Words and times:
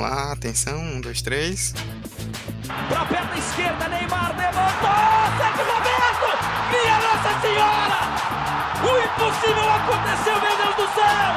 Vamos 0.00 0.16
lá, 0.16 0.32
atenção, 0.32 0.78
um, 0.78 0.98
dois, 0.98 1.20
três. 1.20 1.74
Pra 2.88 3.04
perna 3.04 3.36
esquerda, 3.36 3.86
Neymar 3.86 4.34
levantou! 4.34 4.88
Sérgio 5.36 5.62
Roberto! 5.70 6.38
Minha 6.70 6.96
Nossa 6.96 7.28
Senhora! 7.42 8.00
O 8.80 8.88
impossível 9.04 9.68
aconteceu, 9.70 10.40
meu 10.40 10.56
Deus 10.56 10.74
do 10.76 10.88
céu! 10.94 11.34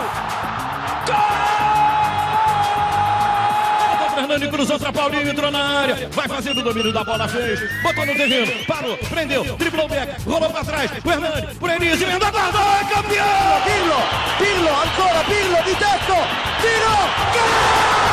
Gol! 1.08 1.44
Fernando 4.16 4.50
cruzou 4.50 4.80
pra 4.80 4.94
Paulinho, 4.94 5.30
entrou 5.30 5.52
na 5.52 5.82
área. 5.82 6.10
Vai 6.14 6.30
fazendo 6.30 6.62
o 6.62 6.64
domínio 6.64 6.94
da 6.94 7.04
bola, 7.04 7.28
fez. 7.28 7.60
Botou 7.82 8.06
no 8.06 8.16
terreno, 8.16 8.66
parou, 8.66 8.98
prendeu, 8.98 9.44
driblou 9.58 9.88
o 9.88 9.90
back, 9.90 10.22
rolou 10.24 10.50
pra 10.50 10.64
trás. 10.64 10.90
O 11.04 11.12
Hernani, 11.12 11.54
por 11.56 11.70
Enis, 11.70 12.02
emendou, 12.02 12.32
guardou, 12.32 12.62
é 12.62 12.86
campeão! 12.86 13.62
Pirlo, 13.66 14.02
Pirlo, 14.38 14.70
ancora 14.70 15.22
Pirlo 15.26 15.64
di 15.66 15.76
tetto, 15.76 16.16
tiro, 16.62 16.96
gol! 17.34 18.13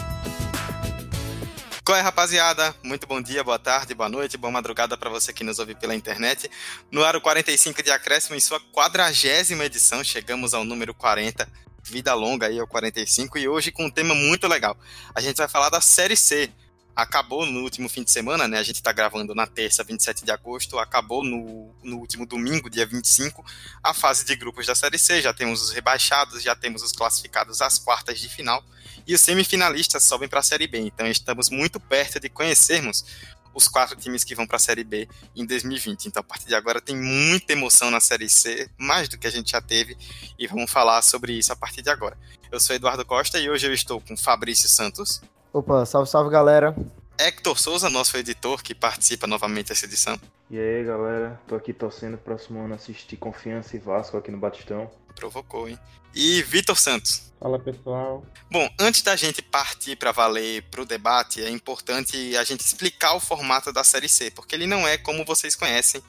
Qual 1.83 1.97
é, 1.97 2.01
rapaziada? 2.01 2.75
Muito 2.83 3.07
bom 3.07 3.19
dia, 3.19 3.43
boa 3.43 3.57
tarde, 3.57 3.95
boa 3.95 4.07
noite, 4.07 4.37
boa 4.37 4.51
madrugada 4.51 4.95
para 4.95 5.09
você 5.09 5.33
que 5.33 5.43
nos 5.43 5.57
ouve 5.57 5.73
pela 5.73 5.95
internet. 5.95 6.49
No 6.91 7.03
Aro 7.03 7.19
45 7.19 7.81
de 7.81 7.89
Acréscimo, 7.89 8.35
em 8.35 8.39
sua 8.39 8.59
quadragésima 8.71 9.65
edição, 9.65 10.03
chegamos 10.03 10.53
ao 10.53 10.63
número 10.63 10.93
40. 10.93 11.49
Vida 11.83 12.13
longa 12.13 12.45
aí 12.45 12.59
ao 12.59 12.67
45 12.67 13.39
e 13.39 13.47
hoje 13.47 13.71
com 13.71 13.85
um 13.85 13.89
tema 13.89 14.13
muito 14.13 14.47
legal. 14.47 14.77
A 15.15 15.19
gente 15.21 15.37
vai 15.37 15.47
falar 15.47 15.69
da 15.69 15.81
Série 15.81 16.15
C. 16.15 16.51
Acabou 16.95 17.47
no 17.47 17.61
último 17.61 17.89
fim 17.89 18.03
de 18.03 18.11
semana, 18.11 18.47
né? 18.47 18.59
A 18.59 18.63
gente 18.63 18.75
está 18.75 18.91
gravando 18.91 19.33
na 19.33 19.47
terça, 19.47 19.83
27 19.83 20.23
de 20.23 20.29
agosto. 20.29 20.77
Acabou 20.77 21.23
no, 21.23 21.73
no 21.83 21.97
último 21.97 22.27
domingo, 22.27 22.69
dia 22.69 22.85
25, 22.85 23.43
a 23.81 23.91
fase 23.91 24.23
de 24.23 24.35
grupos 24.35 24.67
da 24.67 24.75
Série 24.75 24.99
C. 24.99 25.19
Já 25.19 25.33
temos 25.33 25.63
os 25.63 25.71
rebaixados, 25.71 26.43
já 26.43 26.55
temos 26.55 26.83
os 26.83 26.91
classificados 26.91 27.59
às 27.59 27.79
quartas 27.79 28.19
de 28.19 28.29
final 28.29 28.63
e 29.07 29.13
os 29.13 29.21
semifinalistas 29.21 30.03
sobem 30.03 30.27
para 30.29 30.39
a 30.39 30.43
Série 30.43 30.67
B. 30.67 30.79
Então 30.79 31.07
estamos 31.07 31.49
muito 31.49 31.79
perto 31.79 32.19
de 32.19 32.29
conhecermos 32.29 33.05
os 33.53 33.67
quatro 33.67 33.95
times 33.95 34.23
que 34.23 34.35
vão 34.35 34.47
para 34.47 34.57
a 34.57 34.59
Série 34.59 34.83
B 34.83 35.07
em 35.35 35.45
2020. 35.45 36.05
Então 36.05 36.21
a 36.21 36.23
partir 36.23 36.47
de 36.47 36.55
agora 36.55 36.81
tem 36.81 36.95
muita 36.95 37.53
emoção 37.53 37.91
na 37.91 37.99
Série 37.99 38.29
C, 38.29 38.69
mais 38.77 39.09
do 39.09 39.17
que 39.17 39.27
a 39.27 39.31
gente 39.31 39.51
já 39.51 39.61
teve, 39.61 39.97
e 40.37 40.47
vamos 40.47 40.71
falar 40.71 41.01
sobre 41.01 41.33
isso 41.33 41.51
a 41.51 41.55
partir 41.55 41.81
de 41.81 41.89
agora. 41.89 42.17
Eu 42.51 42.59
sou 42.59 42.75
Eduardo 42.75 43.05
Costa 43.05 43.39
e 43.39 43.49
hoje 43.49 43.67
eu 43.67 43.73
estou 43.73 44.01
com 44.01 44.15
Fabrício 44.15 44.69
Santos. 44.69 45.21
Opa, 45.53 45.85
salve, 45.85 46.09
salve 46.09 46.29
galera. 46.29 46.75
Hector 47.21 47.59
Souza, 47.59 47.87
nosso 47.87 48.17
editor, 48.17 48.63
que 48.63 48.73
participa 48.73 49.27
novamente 49.27 49.67
dessa 49.67 49.85
edição. 49.85 50.19
E 50.49 50.57
aí, 50.59 50.83
galera, 50.83 51.39
tô 51.47 51.53
aqui 51.53 51.71
torcendo 51.71 52.17
próximo 52.17 52.59
ano 52.59 52.73
assistir 52.73 53.15
Confiança 53.15 53.75
e 53.75 53.79
Vasco 53.79 54.17
aqui 54.17 54.31
no 54.31 54.39
Batistão. 54.39 54.89
Provocou, 55.15 55.69
hein? 55.69 55.77
E 56.15 56.41
Vitor 56.41 56.75
Santos. 56.75 57.31
Fala, 57.39 57.59
pessoal. 57.59 58.25
Bom, 58.49 58.67
antes 58.79 59.03
da 59.03 59.15
gente 59.15 59.39
partir 59.39 59.95
para 59.97 60.11
valer 60.11 60.63
para 60.63 60.81
o 60.81 60.85
debate, 60.85 61.43
é 61.43 61.49
importante 61.49 62.35
a 62.35 62.43
gente 62.43 62.61
explicar 62.61 63.13
o 63.13 63.19
formato 63.19 63.71
da 63.71 63.83
Série 63.83 64.09
C, 64.09 64.31
porque 64.31 64.55
ele 64.55 64.65
não 64.65 64.87
é 64.87 64.97
como 64.97 65.23
vocês 65.23 65.55
conhecem 65.55 66.01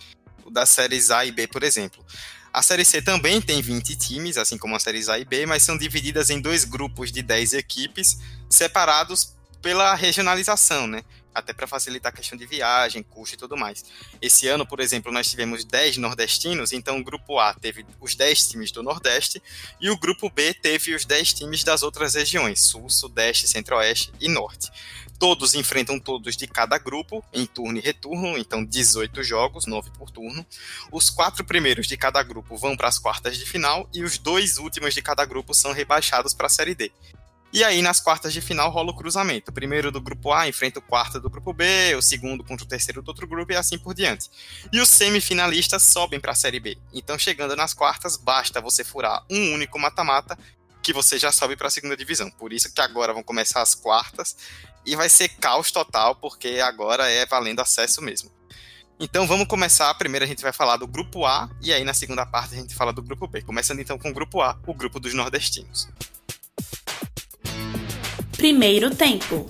o 0.44 0.50
das 0.50 0.70
séries 0.70 1.10
A 1.10 1.26
e 1.26 1.30
B, 1.30 1.46
por 1.46 1.62
exemplo. 1.62 2.02
A 2.50 2.62
Série 2.62 2.86
C 2.86 3.02
também 3.02 3.40
tem 3.40 3.60
20 3.60 3.96
times, 3.96 4.38
assim 4.38 4.56
como 4.56 4.76
as 4.76 4.82
séries 4.82 5.10
A 5.10 5.18
e 5.18 5.26
B, 5.26 5.44
mas 5.44 5.62
são 5.62 5.76
divididas 5.76 6.30
em 6.30 6.40
dois 6.40 6.64
grupos 6.64 7.12
de 7.12 7.20
10 7.22 7.52
equipes, 7.52 8.18
separados 8.48 9.34
pela 9.62 9.94
regionalização, 9.94 10.86
né? 10.86 11.02
Até 11.34 11.54
para 11.54 11.66
facilitar 11.66 12.12
a 12.12 12.14
questão 12.14 12.36
de 12.36 12.44
viagem, 12.44 13.02
custo 13.02 13.36
e 13.36 13.38
tudo 13.38 13.56
mais. 13.56 13.82
Esse 14.20 14.48
ano, 14.48 14.66
por 14.66 14.80
exemplo, 14.80 15.10
nós 15.10 15.30
tivemos 15.30 15.64
10 15.64 15.96
nordestinos, 15.96 16.72
então 16.72 16.98
o 16.98 17.04
grupo 17.04 17.38
A 17.38 17.54
teve 17.54 17.86
os 18.00 18.14
10 18.14 18.48
times 18.48 18.70
do 18.70 18.82
Nordeste 18.82 19.42
e 19.80 19.88
o 19.88 19.96
grupo 19.96 20.28
B 20.28 20.52
teve 20.52 20.94
os 20.94 21.06
10 21.06 21.32
times 21.32 21.64
das 21.64 21.82
outras 21.82 22.14
regiões, 22.14 22.62
Sul, 22.64 22.90
Sudeste, 22.90 23.48
Centro-Oeste 23.48 24.12
e 24.20 24.28
Norte. 24.28 24.70
Todos 25.18 25.54
enfrentam 25.54 26.00
todos 26.00 26.36
de 26.36 26.48
cada 26.48 26.76
grupo, 26.76 27.24
em 27.32 27.46
turno 27.46 27.78
e 27.78 27.80
retorno, 27.80 28.36
então 28.36 28.64
18 28.64 29.22
jogos, 29.22 29.66
9 29.66 29.90
por 29.96 30.10
turno. 30.10 30.44
Os 30.90 31.08
quatro 31.08 31.44
primeiros 31.44 31.86
de 31.86 31.96
cada 31.96 32.20
grupo 32.24 32.56
vão 32.56 32.76
para 32.76 32.88
as 32.88 32.98
quartas 32.98 33.38
de 33.38 33.46
final 33.46 33.88
e 33.94 34.02
os 34.02 34.18
dois 34.18 34.58
últimos 34.58 34.92
de 34.92 35.00
cada 35.00 35.24
grupo 35.24 35.54
são 35.54 35.72
rebaixados 35.72 36.34
para 36.34 36.48
a 36.48 36.50
Série 36.50 36.74
D. 36.74 36.90
E 37.52 37.62
aí, 37.62 37.82
nas 37.82 38.00
quartas 38.00 38.32
de 38.32 38.40
final, 38.40 38.70
rola 38.70 38.92
o 38.92 38.96
cruzamento. 38.96 39.50
O 39.50 39.54
primeiro 39.54 39.92
do 39.92 40.00
grupo 40.00 40.32
A 40.32 40.48
enfrenta 40.48 40.78
o 40.78 40.82
quarto 40.82 41.20
do 41.20 41.28
grupo 41.28 41.52
B, 41.52 41.94
o 41.94 42.00
segundo 42.00 42.42
contra 42.42 42.64
o 42.64 42.68
terceiro 42.68 43.02
do 43.02 43.08
outro 43.08 43.26
grupo 43.26 43.52
e 43.52 43.56
assim 43.56 43.78
por 43.78 43.92
diante. 43.92 44.30
E 44.72 44.80
os 44.80 44.88
semifinalistas 44.88 45.82
sobem 45.82 46.18
para 46.18 46.32
a 46.32 46.34
Série 46.34 46.58
B. 46.58 46.78
Então, 46.94 47.18
chegando 47.18 47.54
nas 47.54 47.74
quartas, 47.74 48.16
basta 48.16 48.58
você 48.60 48.82
furar 48.82 49.22
um 49.30 49.52
único 49.52 49.78
mata-mata 49.78 50.38
que 50.82 50.94
você 50.94 51.18
já 51.18 51.30
sobe 51.30 51.54
para 51.54 51.68
a 51.68 51.70
segunda 51.70 51.94
divisão. 51.94 52.30
Por 52.30 52.54
isso 52.54 52.72
que 52.72 52.80
agora 52.80 53.12
vão 53.12 53.22
começar 53.22 53.60
as 53.60 53.74
quartas 53.74 54.34
e 54.86 54.96
vai 54.96 55.10
ser 55.10 55.28
caos 55.28 55.70
total, 55.70 56.16
porque 56.16 56.58
agora 56.64 57.10
é 57.10 57.26
valendo 57.26 57.60
acesso 57.60 58.00
mesmo. 58.00 58.30
Então 58.98 59.26
vamos 59.26 59.46
começar. 59.46 59.92
Primeiro 59.94 60.24
a 60.24 60.28
gente 60.28 60.42
vai 60.42 60.52
falar 60.52 60.76
do 60.76 60.86
grupo 60.86 61.26
A 61.26 61.50
e 61.60 61.72
aí 61.72 61.84
na 61.84 61.92
segunda 61.92 62.24
parte 62.24 62.54
a 62.54 62.58
gente 62.58 62.74
fala 62.74 62.92
do 62.92 63.02
grupo 63.02 63.26
B. 63.26 63.42
Começando 63.42 63.80
então 63.80 63.98
com 63.98 64.10
o 64.10 64.14
grupo 64.14 64.40
A, 64.40 64.58
o 64.66 64.72
grupo 64.72 64.98
dos 64.98 65.12
nordestinos. 65.12 65.88
Primeiro 68.42 68.92
tempo. 68.92 69.46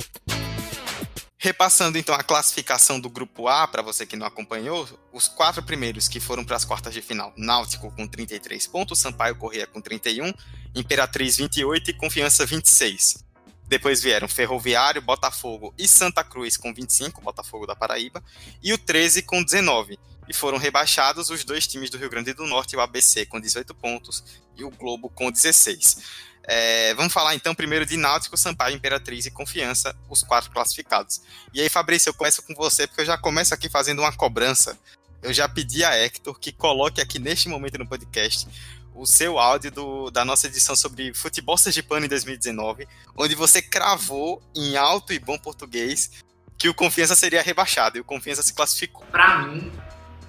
Repassando 1.38 1.97
então 1.97 2.14
a 2.14 2.22
classificação 2.22 3.00
do 3.00 3.08
grupo 3.08 3.48
A, 3.48 3.66
para 3.66 3.80
você 3.80 4.04
que 4.04 4.16
não 4.16 4.26
acompanhou, 4.26 4.86
os 5.10 5.28
quatro 5.28 5.62
primeiros 5.62 6.08
que 6.08 6.20
foram 6.20 6.44
para 6.44 6.56
as 6.56 6.64
quartas 6.66 6.92
de 6.92 7.00
final: 7.00 7.32
Náutico 7.34 7.91
com 7.97 8.06
33 8.06 8.66
pontos, 8.66 8.98
Sampaio 8.98 9.34
Corrêa 9.36 9.66
com 9.66 9.80
31, 9.80 10.30
Imperatriz 10.75 11.38
28 11.38 11.91
e 11.91 11.94
Confiança 11.94 12.44
26. 12.44 13.25
Depois 13.66 14.03
vieram 14.03 14.28
Ferroviário, 14.28 15.00
Botafogo 15.00 15.72
e 15.78 15.88
Santa 15.88 16.22
Cruz 16.22 16.59
com 16.59 16.74
25, 16.74 17.22
Botafogo 17.22 17.66
da 17.66 17.74
Paraíba, 17.74 18.22
e 18.62 18.74
o 18.74 18.78
13 18.78 19.22
com 19.22 19.42
19. 19.42 19.98
E 20.28 20.34
foram 20.34 20.59
rebaixados 20.59 21.30
os 21.30 21.44
dois 21.44 21.66
times 21.66 21.88
do 21.88 21.97
Rio 21.97 22.10
Grande 22.10 22.34
do 22.34 22.44
Norte, 22.44 22.76
o 22.76 22.80
ABC 22.80 23.24
com 23.24 23.41
18 23.41 23.74
pontos 23.74 24.22
e 24.54 24.62
o 24.62 24.70
Globo 24.70 25.09
com 25.09 25.30
16. 25.30 26.31
É, 26.44 26.92
vamos 26.94 27.12
falar 27.12 27.34
então 27.34 27.54
primeiro 27.54 27.86
de 27.86 27.97
Náutico, 27.97 28.36
Sampaio, 28.36 28.75
Imperatriz 28.75 29.26
e 29.26 29.30
Confiança, 29.30 29.94
os 30.08 30.22
quatro 30.22 30.50
classificados. 30.50 31.20
E 31.54 31.60
aí, 31.60 31.69
Fabrício, 31.69 32.10
eu 32.10 32.14
começo 32.14 32.42
com 32.42 32.54
você, 32.54 32.86
porque 32.86 33.03
eu 33.03 33.06
já 33.06 33.16
começo 33.16 33.54
aqui 33.54 33.69
fazendo 33.69 34.00
uma 34.00 34.12
cobrança. 34.12 34.78
Eu 35.22 35.32
já 35.32 35.48
pedi 35.48 35.84
a 35.84 35.97
Hector 35.97 36.38
que 36.38 36.50
coloque 36.50 37.00
aqui 37.00 37.19
neste 37.19 37.48
momento 37.48 37.78
no 37.78 37.86
podcast 37.86 38.48
o 38.94 39.06
seu 39.06 39.38
áudio 39.38 39.70
do, 39.70 40.10
da 40.10 40.25
nossa 40.25 40.47
edição 40.47 40.76
sobre 40.76 41.14
futebol 41.14 41.56
sergipano 41.56 42.04
em 42.04 42.08
2019, 42.08 42.86
onde 43.16 43.34
você 43.34 43.62
cravou 43.62 44.42
em 44.54 44.76
alto 44.76 45.12
e 45.12 45.19
bom 45.19 45.38
português 45.38 46.10
que 46.59 46.69
o 46.69 46.74
Confiança 46.74 47.16
seria 47.16 47.42
rebaixado 47.42 47.97
e 47.97 48.00
o 48.00 48.04
Confiança 48.04 48.42
se 48.42 48.53
classificou. 48.53 49.04
Para 49.06 49.38
mim, 49.42 49.72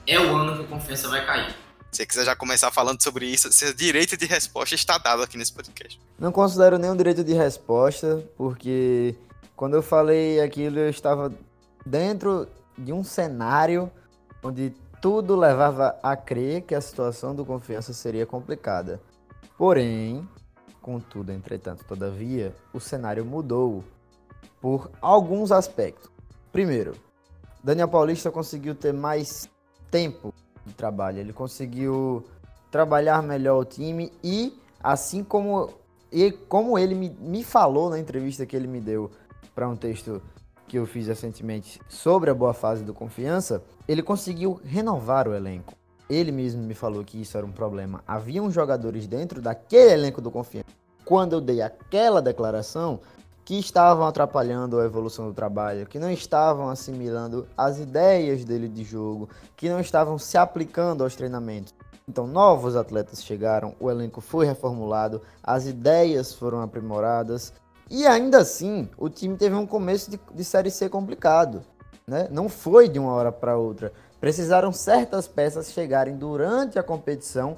é 0.07 0.19
o 0.19 0.35
ano 0.35 0.55
que 0.55 0.61
o 0.63 0.67
Confiança 0.67 1.07
vai 1.07 1.25
cair. 1.25 1.62
Se 1.93 1.97
você 1.97 2.05
quiser 2.07 2.25
já 2.25 2.35
começar 2.35 2.71
falando 2.71 3.03
sobre 3.03 3.27
isso, 3.27 3.53
seu 3.53 3.71
direito 3.71 4.17
de 4.17 4.25
resposta 4.25 4.73
está 4.73 4.97
dado 4.97 5.21
aqui 5.21 5.37
nesse 5.37 5.53
podcast. 5.53 6.01
Não 6.17 6.31
considero 6.31 6.79
nenhum 6.79 6.95
direito 6.95 7.23
de 7.23 7.33
resposta, 7.33 8.27
porque 8.35 9.15
quando 9.55 9.75
eu 9.75 9.83
falei 9.83 10.41
aquilo, 10.41 10.79
eu 10.79 10.89
estava 10.89 11.31
dentro 11.85 12.47
de 12.75 12.91
um 12.91 13.03
cenário 13.03 13.91
onde 14.41 14.73
tudo 14.99 15.35
levava 15.35 15.95
a 16.01 16.15
crer 16.15 16.63
que 16.63 16.73
a 16.73 16.81
situação 16.81 17.35
do 17.35 17.45
confiança 17.45 17.93
seria 17.93 18.25
complicada. 18.25 18.99
Porém, 19.55 20.27
contudo, 20.81 21.31
entretanto, 21.31 21.85
todavia, 21.85 22.55
o 22.73 22.79
cenário 22.79 23.23
mudou 23.23 23.83
por 24.59 24.89
alguns 24.99 25.51
aspectos. 25.51 26.09
Primeiro, 26.51 26.95
Daniel 27.63 27.87
Paulista 27.87 28.31
conseguiu 28.31 28.73
ter 28.73 28.91
mais 28.91 29.47
tempo 29.91 30.32
de 30.65 30.73
trabalho. 30.73 31.19
Ele 31.19 31.33
conseguiu 31.33 32.23
trabalhar 32.71 33.21
melhor 33.21 33.59
o 33.59 33.65
time 33.65 34.11
e, 34.23 34.57
assim 34.81 35.23
como, 35.23 35.69
e 36.11 36.31
como 36.31 36.77
ele 36.77 36.95
me, 36.95 37.09
me 37.19 37.43
falou 37.43 37.89
na 37.89 37.99
entrevista 37.99 38.45
que 38.45 38.55
ele 38.55 38.67
me 38.67 38.81
deu 38.81 39.11
para 39.53 39.69
um 39.69 39.75
texto 39.75 40.21
que 40.67 40.77
eu 40.77 40.85
fiz 40.85 41.07
recentemente 41.07 41.79
sobre 41.87 42.31
a 42.31 42.33
boa 42.33 42.53
fase 42.53 42.83
do 42.83 42.93
Confiança, 42.93 43.63
ele 43.87 44.01
conseguiu 44.01 44.59
renovar 44.65 45.27
o 45.27 45.35
elenco. 45.35 45.75
Ele 46.09 46.31
mesmo 46.31 46.63
me 46.63 46.73
falou 46.73 47.03
que 47.03 47.21
isso 47.21 47.37
era 47.37 47.45
um 47.45 47.51
problema. 47.51 48.03
Havia 48.07 48.41
jogadores 48.49 49.07
dentro 49.07 49.41
daquele 49.41 49.91
elenco 49.91 50.21
do 50.21 50.31
Confiança. 50.31 50.67
Quando 51.05 51.33
eu 51.33 51.41
dei 51.41 51.61
aquela 51.61 52.21
declaração, 52.21 52.99
que 53.45 53.59
estavam 53.59 54.07
atrapalhando 54.07 54.79
a 54.79 54.85
evolução 54.85 55.27
do 55.27 55.33
trabalho, 55.33 55.85
que 55.85 55.99
não 55.99 56.11
estavam 56.11 56.69
assimilando 56.69 57.47
as 57.57 57.79
ideias 57.79 58.45
dele 58.45 58.67
de 58.67 58.83
jogo, 58.83 59.29
que 59.55 59.69
não 59.69 59.79
estavam 59.79 60.17
se 60.17 60.37
aplicando 60.37 61.03
aos 61.03 61.15
treinamentos. 61.15 61.73
Então, 62.07 62.27
novos 62.27 62.75
atletas 62.75 63.23
chegaram, 63.23 63.75
o 63.79 63.89
elenco 63.89 64.21
foi 64.21 64.45
reformulado, 64.45 65.21
as 65.41 65.65
ideias 65.65 66.33
foram 66.33 66.61
aprimoradas 66.61 67.53
e 67.89 68.05
ainda 68.05 68.39
assim 68.39 68.89
o 68.97 69.09
time 69.09 69.37
teve 69.37 69.55
um 69.55 69.65
começo 69.65 70.09
de, 70.11 70.19
de 70.33 70.43
Série 70.43 70.71
C 70.71 70.89
complicado. 70.89 71.63
Né? 72.05 72.27
Não 72.29 72.49
foi 72.49 72.89
de 72.89 72.99
uma 72.99 73.13
hora 73.13 73.31
para 73.31 73.57
outra. 73.57 73.93
Precisaram 74.19 74.71
certas 74.71 75.27
peças 75.27 75.71
chegarem 75.71 76.17
durante 76.17 76.77
a 76.77 76.83
competição 76.83 77.57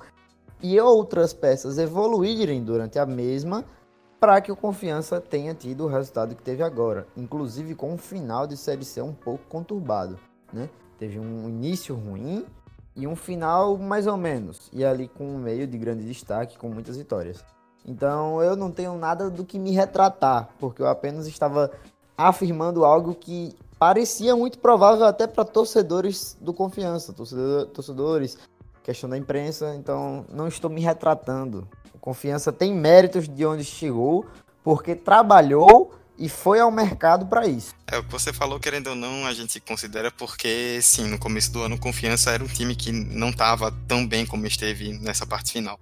e 0.61 0.79
outras 0.79 1.33
peças 1.33 1.77
evoluírem 1.77 2.63
durante 2.63 2.97
a 2.99 3.05
mesma 3.05 3.65
para 4.19 4.41
que 4.41 4.51
o 4.51 4.55
Confiança 4.55 5.19
tenha 5.19 5.53
tido 5.53 5.85
o 5.85 5.87
resultado 5.87 6.35
que 6.35 6.41
teve 6.41 6.63
agora, 6.63 7.07
inclusive 7.15 7.75
com 7.75 7.93
um 7.93 7.97
final 7.97 8.47
de 8.47 8.57
Série 8.57 8.85
C 8.85 9.01
um 9.01 9.13
pouco 9.13 9.43
conturbado, 9.47 10.17
né? 10.51 10.69
Teve 10.97 11.19
um 11.19 11.49
início 11.49 11.95
ruim 11.95 12.45
e 12.95 13.05
um 13.05 13.15
final 13.15 13.77
mais 13.77 14.07
ou 14.07 14.15
menos, 14.15 14.69
e 14.71 14.85
ali 14.85 15.07
com 15.07 15.25
um 15.25 15.37
meio 15.37 15.67
de 15.67 15.77
grande 15.77 16.05
destaque, 16.05 16.57
com 16.57 16.69
muitas 16.69 16.97
vitórias. 16.97 17.43
Então 17.85 18.41
eu 18.41 18.55
não 18.55 18.71
tenho 18.71 18.97
nada 18.97 19.29
do 19.29 19.43
que 19.43 19.59
me 19.59 19.71
retratar, 19.71 20.49
porque 20.59 20.81
eu 20.81 20.87
apenas 20.87 21.27
estava 21.27 21.71
afirmando 22.17 22.85
algo 22.85 23.13
que 23.13 23.53
parecia 23.77 24.35
muito 24.35 24.57
provável 24.59 25.05
até 25.05 25.27
para 25.27 25.43
torcedores 25.43 26.37
do 26.39 26.53
Confiança, 26.53 27.13
torcedor, 27.13 27.67
torcedores, 27.67 28.37
questão 28.81 29.09
da 29.09 29.17
imprensa, 29.17 29.75
então 29.75 30.25
não 30.31 30.47
estou 30.47 30.69
me 30.69 30.79
retratando. 30.79 31.67
Confiança 32.05 32.53
tem 32.53 32.71
méritos 32.71 33.27
de 33.27 33.43
onde 33.47 33.63
chegou, 33.63 34.27
porque 34.63 34.93
trabalhou 34.93 35.91
e 36.19 36.29
foi 36.29 36.59
ao 36.59 36.69
mercado 36.69 37.25
para 37.25 37.47
isso. 37.47 37.73
É 37.87 37.97
o 37.97 38.03
que 38.03 38.11
você 38.11 38.31
falou, 38.31 38.59
querendo 38.59 38.91
ou 38.91 38.95
não, 38.95 39.25
a 39.25 39.33
gente 39.33 39.59
considera 39.59 40.11
porque, 40.11 40.79
sim, 40.83 41.07
no 41.07 41.17
começo 41.17 41.51
do 41.51 41.63
ano, 41.63 41.79
Confiança 41.79 42.29
era 42.29 42.43
um 42.43 42.47
time 42.47 42.75
que 42.75 42.91
não 42.91 43.31
estava 43.31 43.71
tão 43.87 44.07
bem 44.07 44.23
como 44.23 44.45
esteve 44.45 44.93
nessa 44.99 45.25
parte 45.25 45.51
final. 45.51 45.79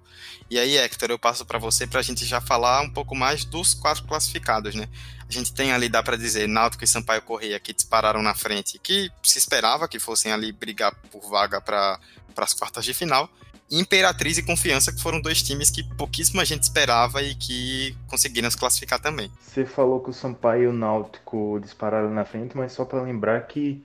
E 0.50 0.58
aí, 0.58 0.78
Hector, 0.78 1.10
eu 1.10 1.18
passo 1.18 1.44
para 1.44 1.58
você 1.58 1.86
para 1.86 2.00
a 2.00 2.02
gente 2.02 2.24
já 2.24 2.40
falar 2.40 2.80
um 2.80 2.90
pouco 2.90 3.14
mais 3.14 3.44
dos 3.44 3.74
quatro 3.74 4.04
classificados, 4.04 4.74
né? 4.74 4.88
A 5.28 5.32
gente 5.32 5.52
tem 5.52 5.72
ali, 5.72 5.90
dá 5.90 6.02
para 6.02 6.16
dizer, 6.16 6.48
Náutico 6.48 6.84
e 6.84 6.86
Sampaio 6.86 7.20
Correia 7.20 7.60
que 7.60 7.74
dispararam 7.74 8.22
na 8.22 8.34
frente, 8.34 8.78
que 8.78 9.10
se 9.22 9.38
esperava 9.38 9.86
que 9.86 9.98
fossem 9.98 10.32
ali 10.32 10.52
brigar 10.52 10.94
por 11.12 11.28
vaga 11.28 11.60
para 11.60 12.00
as 12.38 12.54
quartas 12.54 12.82
de 12.86 12.94
final. 12.94 13.28
Imperatriz 13.70 14.38
e 14.38 14.42
Confiança, 14.42 14.92
que 14.92 15.02
foram 15.02 15.20
dois 15.20 15.42
times 15.42 15.70
que 15.70 15.82
pouquíssima 15.96 16.44
gente 16.44 16.62
esperava 16.62 17.22
e 17.22 17.34
que 17.34 17.96
conseguiram 18.08 18.50
se 18.50 18.56
classificar 18.56 19.00
também. 19.00 19.30
Você 19.40 19.64
falou 19.64 20.00
que 20.00 20.10
o 20.10 20.12
Sampaio 20.12 20.64
e 20.64 20.66
o 20.66 20.72
Náutico 20.72 21.58
dispararam 21.60 22.10
na 22.10 22.24
frente, 22.24 22.56
mas 22.56 22.72
só 22.72 22.84
para 22.84 23.02
lembrar 23.02 23.40
que 23.46 23.84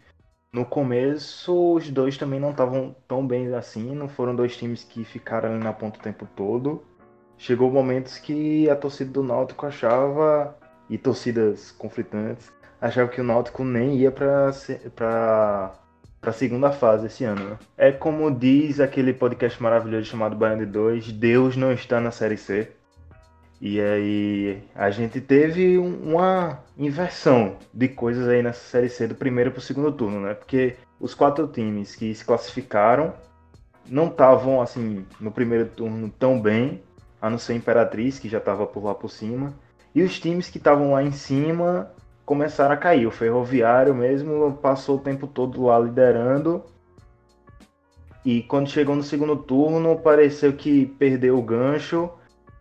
no 0.52 0.66
começo 0.66 1.76
os 1.76 1.90
dois 1.90 2.18
também 2.18 2.40
não 2.40 2.52
estavam 2.52 2.96
tão 3.08 3.26
bem 3.26 3.54
assim, 3.54 3.96
não 3.96 4.10
foram 4.10 4.36
dois 4.36 4.58
times 4.58 4.84
que 4.84 5.04
ficaram 5.04 5.50
ali 5.50 5.64
na 5.64 5.74
ponta 5.74 6.00
o 6.00 6.04
tempo 6.04 6.28
todo. 6.36 6.84
Chegou 7.38 7.72
momentos 7.72 8.18
que 8.18 8.70
a 8.70 8.76
torcida 8.76 9.12
do 9.12 9.24
Náutico 9.24 9.66
achava, 9.66 10.58
e 10.90 10.98
torcidas 10.98 11.72
conflitantes, 11.72 12.52
achavam 12.82 13.14
que 13.14 13.22
o 13.22 13.24
Náutico 13.24 13.64
nem 13.64 13.96
ia 13.98 14.12
para 14.12 15.79
para 16.20 16.32
a 16.32 16.34
segunda 16.34 16.72
fase 16.72 17.08
esse 17.08 17.24
ano. 17.24 17.50
Né? 17.52 17.58
É 17.78 17.92
como 17.92 18.30
diz 18.32 18.80
aquele 18.80 19.14
podcast 19.14 19.62
maravilhoso 19.62 20.06
chamado 20.06 20.36
Baiano 20.36 20.66
de 20.66 20.72
2, 20.72 21.12
Deus 21.14 21.56
não 21.56 21.72
está 21.72 22.00
na 22.00 22.12
Série 22.12 22.38
C. 22.38 22.72
E 23.62 23.80
aí 23.82 24.64
a 24.74 24.90
gente 24.90 25.20
teve 25.20 25.78
uma 25.78 26.60
inversão 26.78 27.58
de 27.74 27.90
coisas 27.90 28.28
aí 28.28 28.42
nessa 28.42 28.62
Série 28.62 28.90
C 28.90 29.08
do 29.08 29.16
primeiro 29.16 29.52
para 29.52 29.60
o 29.60 29.62
segundo 29.62 29.92
turno, 29.92 30.22
né? 30.22 30.34
Porque 30.34 30.78
os 31.00 31.14
quatro 31.14 31.46
times 31.48 31.96
que 31.96 32.14
se 32.16 32.24
classificaram 32.24 33.14
não 33.86 34.08
estavam 34.08 34.62
assim 34.62 35.06
no 35.20 35.32
primeiro 35.32 35.66
turno 35.66 36.10
tão 36.18 36.40
bem, 36.40 36.82
a 37.22 37.30
não 37.30 37.38
ser 37.38 37.54
Imperatriz 37.54 38.18
que 38.18 38.30
já 38.30 38.38
estava 38.38 38.66
por 38.66 38.84
lá 38.84 38.96
por 38.96 39.10
cima, 39.10 39.54
e 39.94 40.04
os 40.04 40.20
times 40.20 40.50
que 40.50 40.58
estavam 40.58 40.94
lá 40.94 41.04
em 41.04 41.12
cima 41.12 41.92
começaram 42.30 42.76
a 42.76 42.78
cair. 42.78 43.08
O 43.08 43.12
Ferroviário 43.12 43.96
mesmo 43.96 44.54
passou 44.62 44.98
o 44.98 45.02
tempo 45.02 45.26
todo 45.26 45.64
lá 45.64 45.80
liderando. 45.80 46.64
E 48.24 48.44
quando 48.44 48.70
chegou 48.70 48.96
no 48.96 49.02
segundo 49.02 49.36
turno, 49.36 49.98
pareceu 49.98 50.54
que 50.54 50.86
perdeu 50.86 51.40
o 51.40 51.42
gancho 51.42 52.08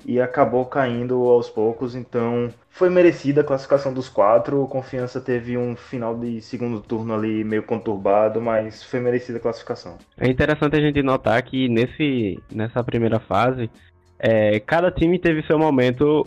e 0.07 0.19
acabou 0.19 0.65
caindo 0.65 1.23
aos 1.29 1.51
poucos. 1.51 1.95
Então 1.95 2.49
foi 2.71 2.89
merecida 2.89 3.43
a 3.43 3.45
classificação 3.45 3.93
dos 3.93 4.09
quatro. 4.09 4.63
O 4.63 4.67
Confiança 4.67 5.21
teve 5.21 5.59
um 5.59 5.77
final 5.77 6.17
de 6.17 6.41
segundo 6.41 6.81
turno 6.81 7.15
ali 7.15 7.45
meio 7.45 7.63
conturbado, 7.63 8.41
mas 8.41 8.83
foi 8.83 9.01
merecida 9.01 9.37
a 9.37 9.43
classificação. 9.43 9.99
É 10.17 10.31
interessante 10.31 10.77
a 10.77 10.81
gente 10.81 11.03
notar 11.03 11.43
que 11.43 11.69
nesse, 11.69 12.43
nessa 12.51 12.83
primeira 12.83 13.21
fase, 13.21 13.71
é, 14.19 14.61
cada 14.61 14.91
time 14.91 15.19
teve 15.19 15.43
seu 15.43 15.59
momento 15.59 16.27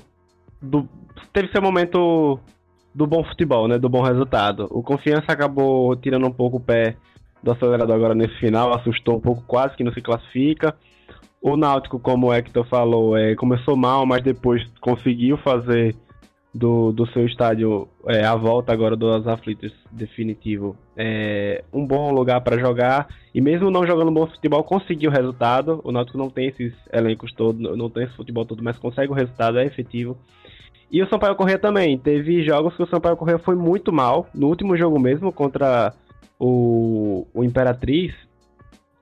do, 0.62 0.88
teve 1.34 1.52
seu 1.52 1.62
momento 1.62 2.40
do 2.94 3.08
bom 3.08 3.24
futebol, 3.24 3.68
né? 3.68 3.78
Do 3.78 3.90
bom 3.90 4.02
resultado. 4.02 4.68
O 4.70 4.84
Confiança 4.84 5.32
acabou 5.32 5.96
tirando 5.96 6.28
um 6.28 6.32
pouco 6.32 6.58
o 6.58 6.62
pé 6.62 6.96
do 7.42 7.52
acelerador 7.52 7.96
agora 7.96 8.16
nesse 8.16 8.36
final, 8.36 8.74
assustou 8.74 9.18
um 9.18 9.22
pouco, 9.22 9.44
quase 9.48 9.76
que 9.76 9.84
não 9.84 9.94
se 9.94 10.02
classifica. 10.02 10.76
O 11.42 11.58
Náutico, 11.58 12.00
como 12.00 12.28
o 12.28 12.34
Hector 12.34 12.66
falou, 12.68 13.18
é, 13.18 13.34
começou 13.36 13.76
mal, 13.76 14.06
mas 14.06 14.22
depois 14.22 14.64
conseguiu 14.80 15.38
fazer 15.38 15.96
do, 16.54 16.92
do 16.92 17.08
seu 17.08 17.26
estádio 17.26 17.88
é, 18.08 18.26
a 18.26 18.36
volta 18.36 18.74
agora 18.74 18.96
dos 18.96 19.26
aflitos 19.26 19.72
definitivo 19.90 20.76
é, 20.98 21.64
um 21.72 21.86
bom 21.86 22.12
lugar 22.12 22.42
para 22.42 22.60
jogar 22.60 23.08
e 23.34 23.40
mesmo 23.40 23.72
não 23.72 23.88
jogando 23.88 24.12
bom 24.12 24.28
futebol 24.28 24.62
conseguiu 24.64 25.10
o 25.10 25.14
resultado 25.14 25.80
o 25.84 25.94
Náutico 25.94 26.18
não 26.18 26.30
tem 26.30 26.48
esses 26.48 26.74
elencos 26.92 27.32
todos 27.32 27.78
não 27.78 27.90
tem 27.90 28.04
esse 28.04 28.16
futebol 28.16 28.44
todo 28.44 28.62
mas 28.62 28.78
consegue 28.78 29.12
o 29.12 29.16
resultado 29.16 29.60
é 29.60 29.66
efetivo 29.66 30.18
e 30.92 31.02
o 31.02 31.08
Sampaio 31.08 31.36
Corrêa 31.36 31.58
também. 31.58 31.98
Teve 31.98 32.44
jogos 32.44 32.76
que 32.76 32.84
o 32.84 32.88
Sampaio 32.88 33.16
Corrêa 33.16 33.40
foi 33.40 33.56
muito 33.56 33.94
mal. 33.94 34.28
No 34.34 34.48
último 34.48 34.76
jogo 34.76 35.00
mesmo, 35.00 35.32
contra 35.32 35.94
o, 36.38 37.26
o 37.34 37.44
Imperatriz, 37.44 38.14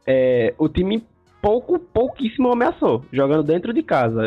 é, 0.06 0.54
o 0.58 0.70
time 0.70 1.04
pouco, 1.42 1.80
pouquíssimo 1.80 2.52
ameaçou, 2.52 3.04
jogando 3.12 3.44
dentro 3.44 3.74
de 3.74 3.82
casa. 3.82 4.22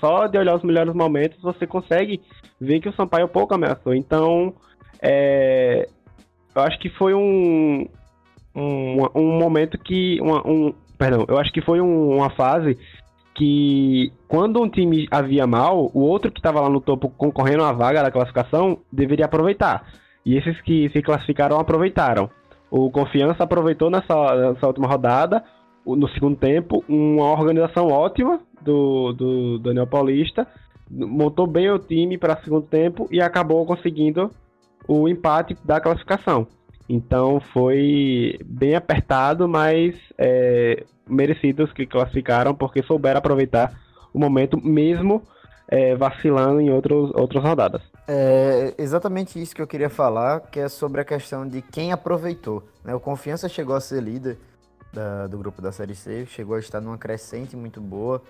Só 0.00 0.26
de 0.26 0.38
olhar 0.38 0.56
os 0.56 0.62
melhores 0.62 0.94
momentos, 0.94 1.40
você 1.42 1.66
consegue 1.66 2.20
ver 2.58 2.80
que 2.80 2.88
o 2.88 2.94
Sampaio 2.94 3.28
pouco 3.28 3.54
ameaçou. 3.54 3.94
Então, 3.94 4.54
é, 5.00 5.86
eu 6.54 6.62
acho 6.62 6.78
que 6.78 6.88
foi 6.88 7.12
um, 7.12 7.86
um, 8.54 8.96
um 9.14 9.38
momento 9.38 9.78
que. 9.78 10.18
Um, 10.22 10.72
perdão, 10.96 11.26
eu 11.28 11.38
acho 11.38 11.52
que 11.52 11.60
foi 11.60 11.80
um, 11.80 12.16
uma 12.16 12.30
fase 12.30 12.78
que 13.34 14.12
quando 14.28 14.60
um 14.62 14.68
time 14.68 15.06
havia 15.10 15.46
mal, 15.46 15.90
o 15.94 16.00
outro 16.00 16.30
que 16.30 16.38
estava 16.38 16.60
lá 16.60 16.68
no 16.68 16.80
topo 16.80 17.08
concorrendo 17.10 17.64
à 17.64 17.72
vaga 17.72 18.02
da 18.02 18.10
classificação 18.10 18.78
deveria 18.90 19.24
aproveitar. 19.24 19.84
E 20.24 20.36
esses 20.36 20.60
que 20.60 20.88
se 20.90 21.02
classificaram 21.02 21.58
aproveitaram. 21.58 22.30
O 22.70 22.90
Confiança 22.90 23.44
aproveitou 23.44 23.90
nessa, 23.90 24.52
nessa 24.52 24.66
última 24.66 24.86
rodada, 24.86 25.42
no 25.84 26.08
segundo 26.10 26.36
tempo, 26.36 26.84
uma 26.88 27.32
organização 27.32 27.88
ótima 27.88 28.40
do, 28.60 29.12
do 29.12 29.58
Daniel 29.58 29.86
Paulista, 29.86 30.46
montou 30.90 31.46
bem 31.46 31.70
o 31.70 31.78
time 31.78 32.16
para 32.16 32.38
o 32.38 32.44
segundo 32.44 32.66
tempo 32.66 33.08
e 33.10 33.20
acabou 33.20 33.66
conseguindo 33.66 34.30
o 34.86 35.08
empate 35.08 35.56
da 35.64 35.80
classificação. 35.80 36.46
Então 36.92 37.40
foi 37.54 38.38
bem 38.44 38.74
apertado, 38.74 39.48
mas 39.48 39.94
é, 40.18 40.84
merecidos 41.08 41.72
que 41.72 41.86
classificaram 41.86 42.54
porque 42.54 42.82
souberam 42.82 43.16
aproveitar 43.16 43.72
o 44.12 44.18
momento 44.18 44.62
mesmo 44.62 45.22
é, 45.68 45.96
vacilando 45.96 46.60
em 46.60 46.68
outros, 46.68 47.10
outras 47.14 47.42
rodadas. 47.42 47.80
É 48.06 48.74
exatamente 48.76 49.40
isso 49.40 49.54
que 49.54 49.62
eu 49.62 49.66
queria 49.66 49.88
falar, 49.88 50.40
que 50.40 50.60
é 50.60 50.68
sobre 50.68 51.00
a 51.00 51.04
questão 51.04 51.48
de 51.48 51.62
quem 51.62 51.92
aproveitou. 51.92 52.62
Né? 52.84 52.94
O 52.94 53.00
Confiança 53.00 53.48
chegou 53.48 53.74
a 53.74 53.80
ser 53.80 54.02
líder 54.02 54.36
da, 54.92 55.26
do 55.26 55.38
grupo 55.38 55.62
da 55.62 55.72
Série 55.72 55.94
C, 55.94 56.26
chegou 56.26 56.56
a 56.56 56.58
estar 56.58 56.82
numa 56.82 56.98
crescente 56.98 57.56
muito 57.56 57.80
boa. 57.80 58.20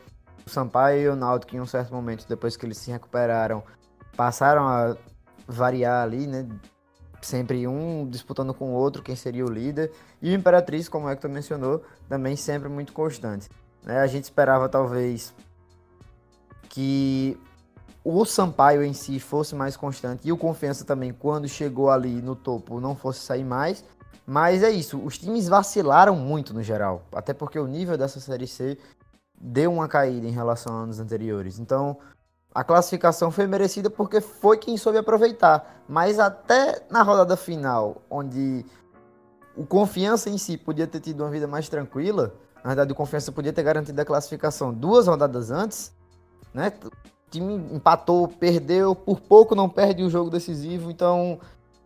O 0.46 0.48
Sampaio 0.48 1.00
e 1.00 1.08
o 1.08 1.16
Náutico, 1.16 1.56
em 1.56 1.60
um 1.60 1.66
certo 1.66 1.92
momento, 1.92 2.28
depois 2.28 2.56
que 2.56 2.64
eles 2.64 2.78
se 2.78 2.92
recuperaram, 2.92 3.64
passaram 4.16 4.68
a 4.68 4.96
variar 5.48 6.04
ali, 6.04 6.28
né? 6.28 6.46
Sempre 7.26 7.66
um 7.66 8.06
disputando 8.08 8.52
com 8.52 8.72
o 8.72 8.74
outro 8.74 9.02
quem 9.02 9.16
seria 9.16 9.44
o 9.44 9.50
líder. 9.50 9.92
E 10.20 10.30
o 10.30 10.34
Imperatriz, 10.34 10.88
como 10.88 11.06
o 11.06 11.10
Hector 11.10 11.30
mencionou, 11.30 11.82
também 12.08 12.36
sempre 12.36 12.68
muito 12.68 12.92
constante. 12.92 13.48
Né? 13.84 13.98
A 13.98 14.06
gente 14.06 14.24
esperava 14.24 14.68
talvez 14.68 15.34
que 16.68 17.38
o 18.04 18.24
Sampaio 18.24 18.82
em 18.82 18.92
si 18.92 19.20
fosse 19.20 19.54
mais 19.54 19.76
constante 19.76 20.26
e 20.26 20.32
o 20.32 20.36
Confiança 20.36 20.84
também, 20.84 21.12
quando 21.12 21.48
chegou 21.48 21.90
ali 21.90 22.20
no 22.20 22.34
topo, 22.34 22.80
não 22.80 22.96
fosse 22.96 23.20
sair 23.20 23.44
mais. 23.44 23.84
Mas 24.26 24.62
é 24.62 24.70
isso, 24.70 24.98
os 24.98 25.18
times 25.18 25.48
vacilaram 25.48 26.14
muito 26.14 26.54
no 26.54 26.62
geral, 26.62 27.04
até 27.12 27.34
porque 27.34 27.58
o 27.58 27.66
nível 27.66 27.98
dessa 27.98 28.20
Série 28.20 28.46
C 28.46 28.78
deu 29.40 29.72
uma 29.72 29.88
caída 29.88 30.26
em 30.26 30.30
relação 30.30 30.74
a 30.74 30.82
anos 30.82 31.00
anteriores. 31.00 31.58
Então, 31.58 31.98
a 32.54 32.62
classificação 32.62 33.30
foi 33.30 33.46
merecida 33.46 33.88
porque 33.88 34.20
foi 34.20 34.58
quem 34.58 34.76
soube 34.76 34.98
aproveitar. 34.98 35.82
Mas 35.88 36.18
até 36.18 36.84
na 36.90 37.02
rodada 37.02 37.36
final, 37.36 38.02
onde 38.10 38.64
o 39.56 39.66
confiança 39.66 40.30
em 40.30 40.38
si 40.38 40.56
podia 40.56 40.86
ter 40.86 41.00
tido 41.00 41.22
uma 41.22 41.30
vida 41.30 41.46
mais 41.46 41.68
tranquila, 41.68 42.34
Na 42.62 42.68
verdade, 42.68 42.92
o 42.92 42.94
Confiança 42.94 43.32
podia 43.32 43.52
ter 43.52 43.62
garantido 43.62 44.00
a 44.00 44.04
classificação 44.04 44.72
duas 44.72 45.06
rodadas 45.08 45.50
antes, 45.50 45.92
né? 46.54 46.72
O 46.84 47.30
time 47.30 47.54
empatou, 47.74 48.28
perdeu, 48.28 48.94
por 48.94 49.20
pouco 49.20 49.54
não 49.54 49.68
perde 49.68 50.02
o 50.02 50.10
jogo 50.10 50.30
decisivo, 50.30 50.90
então, 50.90 51.40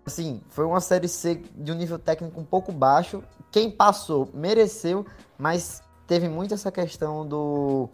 assim, 0.05 0.43
foi 0.49 0.65
uma 0.67 0.81
Série 0.81 1.09
C 1.09 1.43
de 1.55 1.73
um 1.73 1.75
nível 1.75 1.99
técnico 1.99 2.39
um 2.39 2.45
pouco 2.45 2.73
baixo. 2.73 3.23
Quem 3.51 3.71
passou 3.71 4.29
mereceu, 4.35 5.07
mas 5.39 5.83
teve 6.07 6.29
muito 6.29 6.53
essa 6.53 6.71
questão 6.71 7.27
do 7.27 7.89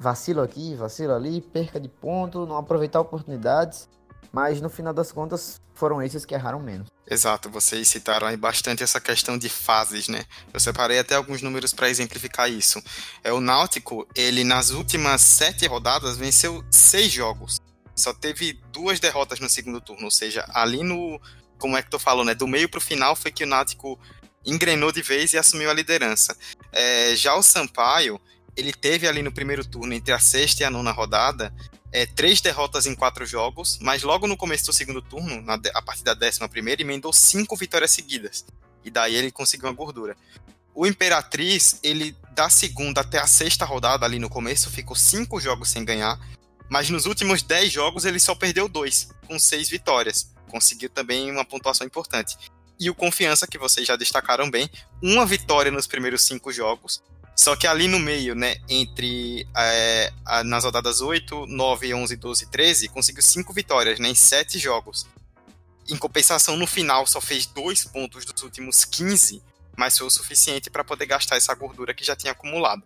vacilo 0.00 0.40
aqui, 0.40 0.74
vacilo 0.74 1.12
ali, 1.12 1.42
perca 1.42 1.78
de 1.78 1.88
ponto, 1.88 2.46
não 2.46 2.56
aproveitar 2.56 2.98
oportunidades. 3.00 3.86
Mas 4.32 4.60
no 4.60 4.70
final 4.70 4.94
das 4.94 5.12
contas, 5.12 5.60
foram 5.74 6.00
esses 6.00 6.24
que 6.24 6.34
erraram 6.34 6.60
menos. 6.60 6.88
Exato, 7.06 7.50
vocês 7.50 7.88
citaram 7.88 8.26
aí 8.26 8.36
bastante 8.36 8.82
essa 8.82 9.00
questão 9.00 9.36
de 9.36 9.48
fases, 9.48 10.08
né? 10.08 10.24
Eu 10.54 10.60
separei 10.60 11.00
até 11.00 11.16
alguns 11.16 11.42
números 11.42 11.74
para 11.74 11.88
exemplificar 11.90 12.48
isso. 12.48 12.80
É 13.24 13.32
o 13.32 13.40
Náutico, 13.40 14.06
ele 14.14 14.44
nas 14.44 14.70
últimas 14.70 15.20
sete 15.20 15.66
rodadas 15.66 16.16
venceu 16.16 16.64
seis 16.70 17.10
jogos. 17.10 17.58
Só 17.96 18.14
teve 18.14 18.60
duas 18.72 19.00
derrotas 19.00 19.40
no 19.40 19.50
segundo 19.50 19.80
turno, 19.80 20.04
ou 20.04 20.10
seja, 20.10 20.44
ali 20.54 20.84
no, 20.84 21.20
como 21.58 21.76
é 21.76 21.82
que 21.82 21.90
tu 21.90 21.98
falou, 21.98 22.24
né? 22.24 22.34
Do 22.34 22.46
meio 22.46 22.68
para 22.68 22.78
o 22.78 22.82
final 22.82 23.16
foi 23.16 23.32
que 23.32 23.42
o 23.44 23.46
Náutico 23.46 23.98
engrenou 24.46 24.92
de 24.92 25.02
vez 25.02 25.32
e 25.32 25.38
assumiu 25.38 25.70
a 25.70 25.74
liderança. 25.74 26.36
É, 26.72 27.14
já 27.16 27.34
o 27.34 27.42
Sampaio, 27.42 28.20
ele 28.60 28.72
teve 28.72 29.08
ali 29.08 29.22
no 29.22 29.32
primeiro 29.32 29.64
turno, 29.64 29.92
entre 29.92 30.12
a 30.12 30.18
sexta 30.18 30.62
e 30.62 30.66
a 30.66 30.70
nona 30.70 30.92
rodada, 30.92 31.52
é, 31.92 32.06
três 32.06 32.40
derrotas 32.40 32.86
em 32.86 32.94
quatro 32.94 33.26
jogos, 33.26 33.78
mas 33.80 34.02
logo 34.02 34.26
no 34.26 34.36
começo 34.36 34.66
do 34.66 34.72
segundo 34.72 35.02
turno, 35.02 35.40
na, 35.42 35.58
a 35.74 35.82
partir 35.82 36.04
da 36.04 36.14
décima 36.14 36.48
primeira, 36.48 36.82
emendou 36.82 37.12
cinco 37.12 37.56
vitórias 37.56 37.90
seguidas. 37.90 38.44
E 38.84 38.90
daí 38.90 39.14
ele 39.14 39.30
conseguiu 39.30 39.68
uma 39.68 39.74
gordura. 39.74 40.16
O 40.74 40.86
Imperatriz, 40.86 41.80
ele 41.82 42.16
da 42.32 42.48
segunda 42.48 43.00
até 43.00 43.18
a 43.18 43.26
sexta 43.26 43.64
rodada, 43.64 44.06
ali 44.06 44.18
no 44.18 44.30
começo, 44.30 44.70
ficou 44.70 44.94
cinco 44.94 45.40
jogos 45.40 45.68
sem 45.68 45.84
ganhar, 45.84 46.18
mas 46.68 46.88
nos 46.88 47.06
últimos 47.06 47.42
dez 47.42 47.72
jogos 47.72 48.04
ele 48.04 48.20
só 48.20 48.34
perdeu 48.34 48.68
dois, 48.68 49.08
com 49.26 49.38
seis 49.38 49.68
vitórias. 49.68 50.32
Conseguiu 50.48 50.88
também 50.88 51.30
uma 51.30 51.44
pontuação 51.44 51.86
importante. 51.86 52.36
E 52.78 52.88
o 52.88 52.94
Confiança, 52.94 53.46
que 53.46 53.58
vocês 53.58 53.86
já 53.86 53.96
destacaram 53.96 54.50
bem, 54.50 54.70
uma 55.02 55.26
vitória 55.26 55.70
nos 55.70 55.86
primeiros 55.86 56.22
cinco 56.22 56.52
jogos, 56.52 57.02
só 57.40 57.56
que 57.56 57.66
ali 57.66 57.88
no 57.88 57.98
meio, 57.98 58.34
né, 58.34 58.56
entre 58.68 59.48
é, 59.56 60.12
nas 60.44 60.62
rodadas 60.62 61.00
8, 61.00 61.46
9, 61.46 61.94
11, 61.94 62.16
12 62.16 62.44
e 62.44 62.46
13, 62.46 62.88
conseguiu 62.88 63.22
5 63.22 63.50
vitórias 63.54 63.98
né, 63.98 64.10
em 64.10 64.14
7 64.14 64.58
jogos. 64.58 65.06
Em 65.88 65.96
compensação, 65.96 66.54
no 66.58 66.66
final, 66.66 67.06
só 67.06 67.18
fez 67.18 67.46
2 67.46 67.84
pontos 67.86 68.26
dos 68.26 68.42
últimos 68.42 68.84
15, 68.84 69.42
mas 69.74 69.96
foi 69.96 70.06
o 70.06 70.10
suficiente 70.10 70.68
para 70.68 70.84
poder 70.84 71.06
gastar 71.06 71.36
essa 71.36 71.54
gordura 71.54 71.94
que 71.94 72.04
já 72.04 72.14
tinha 72.14 72.32
acumulado. 72.32 72.82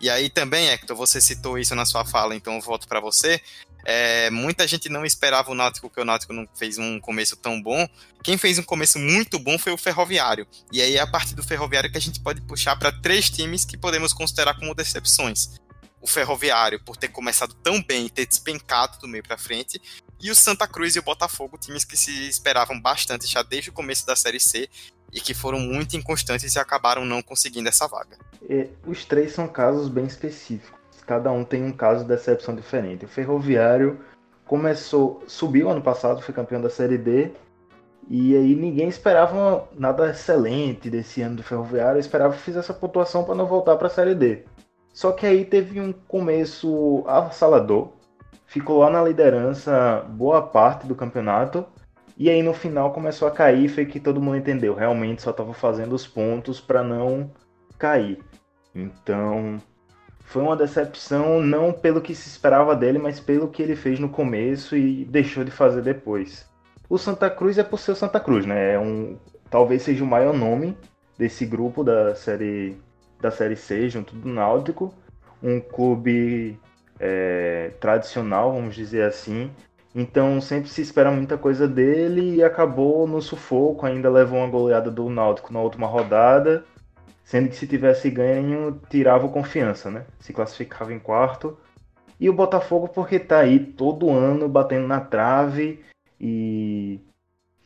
E 0.00 0.08
aí 0.08 0.30
também, 0.30 0.70
Hector, 0.70 0.96
você 0.96 1.20
citou 1.20 1.58
isso 1.58 1.74
na 1.74 1.84
sua 1.84 2.02
fala, 2.02 2.34
então 2.34 2.54
eu 2.54 2.60
volto 2.62 2.88
para 2.88 3.00
você. 3.00 3.38
É, 3.84 4.30
muita 4.30 4.66
gente 4.66 4.88
não 4.88 5.04
esperava 5.04 5.50
o 5.50 5.54
Náutico, 5.54 5.90
que 5.90 6.00
o 6.00 6.04
Náutico 6.04 6.32
não 6.32 6.46
fez 6.54 6.78
um 6.78 7.00
começo 7.00 7.36
tão 7.36 7.60
bom. 7.60 7.86
Quem 8.22 8.36
fez 8.36 8.58
um 8.58 8.62
começo 8.62 8.98
muito 8.98 9.38
bom 9.38 9.58
foi 9.58 9.72
o 9.72 9.78
Ferroviário. 9.78 10.46
E 10.72 10.80
aí 10.82 10.96
é 10.96 11.00
a 11.00 11.06
partir 11.06 11.34
do 11.34 11.42
Ferroviário 11.42 11.90
que 11.90 11.98
a 11.98 12.00
gente 12.00 12.20
pode 12.20 12.40
puxar 12.42 12.76
para 12.76 12.92
três 12.92 13.30
times 13.30 13.64
que 13.64 13.76
podemos 13.76 14.12
considerar 14.12 14.54
como 14.54 14.74
decepções. 14.74 15.58
O 16.00 16.06
Ferroviário, 16.06 16.82
por 16.82 16.96
ter 16.96 17.08
começado 17.08 17.54
tão 17.54 17.82
bem 17.82 18.06
e 18.06 18.10
ter 18.10 18.26
despencado 18.26 18.98
do 18.98 19.08
meio 19.08 19.22
para 19.22 19.36
frente, 19.36 19.80
e 20.18 20.30
o 20.30 20.34
Santa 20.34 20.66
Cruz 20.66 20.96
e 20.96 20.98
o 20.98 21.02
Botafogo, 21.02 21.58
times 21.58 21.84
que 21.84 21.96
se 21.96 22.28
esperavam 22.28 22.80
bastante 22.80 23.26
já 23.26 23.42
desde 23.42 23.70
o 23.70 23.72
começo 23.72 24.06
da 24.06 24.16
Série 24.16 24.40
C 24.40 24.68
e 25.12 25.20
que 25.20 25.34
foram 25.34 25.58
muito 25.58 25.96
inconstantes 25.96 26.54
e 26.54 26.58
acabaram 26.58 27.04
não 27.04 27.22
conseguindo 27.22 27.68
essa 27.68 27.86
vaga. 27.86 28.16
E, 28.48 28.68
os 28.86 29.04
três 29.04 29.32
são 29.32 29.46
casos 29.46 29.88
bem 29.88 30.06
específicos 30.06 30.79
cada 31.10 31.32
um 31.32 31.42
tem 31.42 31.64
um 31.64 31.72
caso 31.72 32.04
de 32.04 32.08
decepção 32.08 32.54
diferente. 32.54 33.04
O 33.04 33.08
Ferroviário 33.08 33.98
começou, 34.46 35.24
subiu 35.26 35.68
ano 35.68 35.82
passado, 35.82 36.22
foi 36.22 36.32
campeão 36.32 36.60
da 36.60 36.70
Série 36.70 36.96
D, 36.96 37.32
e 38.08 38.36
aí 38.36 38.54
ninguém 38.54 38.88
esperava 38.88 39.68
nada 39.76 40.08
excelente 40.08 40.88
desse 40.88 41.20
ano 41.20 41.34
do 41.34 41.42
Ferroviário, 41.42 41.98
esperava 41.98 42.34
que 42.34 42.38
fizesse 42.38 42.70
essa 42.70 42.78
pontuação 42.78 43.24
para 43.24 43.34
não 43.34 43.44
voltar 43.44 43.74
para 43.74 43.88
a 43.88 43.90
Série 43.90 44.14
D. 44.14 44.44
Só 44.92 45.10
que 45.10 45.26
aí 45.26 45.44
teve 45.44 45.80
um 45.80 45.92
começo 45.92 47.02
avassalador, 47.08 47.88
ficou 48.46 48.78
lá 48.78 48.88
na 48.88 49.02
liderança 49.02 50.06
boa 50.10 50.40
parte 50.40 50.86
do 50.86 50.94
campeonato, 50.94 51.66
e 52.16 52.30
aí 52.30 52.40
no 52.40 52.54
final 52.54 52.92
começou 52.92 53.26
a 53.26 53.32
cair, 53.32 53.68
foi 53.68 53.84
que 53.84 53.98
todo 53.98 54.22
mundo 54.22 54.36
entendeu, 54.36 54.76
realmente 54.76 55.22
só 55.22 55.30
estava 55.30 55.52
fazendo 55.52 55.92
os 55.92 56.06
pontos 56.06 56.60
para 56.60 56.84
não 56.84 57.32
cair. 57.76 58.20
Então, 58.72 59.60
foi 60.30 60.42
uma 60.42 60.56
decepção 60.56 61.42
não 61.42 61.72
pelo 61.72 62.00
que 62.00 62.14
se 62.14 62.28
esperava 62.28 62.76
dele, 62.76 63.00
mas 63.00 63.18
pelo 63.18 63.48
que 63.48 63.60
ele 63.60 63.74
fez 63.74 63.98
no 63.98 64.08
começo 64.08 64.76
e 64.76 65.04
deixou 65.04 65.42
de 65.42 65.50
fazer 65.50 65.82
depois. 65.82 66.48
O 66.88 66.96
Santa 66.96 67.28
Cruz 67.28 67.58
é 67.58 67.64
por 67.64 67.80
ser 67.80 67.90
o 67.92 67.96
Santa 67.96 68.20
Cruz, 68.20 68.46
né? 68.46 68.74
É 68.74 68.78
um, 68.78 69.18
talvez 69.50 69.82
seja 69.82 70.04
o 70.04 70.06
maior 70.06 70.32
nome 70.32 70.76
desse 71.18 71.44
grupo 71.44 71.82
da 71.82 72.14
série 72.14 72.76
da 73.20 73.30
série 73.32 73.56
C, 73.56 73.88
junto 73.90 74.14
do 74.14 74.28
Náutico, 74.28 74.94
um 75.42 75.60
clube 75.60 76.56
é, 77.00 77.72
tradicional, 77.80 78.52
vamos 78.52 78.76
dizer 78.76 79.02
assim. 79.02 79.50
Então 79.92 80.40
sempre 80.40 80.70
se 80.70 80.80
espera 80.80 81.10
muita 81.10 81.36
coisa 81.36 81.66
dele 81.66 82.36
e 82.36 82.42
acabou 82.42 83.04
no 83.04 83.20
sufoco, 83.20 83.84
ainda 83.84 84.08
levou 84.08 84.38
uma 84.38 84.48
goleada 84.48 84.92
do 84.92 85.10
Náutico 85.10 85.52
na 85.52 85.60
última 85.60 85.88
rodada 85.88 86.64
Sendo 87.30 87.48
que 87.48 87.54
se 87.54 87.64
tivesse 87.64 88.10
ganho, 88.10 88.80
tirava 88.90 89.28
confiança, 89.28 89.88
né? 89.88 90.04
Se 90.18 90.32
classificava 90.32 90.92
em 90.92 90.98
quarto. 90.98 91.56
E 92.18 92.28
o 92.28 92.32
Botafogo, 92.32 92.88
porque 92.88 93.20
tá 93.20 93.38
aí 93.38 93.60
todo 93.60 94.10
ano 94.10 94.48
batendo 94.48 94.88
na 94.88 94.98
trave 95.00 95.80
e 96.20 97.00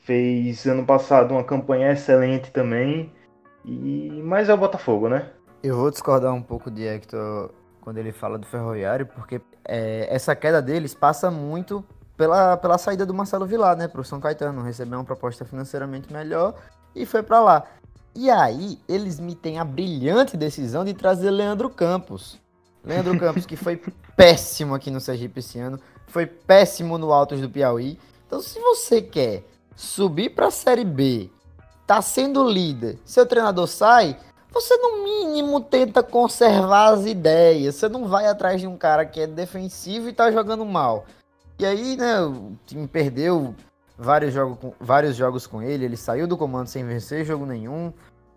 fez 0.03 0.67
ano 0.67 0.85
passado 0.85 1.33
uma 1.33 1.43
campanha 1.43 1.91
excelente 1.91 2.51
também. 2.51 3.11
E 3.65 4.21
mas 4.23 4.51
é 4.51 4.55
o 4.55 4.59
Botafogo, 4.59 5.09
né? 5.09 5.31
Eu 5.63 5.79
vou 5.79 5.91
discordar 5.91 6.35
um 6.35 6.43
pouco 6.43 6.71
de 6.71 6.87
Hector 6.87 7.51
quando 7.81 7.97
ele 7.97 8.13
fala 8.13 8.37
do 8.37 8.47
Ferroviário, 8.47 9.07
porque 9.07 9.41
é, 9.65 10.15
essa 10.15 10.37
queda 10.37 10.61
deles 10.61 10.95
passa 10.95 11.31
muito 11.31 11.83
pela, 12.19 12.59
pela 12.59 12.77
saída 12.77 13.07
do 13.07 13.15
Marcelo 13.15 13.47
Vilar, 13.47 13.79
né, 13.79 13.89
pro 13.89 14.05
São 14.05 14.21
Caetano, 14.21 14.61
recebeu 14.61 14.99
uma 14.99 15.07
proposta 15.07 15.43
financeiramente 15.47 16.13
melhor 16.13 16.55
e 16.95 17.07
foi 17.07 17.23
para 17.23 17.41
lá. 17.41 17.65
E 18.15 18.31
aí, 18.31 18.79
eles 18.89 19.19
me 19.19 19.35
têm 19.35 19.59
a 19.59 19.65
brilhante 19.65 20.37
decisão 20.37 20.85
de 20.85 20.95
trazer 20.95 21.31
Leandro 21.31 21.69
Campos. 21.69 22.39
Leandro 22.85 23.19
Campos, 23.19 23.45
que 23.45 23.57
foi 23.57 23.81
péssimo 24.17 24.75
aqui 24.75 24.91
no 24.91 25.01
Sergipe 25.01 25.41
esse 25.41 25.59
ano, 25.59 25.81
foi 26.07 26.27
péssimo 26.27 26.97
no 26.97 27.13
Altos 27.13 27.41
do 27.41 27.51
Piauí. 27.51 27.99
Então, 28.27 28.41
se 28.41 28.61
você 28.61 29.03
quer 29.03 29.45
subir 29.75 30.31
para 30.31 30.47
a 30.47 30.51
Série 30.51 30.85
B, 30.85 31.31
tá 31.87 32.01
sendo 32.01 32.49
líder, 32.49 32.99
seu 33.05 33.27
treinador 33.27 33.67
sai, 33.67 34.17
você 34.55 34.77
no 34.77 35.03
mínimo 35.03 35.61
tenta 35.61 36.01
conservar 36.01 36.93
as 36.93 37.05
ideias. 37.07 37.75
Você 37.75 37.89
não 37.89 38.07
vai 38.07 38.27
atrás 38.27 38.61
de 38.61 38.69
um 38.69 38.77
cara 38.77 39.05
que 39.05 39.21
é 39.21 39.27
defensivo 39.27 40.09
e 40.09 40.13
tá 40.13 40.31
jogando 40.31 40.65
mal. 40.65 41.05
E 41.59 41.67
aí, 41.67 41.97
né, 41.97 42.21
o 42.21 42.53
time 42.65 42.87
perdeu 42.87 43.55
vários, 43.97 44.33
jogo 44.33 44.57
com, 44.57 44.73
vários 44.81 45.17
jogos 45.17 45.47
com 45.47 45.63
ele, 45.63 45.85
ele 45.85 45.97
saiu 45.97 46.27
do 46.27 46.37
comando 46.37 46.69
sem 46.69 46.85
vencer 46.85 47.25
jogo 47.25 47.47
nenhum. 47.47 47.93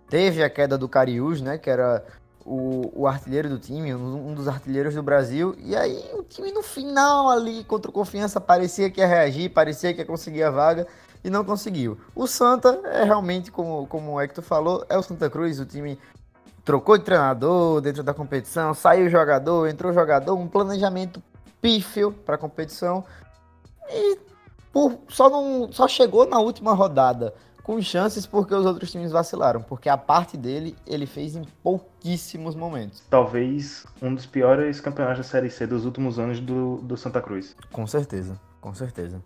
Teve 0.09 0.43
a 0.43 0.49
queda 0.49 0.77
do 0.77 0.87
Cariús, 0.87 1.41
né, 1.41 1.57
que 1.57 1.69
era 1.69 2.05
o, 2.45 3.01
o 3.01 3.07
artilheiro 3.07 3.49
do 3.49 3.59
time, 3.59 3.93
um, 3.93 4.33
dos 4.33 4.47
artilheiros 4.47 4.95
do 4.95 5.03
Brasil. 5.03 5.55
E 5.59 5.75
aí 5.75 6.09
o 6.13 6.23
time 6.23 6.51
no 6.51 6.63
final 6.63 7.29
ali 7.29 7.63
contra 7.65 7.91
o 7.91 7.93
Confiança 7.93 8.39
parecia 8.39 8.89
que 8.89 9.01
ia 9.01 9.07
reagir, 9.07 9.49
parecia 9.49 9.93
que 9.93 9.99
ia 9.99 10.05
conseguir 10.05 10.43
a 10.43 10.49
vaga 10.49 10.87
e 11.23 11.29
não 11.29 11.43
conseguiu. 11.43 11.97
O 12.15 12.25
Santa 12.25 12.79
é 12.85 13.03
realmente, 13.03 13.51
como, 13.51 13.85
como 13.87 14.13
o 14.13 14.21
Hector 14.21 14.43
falou, 14.43 14.85
é 14.87 14.97
o 14.97 15.03
Santa 15.03 15.29
Cruz, 15.29 15.59
o 15.59 15.65
time 15.65 15.99
trocou 16.63 16.97
de 16.97 17.03
treinador 17.03 17.81
dentro 17.81 18.03
da 18.03 18.13
competição, 18.13 18.73
saiu 18.73 19.09
jogador, 19.09 19.67
entrou 19.67 19.91
jogador, 19.93 20.35
um 20.35 20.47
planejamento 20.47 21.21
pífio 21.61 22.11
para 22.11 22.35
a 22.35 22.37
competição. 22.37 23.03
E 23.89 24.19
por, 24.77 24.99
só, 25.09 25.27
não, 25.27 25.71
só 25.71 25.87
chegou 25.87 26.27
na 26.27 26.37
última 26.37 26.71
rodada 26.71 27.33
com 27.63 27.81
chances 27.81 28.27
porque 28.27 28.53
os 28.53 28.63
outros 28.63 28.91
times 28.91 29.11
vacilaram, 29.11 29.59
porque 29.59 29.89
a 29.89 29.97
parte 29.97 30.37
dele 30.37 30.75
ele 30.85 31.07
fez 31.07 31.35
em 31.35 31.43
pouquíssimos 31.63 32.53
momentos. 32.53 33.01
Talvez 33.09 33.87
um 33.99 34.13
dos 34.13 34.27
piores 34.27 34.79
campeonatos 34.79 35.17
da 35.17 35.23
Série 35.23 35.49
C 35.49 35.65
dos 35.65 35.83
últimos 35.83 36.19
anos 36.19 36.39
do, 36.39 36.77
do 36.77 36.95
Santa 36.95 37.19
Cruz. 37.19 37.55
Com 37.71 37.87
certeza, 37.87 38.39
com 38.61 38.71
certeza. 38.75 39.19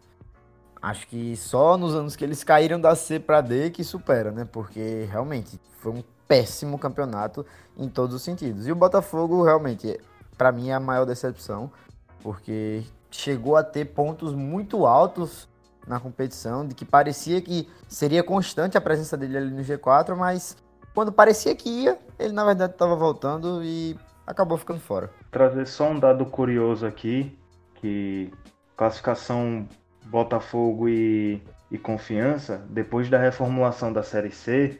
Acho 0.82 1.06
que 1.10 1.36
só 1.36 1.78
nos 1.78 1.94
anos 1.94 2.16
que 2.16 2.24
eles 2.24 2.46
caíram 2.46 2.80
da 2.80 2.96
C 2.96 3.20
para 3.20 3.42
D 3.42 3.72
que 3.72 3.84
supera, 3.84 4.32
né? 4.32 4.48
Porque 4.50 5.06
realmente 5.12 5.60
foi 5.80 5.92
um 5.92 6.04
péssimo 6.30 6.80
campeonato 6.80 7.46
em 7.78 7.90
todos 7.90 8.16
os 8.16 8.22
sentidos. 8.22 8.68
E 8.68 8.72
o 8.72 8.76
Botafogo 8.76 9.44
realmente, 9.44 10.00
para 10.38 10.50
mim, 10.54 10.70
é 10.70 10.74
a 10.74 10.80
maior 10.80 11.04
decepção, 11.04 11.70
porque 12.24 12.86
chegou 13.12 13.56
a 13.56 13.64
ter 13.64 13.86
pontos 13.86 14.34
muito 14.34 14.86
altos 14.86 15.50
na 15.88 16.00
competição, 16.00 16.66
de 16.66 16.74
que 16.76 16.86
parecia 16.86 17.42
que 17.42 17.68
seria 17.88 18.24
constante 18.24 18.78
a 18.78 18.82
presença 18.82 19.18
dele 19.18 19.38
ali 19.38 19.52
no 19.52 19.62
G4, 19.62 20.16
mas 20.16 20.56
quando 20.94 21.12
parecia 21.12 21.56
que 21.56 21.70
ia, 21.70 21.98
ele 22.18 22.34
na 22.34 22.46
verdade 22.46 22.74
estava 22.74 22.96
voltando 22.96 23.64
e 23.64 23.98
acabou 24.26 24.58
ficando 24.58 24.80
fora. 24.80 25.10
Trazer 25.32 25.66
só 25.68 25.90
um 25.90 26.00
dado 26.00 26.26
curioso 26.26 26.86
aqui, 26.86 27.38
que 27.76 28.32
classificação 28.78 29.68
Botafogo 30.06 30.88
e, 30.88 31.42
e 31.70 31.78
Confiança, 31.78 32.64
depois 32.70 33.10
da 33.10 33.18
reformulação 33.18 33.92
da 33.92 34.04
Série 34.04 34.32
C, 34.32 34.80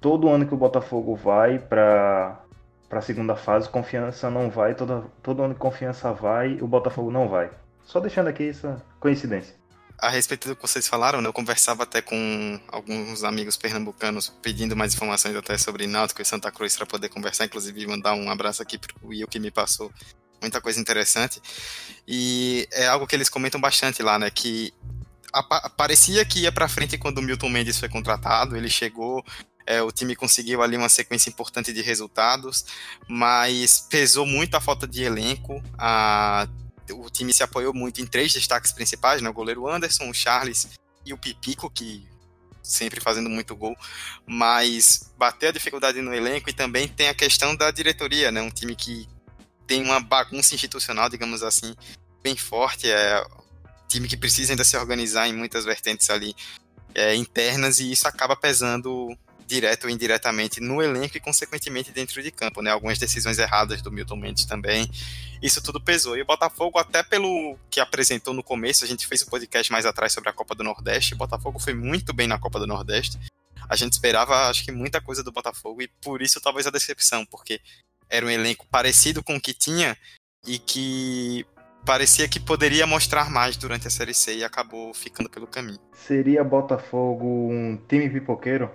todo 0.00 0.28
ano 0.28 0.46
que 0.46 0.54
o 0.54 0.56
Botafogo 0.58 1.14
vai 1.14 1.58
para 1.58 2.40
para 2.88 2.98
a 2.98 3.02
segunda 3.02 3.36
fase, 3.36 3.68
Confiança 3.68 4.28
não 4.28 4.50
vai, 4.50 4.74
todo, 4.74 5.08
todo 5.22 5.44
ano 5.44 5.54
que 5.54 5.60
Confiança 5.60 6.12
vai, 6.12 6.58
o 6.60 6.66
Botafogo 6.66 7.08
não 7.08 7.28
vai. 7.28 7.48
Só 7.84 8.00
deixando 8.00 8.28
aqui 8.28 8.48
essa 8.48 8.84
coincidência 8.98 9.60
a 10.00 10.08
respeito 10.08 10.48
do 10.48 10.56
que 10.56 10.62
vocês 10.62 10.88
falaram, 10.88 11.20
né, 11.20 11.28
eu 11.28 11.32
conversava 11.32 11.82
até 11.82 12.00
com 12.00 12.58
alguns 12.68 13.22
amigos 13.22 13.56
pernambucanos 13.56 14.32
pedindo 14.40 14.74
mais 14.74 14.94
informações 14.94 15.36
até 15.36 15.58
sobre 15.58 15.86
Náutico 15.86 16.22
e 16.22 16.24
Santa 16.24 16.50
Cruz 16.50 16.74
para 16.74 16.86
poder 16.86 17.10
conversar, 17.10 17.44
inclusive 17.44 17.86
mandar 17.86 18.14
um 18.14 18.30
abraço 18.30 18.62
aqui 18.62 18.78
para 18.78 18.94
o 19.02 19.08
Will 19.08 19.28
que 19.28 19.38
me 19.38 19.50
passou 19.50 19.92
muita 20.40 20.58
coisa 20.60 20.80
interessante. 20.80 21.40
E 22.08 22.66
é 22.72 22.86
algo 22.86 23.06
que 23.06 23.14
eles 23.14 23.28
comentam 23.28 23.60
bastante 23.60 24.02
lá, 24.02 24.18
né, 24.18 24.30
que 24.30 24.72
parecia 25.76 26.24
que 26.24 26.40
ia 26.40 26.50
para 26.50 26.66
frente 26.66 26.96
quando 26.96 27.18
o 27.18 27.22
Milton 27.22 27.50
Mendes 27.50 27.78
foi 27.78 27.88
contratado, 27.88 28.56
ele 28.56 28.70
chegou, 28.70 29.22
é, 29.66 29.82
o 29.82 29.92
time 29.92 30.16
conseguiu 30.16 30.62
ali 30.62 30.76
uma 30.76 30.88
sequência 30.88 31.28
importante 31.28 31.72
de 31.72 31.82
resultados, 31.82 32.64
mas 33.06 33.86
pesou 33.90 34.24
muito 34.24 34.54
a 34.56 34.60
falta 34.60 34.88
de 34.88 35.04
elenco, 35.04 35.62
a 35.78 36.48
o 36.92 37.08
time 37.10 37.32
se 37.32 37.42
apoiou 37.42 37.74
muito 37.74 38.00
em 38.00 38.06
três 38.06 38.32
destaques 38.32 38.72
principais, 38.72 39.22
né? 39.22 39.28
O 39.28 39.34
goleiro 39.34 39.68
Anderson, 39.68 40.08
o 40.08 40.14
Charles 40.14 40.68
e 41.04 41.12
o 41.12 41.18
Pipico, 41.18 41.70
que 41.70 42.08
sempre 42.62 43.00
fazendo 43.00 43.28
muito 43.28 43.56
gol, 43.56 43.76
mas 44.26 45.12
bateu 45.16 45.48
a 45.48 45.52
dificuldade 45.52 46.00
no 46.00 46.14
elenco 46.14 46.50
e 46.50 46.52
também 46.52 46.86
tem 46.86 47.08
a 47.08 47.14
questão 47.14 47.56
da 47.56 47.70
diretoria, 47.70 48.30
né? 48.30 48.40
Um 48.40 48.50
time 48.50 48.76
que 48.76 49.08
tem 49.66 49.82
uma 49.82 50.00
bagunça 50.00 50.54
institucional, 50.54 51.08
digamos 51.08 51.42
assim, 51.42 51.74
bem 52.22 52.36
forte, 52.36 52.90
é 52.90 53.22
um 53.22 53.88
time 53.88 54.08
que 54.08 54.16
precisa 54.16 54.52
ainda 54.52 54.64
se 54.64 54.76
organizar 54.76 55.28
em 55.28 55.32
muitas 55.32 55.64
vertentes 55.64 56.10
ali 56.10 56.34
é, 56.94 57.14
internas 57.14 57.80
e 57.80 57.90
isso 57.90 58.06
acaba 58.06 58.36
pesando 58.36 59.16
direto 59.50 59.84
ou 59.84 59.90
indiretamente 59.90 60.60
no 60.60 60.80
elenco 60.80 61.16
e, 61.16 61.20
consequentemente, 61.20 61.90
dentro 61.90 62.22
de 62.22 62.30
campo, 62.30 62.62
né? 62.62 62.70
Algumas 62.70 62.98
decisões 62.98 63.38
erradas 63.38 63.82
do 63.82 63.90
Milton 63.90 64.16
Mendes 64.16 64.44
também. 64.44 64.88
Isso 65.42 65.60
tudo 65.60 65.80
pesou. 65.80 66.16
E 66.16 66.22
o 66.22 66.26
Botafogo, 66.26 66.78
até 66.78 67.02
pelo 67.02 67.58
que 67.68 67.80
apresentou 67.80 68.32
no 68.32 68.42
começo, 68.42 68.84
a 68.84 68.88
gente 68.88 69.06
fez 69.06 69.22
um 69.22 69.26
podcast 69.26 69.72
mais 69.72 69.84
atrás 69.84 70.12
sobre 70.12 70.30
a 70.30 70.32
Copa 70.32 70.54
do 70.54 70.62
Nordeste. 70.62 71.14
O 71.14 71.18
Botafogo 71.18 71.58
foi 71.58 71.74
muito 71.74 72.12
bem 72.12 72.28
na 72.28 72.38
Copa 72.38 72.60
do 72.60 72.66
Nordeste. 72.66 73.18
A 73.68 73.74
gente 73.74 73.92
esperava, 73.92 74.48
acho 74.48 74.64
que, 74.64 74.72
muita 74.72 75.00
coisa 75.00 75.22
do 75.22 75.32
Botafogo 75.32 75.82
e 75.82 75.88
por 75.88 76.22
isso 76.22 76.40
talvez 76.40 76.66
a 76.66 76.70
decepção, 76.70 77.26
porque 77.26 77.60
era 78.08 78.24
um 78.24 78.30
elenco 78.30 78.66
parecido 78.70 79.22
com 79.22 79.36
o 79.36 79.40
que 79.40 79.54
tinha 79.54 79.96
e 80.46 80.58
que 80.58 81.44
parecia 81.84 82.28
que 82.28 82.38
poderia 82.38 82.86
mostrar 82.86 83.30
mais 83.30 83.56
durante 83.56 83.86
a 83.86 83.90
Série 83.90 84.14
C 84.14 84.36
e 84.36 84.44
acabou 84.44 84.92
ficando 84.94 85.28
pelo 85.28 85.46
caminho. 85.46 85.78
Seria 85.92 86.44
Botafogo 86.44 87.26
um 87.50 87.78
time 87.88 88.08
pipoqueiro? 88.08 88.70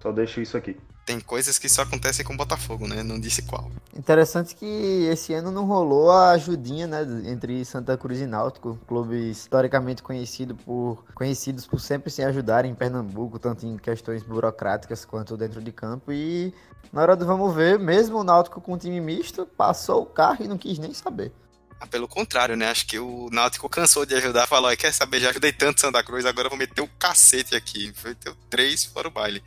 Só 0.00 0.12
deixo 0.12 0.40
isso 0.40 0.56
aqui. 0.56 0.76
Tem 1.04 1.18
coisas 1.18 1.58
que 1.58 1.68
só 1.68 1.82
acontecem 1.82 2.24
com 2.24 2.34
o 2.34 2.36
Botafogo, 2.36 2.86
né? 2.86 3.02
Não 3.02 3.18
disse 3.18 3.40
qual. 3.42 3.70
Interessante 3.96 4.54
que 4.54 4.66
esse 5.10 5.32
ano 5.32 5.50
não 5.50 5.64
rolou 5.64 6.10
a 6.10 6.32
ajudinha, 6.32 6.86
né, 6.86 7.00
entre 7.24 7.64
Santa 7.64 7.96
Cruz 7.96 8.20
e 8.20 8.26
Náutico, 8.26 8.78
clubes 8.86 9.38
historicamente 9.38 10.02
conhecido 10.02 10.54
por, 10.54 11.02
conhecidos 11.14 11.66
por 11.66 11.80
sempre 11.80 12.10
se 12.10 12.22
ajudar 12.22 12.66
em 12.66 12.74
Pernambuco, 12.74 13.38
tanto 13.38 13.66
em 13.66 13.78
questões 13.78 14.22
burocráticas 14.22 15.04
quanto 15.06 15.36
dentro 15.36 15.62
de 15.62 15.72
campo. 15.72 16.12
E 16.12 16.52
na 16.92 17.00
hora 17.00 17.16
do 17.16 17.24
vamos 17.24 17.54
ver, 17.54 17.78
mesmo 17.78 18.18
o 18.18 18.24
Náutico 18.24 18.60
com 18.60 18.74
um 18.74 18.78
time 18.78 19.00
misto, 19.00 19.46
passou 19.46 20.02
o 20.02 20.06
carro 20.06 20.44
e 20.44 20.48
não 20.48 20.58
quis 20.58 20.78
nem 20.78 20.92
saber. 20.92 21.32
Ah, 21.80 21.86
pelo 21.86 22.08
contrário, 22.08 22.56
né? 22.56 22.68
Acho 22.68 22.86
que 22.86 22.98
o 22.98 23.28
Náutico 23.30 23.68
cansou 23.68 24.04
de 24.04 24.14
ajudar, 24.14 24.46
falou: 24.46 24.76
quer 24.76 24.92
saber, 24.92 25.20
já 25.20 25.30
ajudei 25.30 25.52
tanto 25.52 25.80
Santa 25.80 26.02
Cruz, 26.02 26.26
agora 26.26 26.48
vou 26.48 26.58
meter 26.58 26.82
o 26.82 26.88
cacete 26.98 27.54
aqui. 27.54 27.92
Foi 27.94 28.14
ter 28.14 28.34
três 28.50 28.84
fora 28.84 29.08
o 29.08 29.10
baile. 29.10 29.42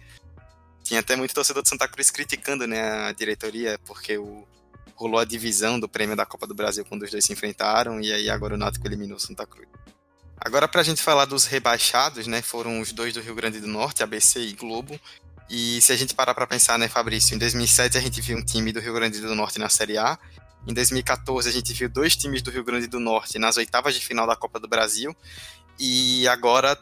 Tinha 0.92 1.00
até 1.00 1.16
muito 1.16 1.34
torcedor 1.34 1.64
de 1.64 1.70
Santa 1.70 1.88
Cruz 1.88 2.12
criticando 2.12 2.68
né, 2.68 2.82
a 2.82 3.14
diretoria, 3.14 3.80
porque 3.86 4.18
o, 4.18 4.46
rolou 4.94 5.22
a 5.22 5.24
divisão 5.24 5.80
do 5.80 5.88
prêmio 5.88 6.18
da 6.18 6.26
Copa 6.26 6.46
do 6.46 6.54
Brasil 6.54 6.84
quando 6.84 7.04
os 7.04 7.12
dois 7.12 7.24
se 7.24 7.32
enfrentaram, 7.32 8.02
e 8.02 8.12
aí 8.12 8.30
agora 8.30 8.56
o 8.56 8.58
Náutico 8.58 8.86
eliminou 8.86 9.16
o 9.16 9.20
Santa 9.20 9.46
Cruz. 9.46 9.70
Agora, 10.36 10.68
para 10.68 10.82
a 10.82 10.84
gente 10.84 11.02
falar 11.02 11.24
dos 11.24 11.46
rebaixados, 11.46 12.28
né, 12.28 12.42
foram 12.42 12.82
os 12.82 12.92
dois 12.92 13.14
do 13.14 13.22
Rio 13.22 13.34
Grande 13.34 13.62
do 13.62 13.68
Norte, 13.68 14.04
ABC 14.04 14.42
e 14.42 14.52
Globo. 14.52 15.00
E 15.50 15.80
se 15.80 15.94
a 15.94 15.96
gente 15.96 16.14
parar 16.14 16.34
para 16.34 16.46
pensar, 16.46 16.78
né, 16.78 16.90
Fabrício, 16.90 17.36
em 17.36 17.38
2007 17.38 17.98
a 17.98 18.02
gente 18.02 18.20
viu 18.20 18.38
um 18.38 18.44
time 18.44 18.74
do 18.74 18.82
Rio 18.82 18.94
Grande 18.94 19.22
do 19.22 19.34
Norte 19.34 19.60
na 19.60 19.70
Série 19.70 19.98
A. 19.98 20.20
Em 20.68 20.74
2014 20.74 21.48
a 21.48 21.54
gente 21.54 21.72
viu 21.72 21.88
dois 21.88 22.18
times 22.18 22.42
do 22.42 22.52
Rio 22.52 22.66
Grande 22.66 22.88
do 22.88 23.00
Norte 23.00 23.40
nas 23.40 23.56
oitavas 23.56 23.96
de 23.96 24.06
final 24.06 24.28
da 24.28 24.36
Copa 24.36 24.60
do 24.60 24.68
Brasil. 24.68 25.16
E 25.80 26.28
agora 26.28 26.78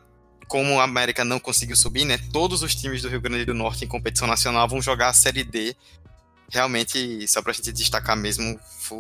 como 0.50 0.80
a 0.80 0.84
América 0.84 1.24
não 1.24 1.40
conseguiu 1.40 1.76
subir, 1.76 2.04
né, 2.04 2.18
todos 2.34 2.64
os 2.64 2.74
times 2.74 3.04
do 3.04 3.08
Rio 3.08 3.22
Grande 3.22 3.46
do 3.46 3.54
Norte 3.54 3.86
em 3.86 3.88
competição 3.88 4.28
nacional 4.28 4.68
vão 4.68 4.82
jogar 4.82 5.10
a 5.10 5.14
Série 5.14 5.44
D. 5.44 5.76
Realmente, 6.52 7.28
só 7.28 7.44
pra 7.44 7.54
gente 7.54 7.72
destacar 7.72 8.18
mesmo, 8.18 8.60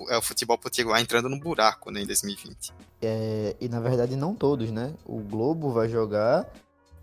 é 0.09 0.17
o 0.17 0.21
futebol 0.21 0.55
potiguar 0.59 1.01
entrando 1.01 1.27
no 1.27 1.39
buraco, 1.39 1.89
né, 1.89 2.01
em 2.01 2.05
2020. 2.05 2.71
É, 3.01 3.55
e 3.59 3.67
na 3.67 3.79
verdade 3.79 4.15
não 4.15 4.35
todos, 4.35 4.69
né? 4.69 4.93
O 5.03 5.19
Globo 5.19 5.71
vai 5.71 5.89
jogar 5.89 6.47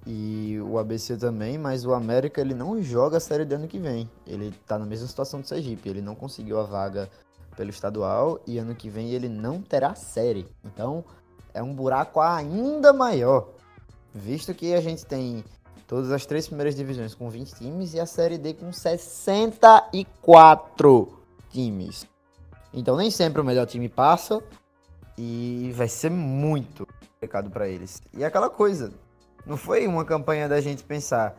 e 0.07 0.57
o 0.61 0.79
ABC 0.79 1.17
também, 1.17 1.59
mas 1.59 1.85
o 1.85 1.93
América 1.93 2.41
ele 2.41 2.55
não 2.55 2.81
joga 2.81 3.17
a 3.17 3.21
Série 3.21 3.45
D 3.45 3.57
ano 3.57 3.67
que 3.67 3.81
vem. 3.81 4.09
Ele 4.25 4.55
tá 4.65 4.79
na 4.79 4.87
mesma 4.87 5.09
situação 5.09 5.41
do 5.41 5.49
Sergipe, 5.49 5.89
ele 5.89 6.01
não 6.01 6.15
conseguiu 6.15 6.61
a 6.61 6.63
vaga 6.63 7.11
pelo 7.57 7.71
estadual 7.71 8.41
e 8.47 8.59
ano 8.59 8.77
que 8.77 8.89
vem 8.89 9.11
ele 9.11 9.29
não 9.29 9.61
terá 9.61 9.97
série. 9.97 10.47
Então, 10.65 11.05
é 11.53 11.61
um 11.61 11.75
buraco 11.75 12.21
ainda 12.21 12.93
maior 12.93 13.56
visto 14.17 14.55
que 14.55 14.73
a 14.75 14.81
gente 14.81 15.05
tem 15.05 15.45
todas 15.87 16.11
as 16.11 16.25
três 16.27 16.47
primeiras 16.47 16.75
divisões 16.75 17.15
com 17.15 17.29
20 17.31 17.55
times 17.55 17.95
e 17.95 18.01
a 18.01 18.07
Série 18.07 18.39
D 18.39 18.55
com 18.55 18.73
64 18.73 21.19
times. 21.51 22.07
Então 22.73 22.97
nem 22.97 23.09
sempre 23.11 23.41
o 23.41 23.45
melhor 23.45 23.67
time 23.67 23.89
passa 23.89 24.43
e 25.17 25.73
vai 25.75 25.87
ser 25.89 26.11
muito 26.11 26.87
complicado 26.87 27.49
para 27.51 27.69
eles. 27.69 28.03
E 28.13 28.25
aquela 28.25 28.51
coisa, 28.51 28.93
não 29.45 29.57
foi 29.57 29.87
uma 29.87 30.05
campanha 30.05 30.49
da 30.49 30.61
gente 30.61 30.83
pensar, 30.83 31.37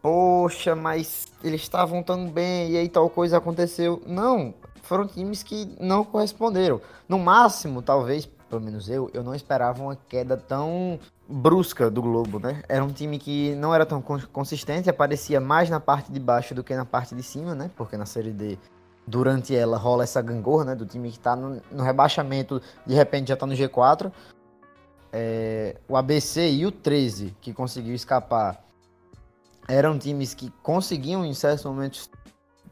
poxa, 0.00 0.74
mas 0.74 1.26
eles 1.44 1.60
estavam 1.60 2.02
tão 2.02 2.30
bem 2.30 2.70
e 2.70 2.78
aí 2.78 2.88
tal 2.88 3.10
coisa 3.10 3.36
aconteceu. 3.36 4.02
Não, 4.06 4.54
foram 4.82 5.06
times 5.06 5.42
que 5.42 5.76
não 5.78 6.02
corresponderam. 6.04 6.80
No 7.08 7.18
máximo, 7.18 7.82
talvez, 7.82 8.24
pelo 8.26 8.62
menos 8.62 8.88
eu, 8.88 9.10
eu 9.12 9.22
não 9.22 9.34
esperava 9.34 9.82
uma 9.82 9.96
queda 10.08 10.34
tão 10.36 10.98
brusca 11.30 11.90
do 11.90 12.02
Globo, 12.02 12.40
né? 12.40 12.62
Era 12.68 12.84
um 12.84 12.92
time 12.92 13.18
que 13.18 13.54
não 13.54 13.74
era 13.74 13.86
tão 13.86 14.02
consistente, 14.02 14.90
aparecia 14.90 15.40
mais 15.40 15.70
na 15.70 15.78
parte 15.78 16.10
de 16.10 16.18
baixo 16.18 16.54
do 16.54 16.64
que 16.64 16.74
na 16.74 16.84
parte 16.84 17.14
de 17.14 17.22
cima, 17.22 17.54
né? 17.54 17.70
Porque 17.76 17.96
na 17.96 18.04
Série 18.04 18.32
D, 18.32 18.58
durante 19.06 19.54
ela, 19.54 19.78
rola 19.78 20.02
essa 20.02 20.20
gangorra, 20.20 20.64
né? 20.64 20.74
Do 20.74 20.84
time 20.84 21.10
que 21.10 21.18
tá 21.18 21.36
no, 21.36 21.62
no 21.70 21.82
rebaixamento, 21.82 22.60
de 22.84 22.94
repente 22.94 23.28
já 23.28 23.36
tá 23.36 23.46
no 23.46 23.54
G4. 23.54 24.10
É, 25.12 25.76
o 25.88 25.96
ABC 25.96 26.50
e 26.50 26.66
o 26.66 26.72
13, 26.72 27.36
que 27.40 27.52
conseguiu 27.52 27.94
escapar, 27.94 28.64
eram 29.68 29.98
times 29.98 30.34
que 30.34 30.52
conseguiam, 30.62 31.24
em 31.24 31.34
certos 31.34 31.64
momentos, 31.64 32.10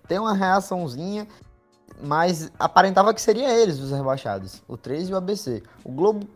ter 0.07 0.18
uma 0.18 0.35
reaçãozinha 0.35 1.27
mas 2.01 2.51
aparentava 2.59 3.12
que 3.12 3.21
seria 3.21 3.53
eles 3.53 3.81
os 3.81 3.90
rebaixados, 3.90 4.62
o 4.68 4.77
13 4.77 5.11
e 5.11 5.14
o 5.14 5.16
ABC. 5.16 5.62
O 5.85 5.90
Globo 5.90 6.29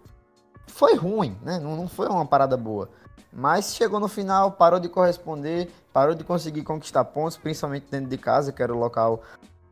foi 0.67 0.95
ruim, 0.95 1.37
né? 1.43 1.59
Não, 1.59 1.77
não 1.77 1.89
foi 1.89 2.09
uma 2.09 2.27
parada 2.27 2.57
boa. 2.57 2.89
Mas 3.33 3.75
chegou 3.75 3.99
no 3.99 4.09
final, 4.09 4.53
parou 4.53 4.79
de 4.79 4.89
corresponder, 4.89 5.71
parou 5.93 6.15
de 6.15 6.23
conseguir 6.23 6.63
conquistar 6.63 7.05
pontos, 7.05 7.37
principalmente 7.37 7.87
dentro 7.91 8.11
de 8.11 8.19
casa, 8.19 8.53
que 8.53 8.63
era 8.63 8.75
o 8.75 8.79
local 8.79 9.23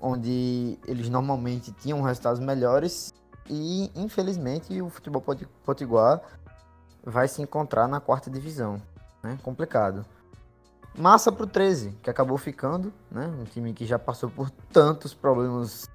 onde 0.01 0.79
eles 0.87 1.11
normalmente 1.11 1.71
tinham 1.73 2.01
resultados 2.01 2.41
melhores. 2.41 3.13
E 3.49 3.91
infelizmente 3.95 4.81
o 4.81 4.89
futebol 4.89 5.23
potiguar 5.65 6.23
vai 7.05 7.29
se 7.29 7.43
encontrar 7.43 7.87
na 7.87 8.01
quarta 8.01 8.31
divisão. 8.31 8.81
Né? 9.23 9.39
Complicado. 9.43 10.07
Massa 10.97 11.31
pro 11.31 11.47
13, 11.47 11.91
que 12.03 12.11
acabou 12.11 12.37
ficando, 12.37 12.93
né? 13.11 13.27
Um 13.27 13.45
time 13.45 13.73
que 13.73 13.87
já 13.87 13.99
passou 13.99 14.29
por 14.29 14.51
tantos 14.73 15.15
problemas 15.15 15.89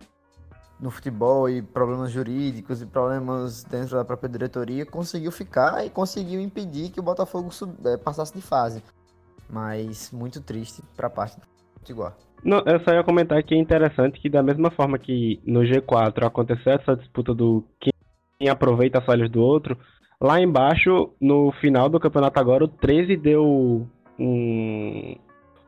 no 0.80 0.92
futebol 0.92 1.50
e 1.50 1.62
problemas 1.62 2.12
jurídicos 2.12 2.82
e 2.82 2.86
problemas 2.86 3.64
dentro 3.64 3.96
da 3.96 4.06
própria 4.06 4.30
diretoria, 4.30 4.86
conseguiu 4.86 5.32
ficar 5.32 5.86
e 5.86 5.90
conseguiu 5.90 6.42
impedir 6.42 6.92
que 6.92 7.00
o 7.00 7.04
Botafogo 7.04 7.50
é, 7.86 7.98
passasse 7.98 8.34
de 8.34 8.42
fase. 8.42 8.84
Mas 9.50 10.12
muito 10.12 10.42
triste 10.42 10.82
para 10.96 11.08
a 11.08 11.10
parte 11.10 11.40
do 11.40 11.46
Potiguar. 11.80 12.16
Não, 12.44 12.60
eu 12.66 12.80
só 12.82 12.92
ia 12.94 13.04
comentar 13.04 13.42
que 13.44 13.56
é 13.56 13.58
interessante 13.58 14.20
que 14.20 14.30
da 14.30 14.44
mesma 14.44 14.70
forma 14.70 15.00
que 15.00 15.42
no 15.46 15.62
G4 15.62 16.26
aconteceu 16.26 16.74
essa 16.74 16.96
disputa 16.96 17.34
do 17.34 17.64
quem 17.80 18.50
aproveita 18.50 19.00
as 19.00 19.06
falhas 19.06 19.32
do 19.32 19.42
outro, 19.42 19.78
lá 20.22 20.40
embaixo, 20.42 21.12
no 21.20 21.52
final 21.54 21.90
do 21.90 22.00
campeonato 22.00 22.40
agora, 22.40 22.66
o 22.66 22.68
13 22.68 23.16
deu 23.16 23.88
um, 24.20 25.16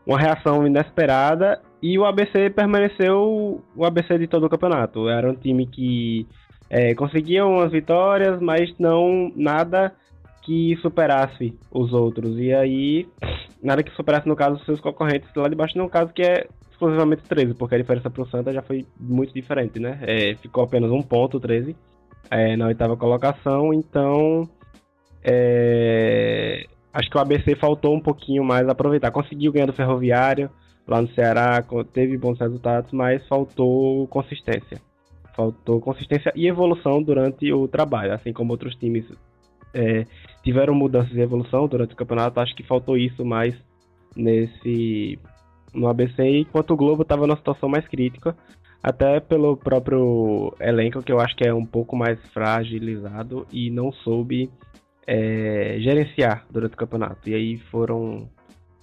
uma 0.06 0.20
reação 0.20 0.67
inesperada 0.67 1.62
e 1.81 1.97
o 1.97 2.05
ABC 2.05 2.49
permaneceu 2.49 3.61
o 3.75 3.85
ABC 3.85 4.17
de 4.17 4.27
todo 4.27 4.45
o 4.45 4.49
campeonato. 4.49 5.07
Era 5.07 5.29
um 5.29 5.35
time 5.35 5.67
que 5.67 6.27
é, 6.69 6.93
conseguia 6.95 7.45
umas 7.45 7.71
vitórias, 7.71 8.41
mas 8.41 8.73
não 8.79 9.31
nada 9.35 9.93
que 10.43 10.75
superasse 10.77 11.57
os 11.71 11.93
outros. 11.93 12.37
E 12.37 12.53
aí, 12.53 13.07
nada 13.61 13.83
que 13.83 13.91
superasse, 13.95 14.27
no 14.27 14.35
caso, 14.35 14.63
seus 14.65 14.79
concorrentes 14.79 15.29
lá 15.35 15.47
de 15.47 15.55
baixo, 15.55 15.77
no 15.77 15.89
caso 15.89 16.13
que 16.13 16.23
é 16.23 16.47
exclusivamente 16.71 17.23
13, 17.23 17.53
porque 17.55 17.75
a 17.75 17.77
diferença 17.77 18.09
para 18.09 18.23
o 18.23 18.29
Santa 18.29 18.53
já 18.53 18.61
foi 18.61 18.85
muito 18.99 19.33
diferente, 19.33 19.79
né? 19.79 19.99
É, 20.01 20.35
ficou 20.35 20.63
apenas 20.63 20.91
um 20.91 21.01
ponto, 21.01 21.39
13, 21.39 21.75
é, 22.29 22.55
na 22.55 22.67
oitava 22.67 22.95
colocação, 22.95 23.73
então 23.73 24.47
é, 25.23 26.65
acho 26.93 27.09
que 27.09 27.17
o 27.17 27.19
ABC 27.19 27.55
faltou 27.55 27.95
um 27.95 27.99
pouquinho 27.99 28.43
mais 28.43 28.67
aproveitar. 28.69 29.11
Conseguiu 29.11 29.51
ganhar 29.51 29.65
do 29.65 29.73
Ferroviário 29.73 30.49
lá 30.88 31.02
no 31.02 31.10
Ceará, 31.10 31.63
teve 31.91 32.17
bons 32.17 32.39
resultados, 32.39 32.91
mas 32.91 33.26
faltou 33.28 34.08
consistência. 34.08 34.80
Faltou 35.36 35.80
consistência 35.80 36.32
e 36.36 36.47
evolução 36.47 37.04
durante 37.04 37.52
o 37.54 37.67
trabalho, 37.67 38.13
assim 38.13 38.34
como 38.34 38.54
outros 38.54 38.76
times 38.76 39.06
é, 39.73 40.06
tiveram 40.43 40.73
mudanças 40.73 41.15
e 41.15 41.21
evolução 41.21 41.67
durante 41.67 41.93
o 41.93 41.97
campeonato, 41.97 42.39
acho 42.39 42.56
que 42.56 42.63
faltou 42.63 42.97
isso 42.97 43.23
mais 43.23 43.54
nesse 44.15 45.19
no 45.73 45.88
ABC, 45.88 46.23
enquanto 46.39 46.71
o 46.71 46.78
Globo 46.78 47.04
estava 47.04 47.28
numa 47.28 47.38
situação 47.38 47.69
mais 47.69 47.88
crítica, 47.88 48.36
até 48.82 49.19
pelo 49.19 49.56
próprio 49.58 50.54
elenco, 50.60 51.04
que 51.04 51.12
eu 51.12 51.19
acho 51.19 51.36
que 51.36 51.47
é 51.47 51.54
um 51.54 51.65
pouco 51.65 51.95
mais 51.95 52.19
fragilizado 52.30 53.45
e 53.52 53.69
não 53.69 53.91
soube 53.91 54.50
é, 55.06 55.78
gerenciar 55.80 56.45
durante 56.50 56.73
o 56.73 56.78
campeonato. 56.78 57.30
E 57.30 57.36
aí 57.36 57.58
foram. 57.71 58.30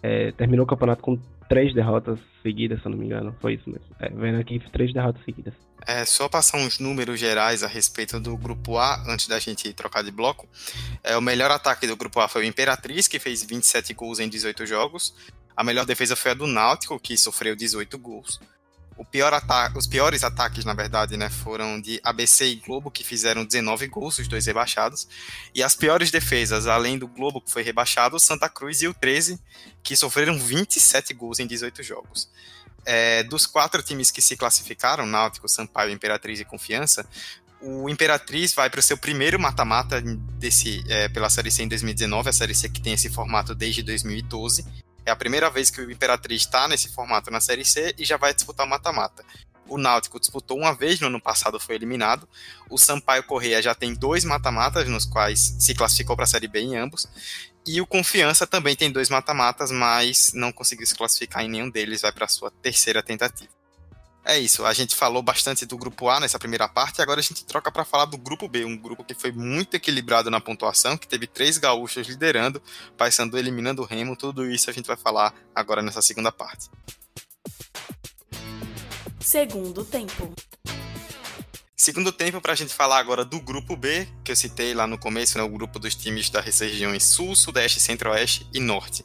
É, 0.03 0.33
terminou 0.33 0.65
o 0.65 0.69
campeonato 0.69 1.03
com 1.03 1.19
três 1.49 1.75
derrotas 1.75 2.19
seguidas, 2.43 2.81
se 2.81 2.87
eu 2.87 2.91
não 2.91 2.99
me 2.99 3.07
engano. 3.07 3.37
Foi 3.41 3.55
isso 3.55 3.69
mesmo. 3.69 3.87
É, 3.99 4.09
vendo 4.11 4.39
aqui, 4.39 4.61
três 4.73 4.93
derrotas 4.93 5.25
seguidas. 5.25 5.55
É, 5.87 6.05
só 6.05 6.29
passar 6.29 6.59
uns 6.59 6.79
números 6.79 7.21
gerais 7.21 7.63
a 7.63 7.67
respeito 7.67 8.19
do 8.19 8.37
grupo 8.37 8.79
A, 8.79 9.03
antes 9.07 9.29
da 9.29 9.39
gente 9.39 9.73
trocar 9.73 10.03
de 10.03 10.11
bloco. 10.11 10.49
É, 11.03 11.17
o 11.17 11.21
melhor 11.21 11.51
ataque 11.51 11.87
do 11.87 11.97
grupo 11.97 12.21
A 12.21 12.29
foi 12.29 12.43
o 12.43 12.47
Imperatriz, 12.47 13.07
que 13.07 13.19
fez 13.19 13.43
27 13.43 13.93
gols 13.93 14.19
em 14.19 14.29
18 14.29 14.65
jogos. 14.67 15.15
A 15.57 15.63
melhor 15.63 15.85
defesa 15.85 16.17
foi 16.17 16.31
a 16.33 16.35
do 16.35 16.47
Náutico, 16.47 16.99
que 16.99 17.17
sofreu 17.17 17.55
18 17.55 17.99
gols. 17.99 18.41
Pior 19.11 19.33
os 19.77 19.87
piores 19.87 20.23
ataques, 20.23 20.65
na 20.65 20.75
verdade, 20.75 21.17
né, 21.17 21.31
foram 21.31 21.81
de 21.81 22.01
ABC 22.03 22.47
e 22.47 22.57
Globo, 22.57 22.91
que 22.91 23.05
fizeram 23.05 23.45
19 23.45 23.87
gols, 23.89 24.19
os 24.19 24.29
dois 24.29 24.47
rebaixados. 24.47 25.09
E 25.55 25.63
as 25.63 25.75
piores 25.75 26.11
defesas, 26.11 26.67
além 26.67 26.99
do 26.99 27.07
Globo, 27.07 27.41
que 27.41 27.51
foi 27.51 27.63
rebaixado, 27.63 28.17
o 28.17 28.21
Santa 28.21 28.49
Cruz 28.49 28.83
e 28.83 28.89
o 28.89 28.95
13, 28.95 29.39
que 29.83 29.97
sofreram 29.97 30.39
27 30.39 31.15
gols 31.15 31.39
em 31.39 31.47
18 31.47 31.83
jogos. 31.83 32.29
É, 32.87 33.23
dos 33.25 33.47
quatro 33.47 33.83
times 33.83 34.11
que 34.11 34.21
se 34.21 34.37
classificaram, 34.37 35.07
Náutico, 35.07 35.49
Sampaio, 35.49 35.93
Imperatriz 35.93 36.39
e 36.41 36.45
Confiança, 36.45 37.07
o 37.61 37.89
Imperatriz 37.89 38.53
vai 38.53 38.69
para 38.69 38.81
o 38.81 38.83
seu 38.83 38.97
primeiro 38.99 39.41
mata-mata 39.41 40.01
desse 40.39 40.85
é, 40.89 41.09
pela 41.09 41.31
Série 41.31 41.51
C 41.51 41.63
em 41.63 41.69
2019, 41.69 42.29
a 42.29 42.33
Série 42.33 42.55
C 42.55 42.69
que 42.69 42.81
tem 42.81 42.93
esse 42.93 43.09
formato 43.09 43.55
desde 43.55 43.83
2012. 43.83 44.65
É 45.07 45.11
a 45.11 45.17
primeira 45.17 45.51
vez 45.51 45.71
que 45.71 45.81
o 45.81 45.91
Imperatriz 45.91 46.43
está 46.43 46.67
nesse 46.67 46.89
formato 46.89 47.31
na 47.31 47.41
Série 47.41 47.65
C 47.65 47.95
e 47.99 48.05
já 48.05 48.17
vai 48.17 48.33
disputar 48.33 48.67
mata-mata. 48.67 49.25
O 49.67 49.79
Náutico 49.79 50.21
disputou 50.21 50.59
uma 50.59 50.75
vez 50.75 51.01
no 51.01 51.07
ano 51.07 51.21
passado, 51.21 51.59
foi 51.59 51.75
eliminado. 51.75 52.29
O 52.69 52.79
Sampaio 52.79 53.25
Correia 53.25 53.63
já 53.63 53.75
tem 53.75 53.95
dois 53.95 54.25
mata-matas, 54.25 54.89
nos 54.89 55.07
quais 55.07 55.57
se 55.59 55.75
classificou 55.75 56.15
para 56.15 56.25
a 56.25 56.29
Série 56.29 56.49
B 56.49 56.61
em 56.61 56.77
ambos. 56.77 57.09
E 57.67 57.81
o 57.81 57.87
Confiança 57.87 58.47
também 58.47 58.77
tem 58.77 58.93
dois 58.93 59.09
mata-matas, 59.09 59.71
mas 59.71 60.33
não 60.35 60.53
conseguiu 60.53 60.87
se 60.87 60.95
classificar 60.95 61.43
em 61.43 61.49
nenhum 61.49 61.71
deles, 61.71 62.03
vai 62.03 62.13
para 62.13 62.27
a 62.27 62.29
sua 62.29 62.51
terceira 62.51 63.03
tentativa. 63.03 63.51
É 64.27 64.39
isso, 64.39 64.65
a 64.65 64.73
gente 64.73 64.95
falou 64.95 65.23
bastante 65.23 65.67
do 65.67 65.77
grupo 65.77 66.09
A 66.09 66.19
nessa 66.19 66.39
primeira 66.39 66.67
parte, 66.67 66.99
e 66.99 67.03
agora 67.03 67.21
a 67.21 67.23
gente 67.23 67.45
troca 67.45 67.71
para 67.71 67.85
falar 67.85 68.07
do 68.07 68.17
grupo 68.17 68.49
B, 68.49 68.65
um 68.65 68.77
grupo 68.77 69.05
que 69.05 69.13
foi 69.13 69.31
muito 69.31 69.75
equilibrado 69.75 70.31
na 70.31 70.41
pontuação, 70.41 70.97
que 70.97 71.07
teve 71.07 71.27
três 71.27 71.59
gaúchos 71.59 72.09
liderando, 72.09 72.63
Paysandu 72.97 73.37
eliminando 73.37 73.83
o 73.83 73.85
Remo, 73.85 74.17
tudo 74.17 74.51
isso 74.51 74.71
a 74.71 74.73
gente 74.73 74.87
vai 74.87 74.97
falar 74.97 75.35
agora 75.55 75.83
nessa 75.83 76.01
segunda 76.01 76.33
parte. 76.33 76.71
Segundo 79.21 79.85
tempo. 79.85 80.35
Segundo 81.77 82.11
tempo, 82.11 82.41
para 82.41 82.55
a 82.55 82.57
gente 82.57 82.73
falar 82.73 82.99
agora 82.99 83.27
do 83.27 83.39
grupo 83.39 83.77
B, 83.77 84.09
que 84.25 84.33
eu 84.33 84.37
citei 84.37 84.73
lá 84.73 84.87
no 84.87 84.97
começo, 84.97 85.37
né, 85.37 85.45
o 85.45 85.49
grupo 85.51 85.79
dos 85.79 85.95
times 85.95 86.31
das 86.31 86.45
regiões 86.45 87.05
Sul, 87.05 87.37
Sudeste, 87.37 87.79
Centro-Oeste 87.79 88.49
e 88.55 88.61
Norte. 88.61 89.05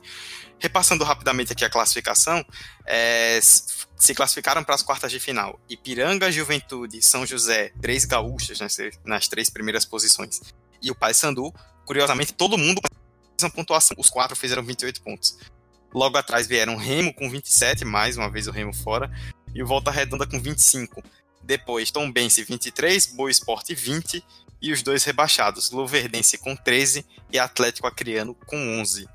Repassando 0.59 1.03
rapidamente 1.03 1.53
aqui 1.53 1.63
a 1.63 1.69
classificação, 1.69 2.45
é, 2.85 3.39
se 3.41 4.13
classificaram 4.13 4.63
para 4.63 4.75
as 4.75 4.81
quartas 4.81 5.11
de 5.11 5.19
final. 5.19 5.59
Ipiranga, 5.69 6.31
Juventude, 6.31 7.01
São 7.01 7.25
José, 7.25 7.71
três 7.81 8.05
gaúchas 8.05 8.59
nas, 8.59 8.77
nas 9.05 9.27
três 9.27 9.49
primeiras 9.49 9.85
posições. 9.85 10.41
E 10.81 10.91
o 10.91 10.95
Paysandu, 10.95 11.53
curiosamente, 11.85 12.33
todo 12.33 12.57
mundo 12.57 12.81
mesma 13.39 13.49
pontuação. 13.49 13.95
Os 13.97 14.09
quatro 14.09 14.35
fizeram 14.35 14.63
28 14.63 15.01
pontos. 15.01 15.37
Logo 15.93 16.17
atrás 16.17 16.45
vieram 16.45 16.75
Remo 16.75 17.13
com 17.13 17.29
27, 17.29 17.85
mais 17.85 18.17
uma 18.17 18.29
vez 18.29 18.47
o 18.47 18.51
Remo 18.51 18.73
fora, 18.73 19.09
e 19.55 19.63
o 19.63 19.67
Volta 19.67 19.89
Redonda 19.89 20.27
com 20.27 20.39
25. 20.39 21.01
Depois 21.41 21.89
Tombense 21.89 22.43
23, 22.43 23.07
Boa 23.07 23.31
Esporte 23.31 23.73
20 23.73 24.23
e 24.61 24.71
os 24.71 24.83
dois 24.83 25.03
rebaixados, 25.03 25.71
Luverdense 25.71 26.37
com 26.37 26.55
13 26.55 27.05
e 27.31 27.39
Atlético 27.39 27.87
Acreano 27.87 28.35
com 28.45 28.79
11. 28.79 29.07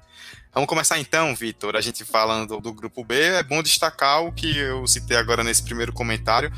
Vamos 0.55 0.69
começar 0.69 1.01
então, 1.01 1.35
Vitor. 1.35 1.75
A 1.75 1.81
gente 1.81 2.05
falando 2.05 2.61
do 2.61 2.73
grupo 2.73 3.05
B, 3.05 3.21
é 3.21 3.43
bom 3.43 3.61
destacar 3.61 4.23
o 4.25 4.31
que 4.31 4.57
eu 4.57 4.87
citei 4.87 5.17
agora 5.17 5.43
nesse 5.43 5.65
primeiro 5.65 5.93
comentário. 5.93 6.53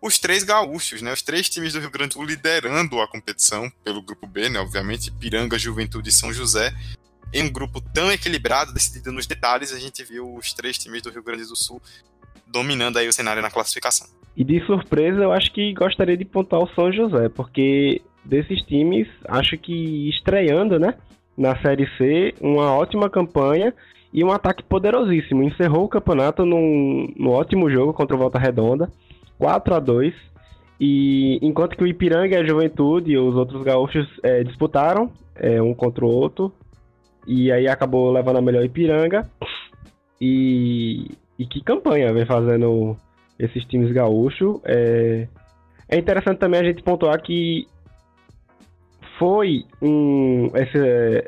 Os 0.00 0.20
três 0.20 0.44
gaúchos, 0.44 1.02
né? 1.02 1.12
Os 1.12 1.20
três 1.20 1.48
times 1.50 1.72
do 1.72 1.80
Rio 1.80 1.90
Grande 1.90 2.10
do 2.10 2.14
Sul 2.14 2.24
liderando 2.24 3.00
a 3.00 3.08
competição 3.08 3.68
pelo 3.82 4.00
grupo 4.00 4.24
B, 4.24 4.48
né? 4.48 4.60
Obviamente, 4.60 5.10
Piranga, 5.10 5.58
Juventude 5.58 6.10
e 6.10 6.12
São 6.12 6.32
José. 6.32 6.72
Em 7.34 7.42
um 7.42 7.50
grupo 7.50 7.80
tão 7.80 8.10
equilibrado, 8.12 8.72
decidido 8.72 9.10
nos 9.10 9.26
detalhes, 9.26 9.72
a 9.72 9.80
gente 9.80 10.04
viu 10.04 10.32
os 10.32 10.52
três 10.52 10.78
times 10.78 11.02
do 11.02 11.10
Rio 11.10 11.22
Grande 11.22 11.44
do 11.44 11.56
Sul 11.56 11.82
dominando 12.46 12.98
aí 12.98 13.08
o 13.08 13.12
cenário 13.12 13.42
na 13.42 13.50
classificação. 13.50 14.06
E 14.36 14.44
de 14.44 14.64
surpresa, 14.64 15.18
eu 15.24 15.32
acho 15.32 15.52
que 15.52 15.74
gostaria 15.74 16.16
de 16.16 16.24
pontuar 16.24 16.62
o 16.62 16.72
São 16.74 16.92
José, 16.92 17.28
porque 17.28 18.00
desses 18.24 18.62
times, 18.62 19.08
acho 19.26 19.58
que 19.58 20.08
estreando, 20.08 20.78
né? 20.78 20.94
Na 21.40 21.56
Série 21.62 21.88
C, 21.96 22.34
uma 22.38 22.76
ótima 22.76 23.08
campanha 23.08 23.72
e 24.12 24.22
um 24.22 24.30
ataque 24.30 24.62
poderosíssimo. 24.62 25.42
Encerrou 25.42 25.84
o 25.84 25.88
campeonato 25.88 26.44
num, 26.44 27.10
num 27.16 27.30
ótimo 27.30 27.70
jogo 27.70 27.94
contra 27.94 28.14
o 28.14 28.18
Volta 28.18 28.38
Redonda, 28.38 28.90
4 29.38 29.74
a 29.74 29.80
2 29.80 30.14
e 30.78 31.38
enquanto 31.40 31.78
que 31.78 31.82
o 31.82 31.86
Ipiranga 31.86 32.36
e 32.36 32.38
a 32.38 32.44
Juventude 32.44 33.12
e 33.12 33.16
os 33.18 33.34
outros 33.36 33.62
gaúchos 33.62 34.06
é, 34.22 34.44
disputaram 34.44 35.10
é, 35.34 35.62
um 35.62 35.72
contra 35.72 36.04
o 36.04 36.10
outro, 36.10 36.52
e 37.26 37.50
aí 37.50 37.66
acabou 37.66 38.12
levando 38.12 38.38
a 38.38 38.42
melhor 38.42 38.62
Ipiranga. 38.62 39.26
E, 40.20 41.10
e 41.38 41.46
que 41.46 41.62
campanha 41.62 42.12
vem 42.12 42.26
fazendo 42.26 42.96
esses 43.38 43.64
times 43.64 43.92
gaúchos. 43.92 44.60
É, 44.64 45.26
é 45.88 45.98
interessante 45.98 46.38
também 46.38 46.60
a 46.60 46.64
gente 46.64 46.82
pontuar 46.82 47.22
que 47.22 47.66
foi 49.20 49.66
um 49.82 50.46
esse, 50.54 50.78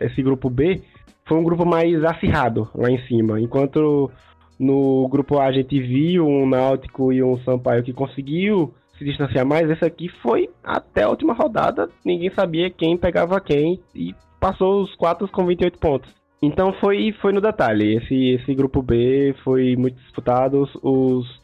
esse 0.00 0.22
grupo 0.22 0.48
B 0.48 0.80
foi 1.28 1.36
um 1.36 1.44
grupo 1.44 1.66
mais 1.66 2.02
acirrado 2.02 2.68
lá 2.74 2.90
em 2.90 2.98
cima, 3.06 3.38
enquanto 3.38 4.10
no 4.58 5.06
grupo 5.08 5.38
A 5.38 5.44
a 5.44 5.52
gente 5.52 5.78
viu 5.78 6.26
um 6.26 6.48
Náutico 6.48 7.12
e 7.12 7.22
um 7.22 7.36
Sampaio 7.44 7.82
que 7.82 7.92
conseguiu 7.92 8.74
se 8.98 9.04
distanciar 9.04 9.44
mais, 9.44 9.68
esse 9.70 9.84
aqui 9.84 10.08
foi 10.22 10.48
até 10.64 11.02
a 11.02 11.08
última 11.08 11.34
rodada, 11.34 11.88
ninguém 12.04 12.30
sabia 12.30 12.70
quem 12.70 12.96
pegava 12.96 13.40
quem 13.40 13.80
e 13.94 14.14
passou 14.40 14.82
os 14.82 14.94
quatro 14.94 15.28
com 15.28 15.46
28 15.46 15.78
pontos. 15.78 16.12
Então 16.42 16.72
foi, 16.80 17.12
foi 17.20 17.32
no 17.32 17.40
detalhe, 17.40 17.96
esse, 17.96 18.30
esse 18.30 18.54
grupo 18.54 18.82
B 18.82 19.34
foi 19.44 19.76
muito 19.76 19.96
disputado, 19.96 20.68
os, 20.82 21.40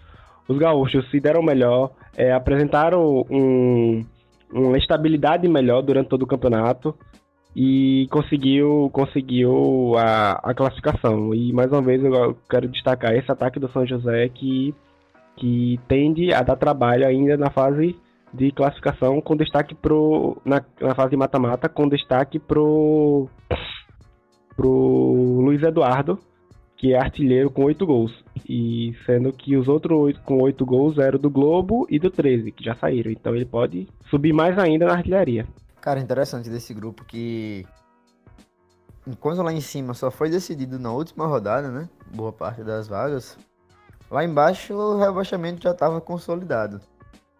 os 0.48 0.58
gaúchos 0.58 1.08
se 1.10 1.20
deram 1.20 1.42
melhor, 1.42 1.92
é, 2.16 2.32
apresentaram 2.32 3.24
um, 3.30 4.04
uma 4.52 4.78
estabilidade 4.78 5.48
melhor 5.48 5.82
durante 5.82 6.08
todo 6.08 6.22
o 6.22 6.26
campeonato 6.26 6.94
e 7.54 8.06
conseguiu 8.10 8.90
conseguiu 8.92 9.94
a, 9.96 10.32
a 10.50 10.54
classificação. 10.54 11.34
E 11.34 11.52
mais 11.52 11.70
uma 11.70 11.82
vez 11.82 12.02
eu 12.02 12.36
quero 12.48 12.68
destacar 12.68 13.14
esse 13.14 13.30
ataque 13.30 13.58
do 13.58 13.70
São 13.70 13.86
José 13.86 14.28
que, 14.28 14.74
que 15.36 15.78
tende 15.88 16.32
a 16.32 16.42
dar 16.42 16.56
trabalho 16.56 17.06
ainda 17.06 17.36
na 17.36 17.50
fase 17.50 17.96
de 18.32 18.52
classificação 18.52 19.20
com 19.20 19.36
destaque 19.36 19.74
pro 19.74 20.40
na, 20.44 20.62
na 20.80 20.94
fase 20.94 21.10
de 21.10 21.16
mata-mata 21.16 21.68
com 21.68 21.88
destaque 21.88 22.38
pro 22.38 23.28
pro 24.54 25.40
Luiz 25.40 25.62
Eduardo 25.62 26.18
que 26.78 26.94
é 26.94 26.98
artilheiro 26.98 27.50
com 27.50 27.64
8 27.64 27.84
gols. 27.84 28.24
E 28.48 28.96
sendo 29.04 29.32
que 29.32 29.56
os 29.56 29.68
outros 29.68 29.98
8 29.98 30.20
com 30.22 30.40
8 30.40 30.64
gols 30.64 30.96
eram 30.96 31.18
do 31.18 31.28
Globo 31.28 31.86
e 31.90 31.98
do 31.98 32.08
13, 32.08 32.52
que 32.52 32.64
já 32.64 32.74
saíram. 32.76 33.10
Então 33.10 33.34
ele 33.34 33.44
pode 33.44 33.88
subir 34.08 34.32
mais 34.32 34.56
ainda 34.56 34.86
na 34.86 34.94
artilharia. 34.94 35.46
Cara, 35.80 36.00
interessante 36.00 36.48
desse 36.48 36.72
grupo 36.72 37.04
que 37.04 37.66
enquanto 39.06 39.42
lá 39.42 39.52
em 39.52 39.60
cima 39.60 39.92
só 39.92 40.10
foi 40.10 40.30
decidido 40.30 40.78
na 40.78 40.92
última 40.92 41.26
rodada, 41.26 41.68
né? 41.68 41.88
Boa 42.14 42.32
parte 42.32 42.62
das 42.62 42.86
vagas. 42.86 43.36
Lá 44.08 44.24
embaixo 44.24 44.72
o 44.72 44.98
rebaixamento 44.98 45.62
já 45.62 45.72
estava 45.72 46.00
consolidado. 46.00 46.80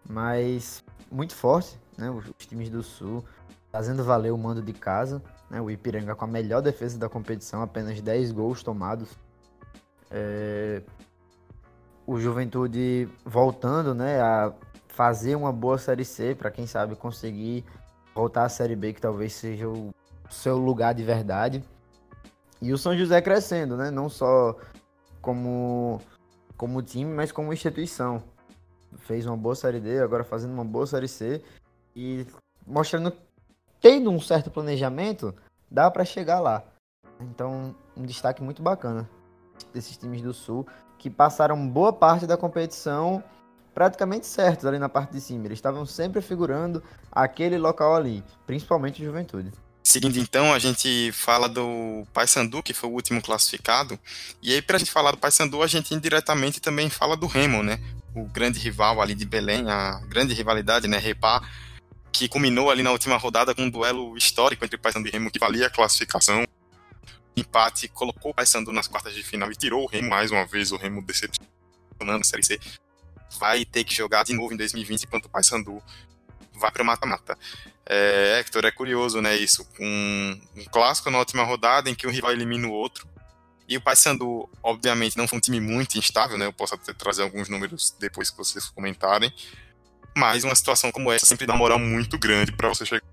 Mas 0.07 0.83
muito 1.09 1.33
forte, 1.33 1.79
né? 1.97 2.11
Os 2.11 2.45
times 2.45 2.69
do 2.69 2.83
Sul 2.83 3.23
fazendo 3.71 4.03
valer 4.03 4.33
o 4.33 4.37
mando 4.37 4.61
de 4.61 4.73
casa. 4.73 5.21
Né? 5.49 5.61
O 5.61 5.71
Ipiranga 5.71 6.13
com 6.13 6.25
a 6.25 6.27
melhor 6.27 6.61
defesa 6.61 6.97
da 6.97 7.07
competição, 7.07 7.61
apenas 7.61 8.01
10 8.01 8.31
gols 8.31 8.61
tomados. 8.61 9.17
É... 10.09 10.81
O 12.05 12.19
Juventude 12.19 13.07
voltando 13.23 13.93
né, 13.93 14.19
a 14.19 14.51
fazer 14.87 15.35
uma 15.35 15.53
boa 15.53 15.77
Série 15.77 16.03
C, 16.03 16.33
para 16.33 16.49
quem 16.49 16.65
sabe 16.65 16.95
conseguir 16.95 17.63
voltar 18.15 18.45
à 18.45 18.49
Série 18.49 18.75
B, 18.75 18.93
que 18.93 19.01
talvez 19.01 19.33
seja 19.33 19.69
o 19.69 19.93
seu 20.29 20.57
lugar 20.57 20.93
de 20.93 21.03
verdade. 21.03 21.63
E 22.61 22.73
o 22.73 22.77
São 22.77 22.97
José 22.97 23.21
crescendo, 23.21 23.77
né? 23.77 23.91
Não 23.91 24.09
só 24.09 24.57
como, 25.21 26.01
como 26.57 26.81
time, 26.81 27.13
mas 27.13 27.31
como 27.31 27.53
instituição. 27.53 28.23
Fez 28.97 29.25
uma 29.25 29.37
boa 29.37 29.55
Série 29.55 29.79
D, 29.79 29.99
agora 29.99 30.23
fazendo 30.23 30.51
uma 30.51 30.65
boa 30.65 30.87
Série 30.87 31.07
C. 31.07 31.43
E 31.95 32.25
mostrando, 32.65 33.13
tendo 33.79 34.09
um 34.09 34.19
certo 34.19 34.49
planejamento, 34.49 35.33
dá 35.69 35.89
para 35.91 36.03
chegar 36.03 36.39
lá. 36.39 36.63
Então, 37.21 37.75
um 37.95 38.03
destaque 38.03 38.41
muito 38.41 38.63
bacana 38.63 39.07
desses 39.73 39.97
times 39.97 40.21
do 40.21 40.33
Sul, 40.33 40.67
que 40.97 41.09
passaram 41.09 41.67
boa 41.67 41.93
parte 41.93 42.27
da 42.27 42.37
competição 42.37 43.23
praticamente 43.73 44.27
certos 44.27 44.65
ali 44.65 44.77
na 44.77 44.89
parte 44.89 45.11
de 45.11 45.21
cima. 45.21 45.45
Eles 45.45 45.57
estavam 45.57 45.85
sempre 45.85 46.21
figurando 46.21 46.83
aquele 47.11 47.57
local 47.57 47.95
ali, 47.95 48.23
principalmente 48.45 49.03
Juventude. 49.03 49.51
Seguindo 49.81 50.19
então, 50.19 50.53
a 50.53 50.59
gente 50.59 51.11
fala 51.13 51.47
do 51.47 52.05
Paysandu, 52.13 52.61
que 52.61 52.73
foi 52.73 52.89
o 52.89 52.93
último 52.93 53.21
classificado. 53.21 53.97
E 54.41 54.53
aí, 54.53 54.61
para 54.61 54.75
a 54.75 54.79
gente 54.79 54.91
falar 54.91 55.11
do 55.11 55.17
Paysandu, 55.17 55.63
a 55.63 55.67
gente 55.67 55.93
indiretamente 55.95 56.59
também 56.59 56.89
fala 56.89 57.15
do 57.15 57.25
Remo, 57.25 57.63
né? 57.63 57.79
O 58.13 58.25
grande 58.25 58.59
rival 58.59 59.01
ali 59.01 59.15
de 59.15 59.25
Belém, 59.25 59.69
a 59.69 60.01
grande 60.07 60.33
rivalidade, 60.33 60.87
né? 60.87 60.97
Repá, 60.97 61.41
que 62.11 62.27
culminou 62.27 62.69
ali 62.69 62.83
na 62.83 62.91
última 62.91 63.17
rodada 63.17 63.55
com 63.55 63.63
um 63.63 63.69
duelo 63.69 64.17
histórico 64.17 64.63
entre 64.63 64.77
Paysandu 64.77 65.07
e 65.07 65.11
Remo, 65.11 65.31
que 65.31 65.39
valia 65.39 65.67
a 65.67 65.69
classificação. 65.69 66.45
Empate 67.39 67.87
colocou 67.87 68.31
o 68.31 68.33
Paysandu 68.33 68.71
nas 68.71 68.87
quartas 68.87 69.13
de 69.13 69.23
final 69.23 69.51
e 69.51 69.55
tirou 69.55 69.83
o 69.83 69.87
Remo 69.87 70.09
mais 70.09 70.31
uma 70.31 70.45
vez, 70.45 70.71
o 70.71 70.77
Remo 70.77 71.01
decepcionando 71.01 72.21
a 72.21 72.23
Série 72.23 72.43
C. 72.43 72.59
Vai 73.39 73.65
ter 73.65 73.83
que 73.83 73.93
jogar 73.93 74.23
de 74.23 74.33
novo 74.33 74.53
em 74.53 74.57
2020 74.57 75.03
enquanto 75.03 75.25
o 75.25 75.29
Paysandu 75.29 75.81
vai 76.53 76.71
para 76.71 76.83
o 76.83 76.85
mata-mata. 76.85 77.37
É, 77.85 78.39
Hector, 78.39 78.65
é 78.65 78.71
curioso, 78.71 79.21
né, 79.21 79.35
isso. 79.35 79.67
Um, 79.79 80.39
um 80.55 80.65
clássico 80.65 81.09
na 81.09 81.19
última 81.19 81.43
rodada 81.43 81.89
em 81.89 81.95
que 81.95 82.05
um 82.05 82.11
rival 82.11 82.31
elimina 82.31 82.67
o 82.67 82.71
outro. 82.71 83.07
E 83.67 83.77
o 83.77 83.81
Paysandu, 83.81 84.49
obviamente, 84.63 85.15
não 85.15 85.27
foi 85.27 85.37
um 85.37 85.41
time 85.41 85.59
muito 85.59 85.97
instável, 85.97 86.39
né? 86.39 86.47
Eu 86.47 86.53
posso 86.53 86.73
até 86.73 86.91
trazer 86.91 87.21
alguns 87.21 87.47
números 87.49 87.95
depois 87.99 88.31
que 88.31 88.37
vocês 88.37 88.65
comentarem. 88.65 89.31
Mas 90.17 90.43
uma 90.43 90.55
situação 90.55 90.91
como 90.91 91.11
essa 91.11 91.25
sempre 91.25 91.45
dá 91.45 91.53
uma 91.53 91.59
moral 91.59 91.77
muito 91.77 92.17
grande 92.17 92.51
para 92.51 92.67
você 92.67 92.83
chegar 92.83 93.03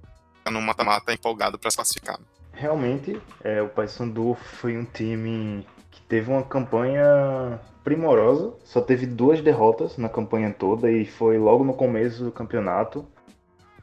no 0.50 0.62
mata-mata 0.62 1.12
empolgado 1.12 1.58
para 1.58 1.70
se 1.70 1.76
classificar. 1.76 2.18
Realmente, 2.56 3.20
é, 3.44 3.60
o 3.60 3.68
Paysandu 3.68 4.32
foi 4.32 4.78
um 4.78 4.84
time 4.86 5.66
que 5.90 6.00
teve 6.00 6.30
uma 6.30 6.42
campanha 6.42 7.60
primorosa, 7.84 8.54
só 8.64 8.80
teve 8.80 9.04
duas 9.04 9.42
derrotas 9.42 9.98
na 9.98 10.08
campanha 10.08 10.50
toda 10.58 10.90
e 10.90 11.04
foi 11.04 11.36
logo 11.36 11.62
no 11.62 11.74
começo 11.74 12.24
do 12.24 12.32
campeonato. 12.32 13.06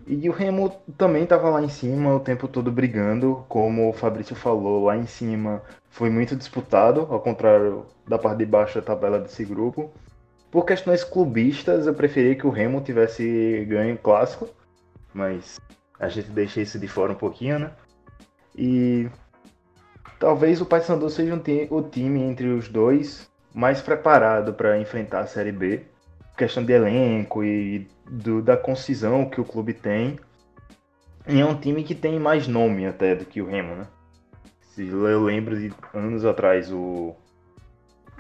E 0.08 0.28
o 0.28 0.34
Remo 0.34 0.72
também 0.98 1.22
estava 1.24 1.52
lá 1.52 1.62
em 1.62 1.70
cima 1.70 2.16
o 2.16 2.20
tempo 2.20 2.48
todo 2.48 2.72
brigando, 2.72 3.46
como 3.48 3.88
o 3.88 3.94
Fabrício 3.94 4.36
falou, 4.36 4.86
lá 4.86 4.98
em 4.98 5.06
cima 5.06 5.62
foi 5.92 6.10
muito 6.10 6.36
disputado, 6.36 7.02
ao 7.12 7.20
contrário 7.20 7.86
da 8.08 8.18
parte 8.18 8.40
de 8.40 8.46
baixo 8.48 8.80
da 8.80 8.86
tabela 8.86 9.20
desse 9.20 9.46
grupo. 9.46 9.92
Por 10.50 10.66
questões 10.66 11.04
clubistas, 11.04 11.86
eu 11.86 11.94
preferia 11.94 12.36
que 12.36 12.48
o 12.48 12.50
Remo 12.50 12.82
tivesse 12.82 13.66
ganho 13.70 14.00
clássico, 14.00 14.50
mas 15.14 15.60
a 16.00 16.10
gente 16.10 16.32
deixa 16.32 16.60
isso 16.60 16.80
de 16.80 16.88
fora 16.88 17.12
um 17.12 17.16
pouquinho, 17.16 17.60
né? 17.60 17.72
E 18.56 19.10
talvez 20.20 20.62
o 20.62 20.66
Paysandu 20.66 21.10
seja 21.10 21.34
um 21.34 21.42
o 21.76 21.82
time 21.82 22.22
entre 22.22 22.48
os 22.48 22.68
dois 22.68 23.30
mais 23.54 23.82
preparado 23.82 24.54
para 24.54 24.80
enfrentar 24.80 25.22
a 25.22 25.28
Série 25.28 25.52
B 25.52 25.86
questão 26.38 26.64
de 26.64 26.74
elenco 26.74 27.44
e 27.44 27.88
do, 28.10 28.42
da 28.42 28.58
concisão 28.58 29.30
que 29.30 29.40
o 29.40 29.46
clube 29.46 29.74
tem. 29.74 30.20
E 31.28 31.40
é 31.40 31.46
um 31.46 31.56
time 31.56 31.84
que 31.84 31.96
tem 31.96 32.20
mais 32.20 32.48
nome 32.48 32.86
até 32.86 33.16
do 33.16 33.26
que 33.26 33.42
o 33.42 33.46
Remo, 33.46 33.76
né? 33.76 33.88
Se 34.62 34.88
eu 34.88 35.24
lembro 35.24 35.58
de 35.58 35.72
anos 35.94 36.26
atrás 36.26 36.72
o 36.72 37.16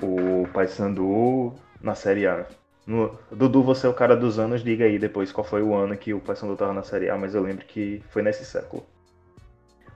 o 0.02 0.48
Paysandu 0.52 1.54
na 1.82 1.96
Série 1.96 2.28
A. 2.28 2.46
No, 2.86 3.18
Dudu, 3.32 3.64
você 3.64 3.88
é 3.88 3.90
o 3.90 3.94
cara 3.94 4.16
dos 4.16 4.40
anos, 4.40 4.64
diga 4.64 4.86
aí 4.86 5.00
depois 5.00 5.32
qual 5.32 5.46
foi 5.46 5.62
o 5.62 5.74
ano 5.74 5.96
que 5.96 6.14
o 6.14 6.20
Paysandu 6.20 6.54
estava 6.54 6.74
na 6.74 6.84
Série 6.84 7.10
A, 7.10 7.18
mas 7.18 7.34
eu 7.34 7.42
lembro 7.42 7.66
que 7.66 8.04
foi 8.10 8.22
nesse 8.22 8.44
século. 8.46 8.86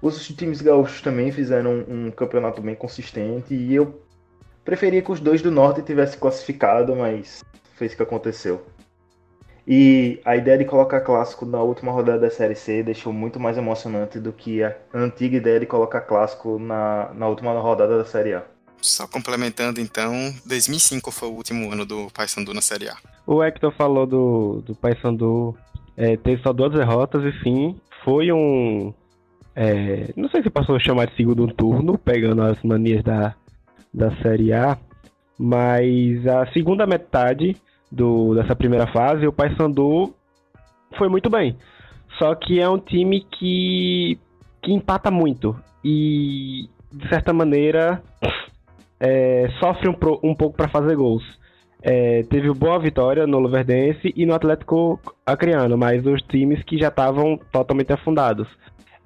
Os 0.02 0.28
times 0.28 0.62
gaúchos 0.62 1.02
também 1.02 1.32
fizeram 1.32 1.86
um, 1.88 2.08
um 2.08 2.12
campeonato 2.12 2.62
bem 2.62 2.76
consistente 2.76 3.54
e 3.54 3.74
eu 3.74 4.02
preferia 4.64 5.02
que 5.02 5.12
os 5.12 5.20
dois 5.20 5.42
do 5.42 5.50
Norte 5.50 5.82
tivessem 5.82 6.20
classificado, 6.20 6.96
mas 6.96 7.44
foi 7.76 7.88
isso 7.88 7.96
que 7.96 8.04
aconteceu. 8.04 8.66
E 9.68 10.22
a 10.24 10.38
ideia 10.38 10.58
de 10.58 10.64
colocar 10.64 11.02
clássico 11.02 11.46
na 11.46 11.62
última 11.62 11.92
rodada 11.92 12.20
da 12.20 12.30
Série 12.30 12.56
C 12.56 12.82
deixou 12.82 13.12
muito 13.12 13.38
mais 13.38 13.58
emocionante 13.58 14.18
do 14.18 14.32
que 14.32 14.64
a 14.64 14.74
antiga 14.94 15.36
ideia 15.36 15.60
de 15.60 15.66
colocar 15.66 16.02
clássico 16.02 16.58
na, 16.58 17.12
na 17.14 17.28
última 17.28 17.52
rodada 17.60 17.98
da 17.98 18.06
Série 18.06 18.34
A. 18.34 18.46
Só 18.82 19.06
complementando 19.08 19.82
então, 19.82 20.34
2005 20.46 21.12
foi 21.12 21.28
o 21.28 21.34
último 21.34 21.70
ano 21.72 21.86
do 21.86 22.08
Paysandu 22.14 22.54
na 22.54 22.62
Série 22.62 22.88
A. 22.88 22.96
O 23.26 23.44
Hector 23.44 23.74
falou 23.74 24.08
do, 24.08 24.62
do 24.66 24.74
Paysandu 24.74 25.58
é, 25.98 26.16
ter 26.16 26.40
só 26.42 26.54
duas 26.54 26.72
derrotas 26.72 27.24
e 27.26 27.44
sim, 27.44 27.76
foi 28.06 28.32
um... 28.32 28.94
É, 29.60 30.14
não 30.16 30.30
sei 30.30 30.44
se 30.44 30.52
passou 30.52 30.76
a 30.76 30.80
chamar 30.80 31.08
de 31.08 31.16
segundo 31.16 31.48
turno, 31.48 31.98
pegando 31.98 32.44
as 32.44 32.62
manias 32.62 33.04
da, 33.04 33.34
da 33.92 34.16
Série 34.18 34.54
A, 34.54 34.78
mas 35.40 36.28
a 36.28 36.46
segunda 36.54 36.86
metade 36.86 37.58
do, 37.92 38.36
dessa 38.36 38.56
primeira 38.56 38.86
fase, 38.86 39.26
o 39.26 39.34
Paysandu 39.34 40.14
foi 40.96 41.10
muito 41.10 41.28
bem. 41.28 41.58
Só 42.20 42.36
que 42.36 42.60
é 42.60 42.70
um 42.70 42.78
time 42.78 43.22
que, 43.22 44.20
que 44.62 44.72
empata 44.72 45.10
muito 45.10 45.60
e, 45.84 46.70
de 46.94 47.10
certa 47.10 47.34
maneira, 47.34 48.04
é, 49.00 49.50
sofre 49.60 49.90
um, 49.90 49.94
pro, 49.94 50.20
um 50.22 50.36
pouco 50.36 50.56
para 50.56 50.68
fazer 50.68 50.96
gols. 50.96 51.24
É, 51.82 52.22
teve 52.30 52.54
boa 52.54 52.78
vitória 52.78 53.26
no 53.26 53.40
Luverdense 53.40 54.14
e 54.16 54.24
no 54.24 54.36
Atlético 54.36 55.00
Acreano, 55.26 55.76
mas 55.76 56.06
os 56.06 56.22
times 56.22 56.62
que 56.64 56.78
já 56.78 56.90
estavam 56.90 57.40
totalmente 57.52 57.92
afundados. 57.92 58.48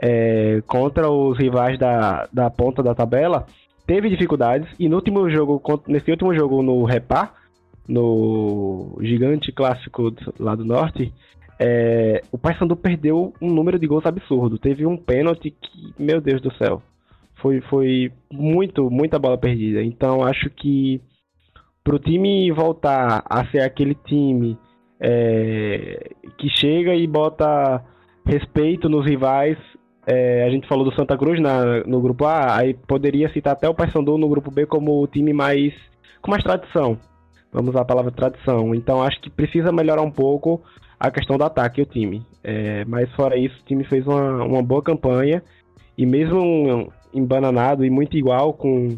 É, 0.03 0.63
contra 0.65 1.11
os 1.11 1.37
rivais 1.37 1.77
da, 1.77 2.27
da 2.33 2.49
ponta 2.49 2.81
da 2.81 2.95
tabela, 2.95 3.45
teve 3.85 4.09
dificuldades 4.09 4.67
e 4.79 4.89
no 4.89 4.95
último 4.95 5.29
jogo, 5.29 5.61
nesse 5.87 6.09
último 6.09 6.33
jogo 6.33 6.63
no 6.63 6.83
Repá, 6.83 7.33
no 7.87 8.97
gigante 9.01 9.51
clássico 9.51 10.11
lá 10.39 10.55
do 10.55 10.65
norte, 10.65 11.13
é, 11.59 12.23
o 12.31 12.37
Paysandu 12.39 12.75
perdeu 12.75 13.33
um 13.39 13.53
número 13.53 13.77
de 13.77 13.85
gols 13.85 14.05
absurdo. 14.07 14.57
Teve 14.57 14.85
um 14.87 14.97
pênalti 14.97 15.51
que, 15.51 15.93
meu 15.99 16.19
Deus 16.19 16.41
do 16.41 16.51
céu, 16.55 16.81
foi, 17.35 17.61
foi 17.61 18.11
muito, 18.31 18.89
muita 18.89 19.19
bola 19.19 19.37
perdida. 19.37 19.83
Então 19.83 20.23
acho 20.23 20.49
que 20.49 20.99
para 21.83 21.95
o 21.95 21.99
time 21.99 22.51
voltar 22.51 23.23
a 23.29 23.45
ser 23.51 23.59
aquele 23.59 23.93
time 23.93 24.57
é, 24.99 26.11
que 26.37 26.49
chega 26.49 26.95
e 26.95 27.05
bota 27.05 27.83
respeito 28.25 28.87
nos 28.87 29.05
rivais, 29.05 29.57
é, 30.05 30.43
a 30.45 30.49
gente 30.49 30.67
falou 30.67 30.83
do 30.83 30.95
Santa 30.95 31.17
Cruz 31.17 31.39
na, 31.39 31.83
no 31.85 32.01
grupo 32.01 32.25
A, 32.25 32.57
aí 32.57 32.73
poderia 32.73 33.31
citar 33.31 33.53
até 33.53 33.69
o 33.69 33.73
Paysandu 33.73 34.17
no 34.17 34.29
grupo 34.29 34.51
B 34.51 34.65
como 34.65 35.01
o 35.01 35.07
time 35.07 35.33
mais 35.33 35.73
com 36.21 36.31
mais 36.31 36.43
tradição 36.43 36.97
vamos 37.51 37.69
usar 37.71 37.81
a 37.81 37.85
palavra 37.85 38.11
tradição. 38.11 38.73
Então 38.73 39.03
acho 39.03 39.19
que 39.21 39.29
precisa 39.29 39.71
melhorar 39.71 40.01
um 40.01 40.11
pouco 40.11 40.61
a 40.99 41.11
questão 41.11 41.37
do 41.37 41.43
ataque 41.43 41.81
o 41.81 41.85
time. 41.85 42.25
É, 42.43 42.85
mas 42.85 43.11
fora 43.11 43.37
isso, 43.37 43.59
o 43.59 43.65
time 43.65 43.83
fez 43.83 44.05
uma, 44.07 44.43
uma 44.43 44.63
boa 44.63 44.81
campanha 44.81 45.43
e 45.97 46.05
mesmo 46.05 46.91
embananado 47.13 47.83
e 47.83 47.89
muito 47.89 48.17
igual 48.17 48.53
com 48.53 48.97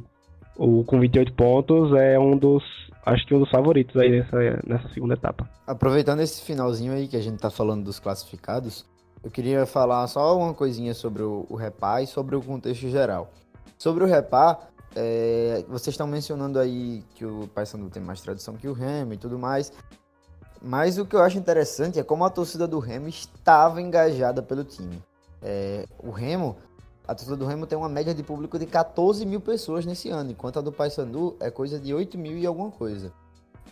o 0.55 0.83
com 0.83 0.99
28 0.99 1.33
pontos, 1.33 1.93
é 1.97 2.19
um 2.19 2.37
dos 2.37 2.63
acho 3.05 3.25
que 3.25 3.33
um 3.33 3.39
dos 3.39 3.49
favoritos 3.49 3.97
aí 3.97 4.11
nessa, 4.11 4.37
nessa 4.65 4.87
segunda 4.89 5.15
etapa. 5.15 5.49
Aproveitando 5.65 6.21
esse 6.21 6.45
finalzinho 6.45 6.93
aí 6.93 7.07
que 7.07 7.17
a 7.17 7.21
gente 7.21 7.39
tá 7.39 7.49
falando 7.49 7.83
dos 7.83 7.99
classificados, 7.99 8.85
eu 9.23 9.31
queria 9.31 9.65
falar 9.65 10.05
só 10.07 10.37
uma 10.37 10.53
coisinha 10.53 10.93
sobre 10.93 11.23
o, 11.23 11.45
o 11.49 11.55
Repá 11.55 12.01
e 12.01 12.07
sobre 12.07 12.35
o 12.35 12.41
contexto 12.41 12.89
geral. 12.89 13.31
Sobre 13.77 14.03
o 14.03 14.07
Repá, 14.07 14.59
é, 14.95 15.63
vocês 15.67 15.93
estão 15.93 16.05
mencionando 16.05 16.59
aí 16.59 17.03
que 17.15 17.25
o 17.25 17.47
Paysandu 17.47 17.89
tem 17.89 18.03
mais 18.03 18.21
tradição 18.21 18.55
que 18.55 18.67
o 18.67 18.73
Remo 18.73 19.13
e 19.13 19.17
tudo 19.17 19.39
mais. 19.39 19.71
Mas 20.61 20.97
o 20.97 21.05
que 21.05 21.15
eu 21.15 21.21
acho 21.21 21.37
interessante 21.37 21.99
é 21.99 22.03
como 22.03 22.23
a 22.23 22.29
torcida 22.29 22.67
do 22.67 22.79
Remo 22.79 23.07
estava 23.07 23.81
engajada 23.81 24.41
pelo 24.41 24.63
time. 24.63 25.01
É, 25.41 25.85
o 25.99 26.11
Remo 26.11 26.55
a 27.07 27.13
torcida 27.13 27.35
do 27.35 27.45
Remo 27.45 27.67
tem 27.67 27.77
uma 27.77 27.89
média 27.89 28.13
de 28.13 28.23
público 28.23 28.57
de 28.57 28.65
14 28.65 29.25
mil 29.25 29.41
pessoas 29.41 29.85
nesse 29.85 30.09
ano, 30.09 30.31
enquanto 30.31 30.59
a 30.59 30.61
do 30.61 30.71
Paysandu 30.71 31.35
é 31.39 31.51
coisa 31.51 31.77
de 31.77 31.93
8 31.93 32.17
mil 32.17 32.37
e 32.37 32.45
alguma 32.45 32.71
coisa. 32.71 33.11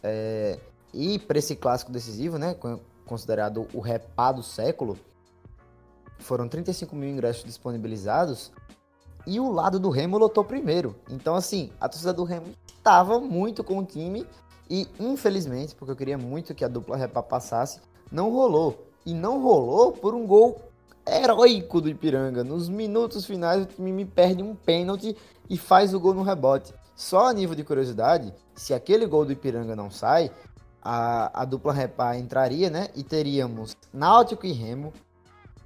É, 0.03 0.59
e 0.93 1.17
para 1.17 1.39
esse 1.39 1.55
clássico 1.55 1.91
decisivo, 1.91 2.37
né, 2.37 2.55
considerado 3.05 3.67
o 3.73 3.79
repá 3.79 4.33
do 4.33 4.43
século, 4.43 4.97
foram 6.21 6.47
35 6.47 6.95
mil 6.95 7.09
ingressos 7.09 7.43
disponibilizados 7.43 8.51
e 9.25 9.39
o 9.39 9.51
lado 9.51 9.79
do 9.79 9.89
Remo 9.89 10.17
lotou 10.17 10.43
primeiro. 10.43 10.95
Então, 11.09 11.35
assim, 11.35 11.71
a 11.79 11.87
torcida 11.87 12.13
do 12.13 12.23
Remo 12.23 12.47
estava 12.65 13.19
muito 13.19 13.63
com 13.63 13.79
o 13.79 13.85
time 13.85 14.25
e, 14.69 14.87
infelizmente, 14.99 15.75
porque 15.75 15.91
eu 15.91 15.95
queria 15.95 16.17
muito 16.17 16.55
que 16.55 16.65
a 16.65 16.67
dupla 16.67 16.97
repá 16.97 17.21
passasse, 17.21 17.79
não 18.11 18.31
rolou. 18.31 18.87
E 19.05 19.13
não 19.13 19.41
rolou 19.41 19.91
por 19.91 20.13
um 20.13 20.25
gol 20.25 20.61
heróico 21.07 21.81
do 21.81 21.89
Ipiranga. 21.89 22.43
Nos 22.43 22.69
minutos 22.69 23.25
finais, 23.25 23.63
o 23.63 23.65
time 23.65 23.91
me 23.91 24.05
perde 24.05 24.43
um 24.43 24.55
pênalti 24.55 25.15
e 25.49 25.57
faz 25.57 25.93
o 25.93 25.99
gol 25.99 26.13
no 26.13 26.23
rebote. 26.23 26.73
Só 26.95 27.27
a 27.27 27.33
nível 27.33 27.55
de 27.55 27.63
curiosidade, 27.63 28.33
se 28.55 28.73
aquele 28.73 29.05
gol 29.05 29.25
do 29.25 29.31
Ipiranga 29.31 29.75
não 29.75 29.89
sai, 29.89 30.31
a, 30.81 31.41
a 31.41 31.45
dupla 31.45 31.73
repá 31.73 32.15
entraria, 32.15 32.69
né? 32.69 32.89
E 32.95 33.03
teríamos 33.03 33.75
Náutico 33.93 34.45
e 34.45 34.51
Remo, 34.51 34.93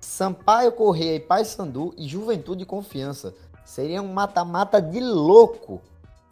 Sampaio 0.05 0.71
Correia 0.71 1.15
e 1.15 1.19
Paysandu 1.19 1.93
e 1.97 2.07
Juventude 2.07 2.61
e 2.63 2.65
Confiança. 2.65 3.33
Seria 3.65 4.01
um 4.01 4.13
mata-mata 4.13 4.79
de 4.79 4.99
louco. 5.01 5.81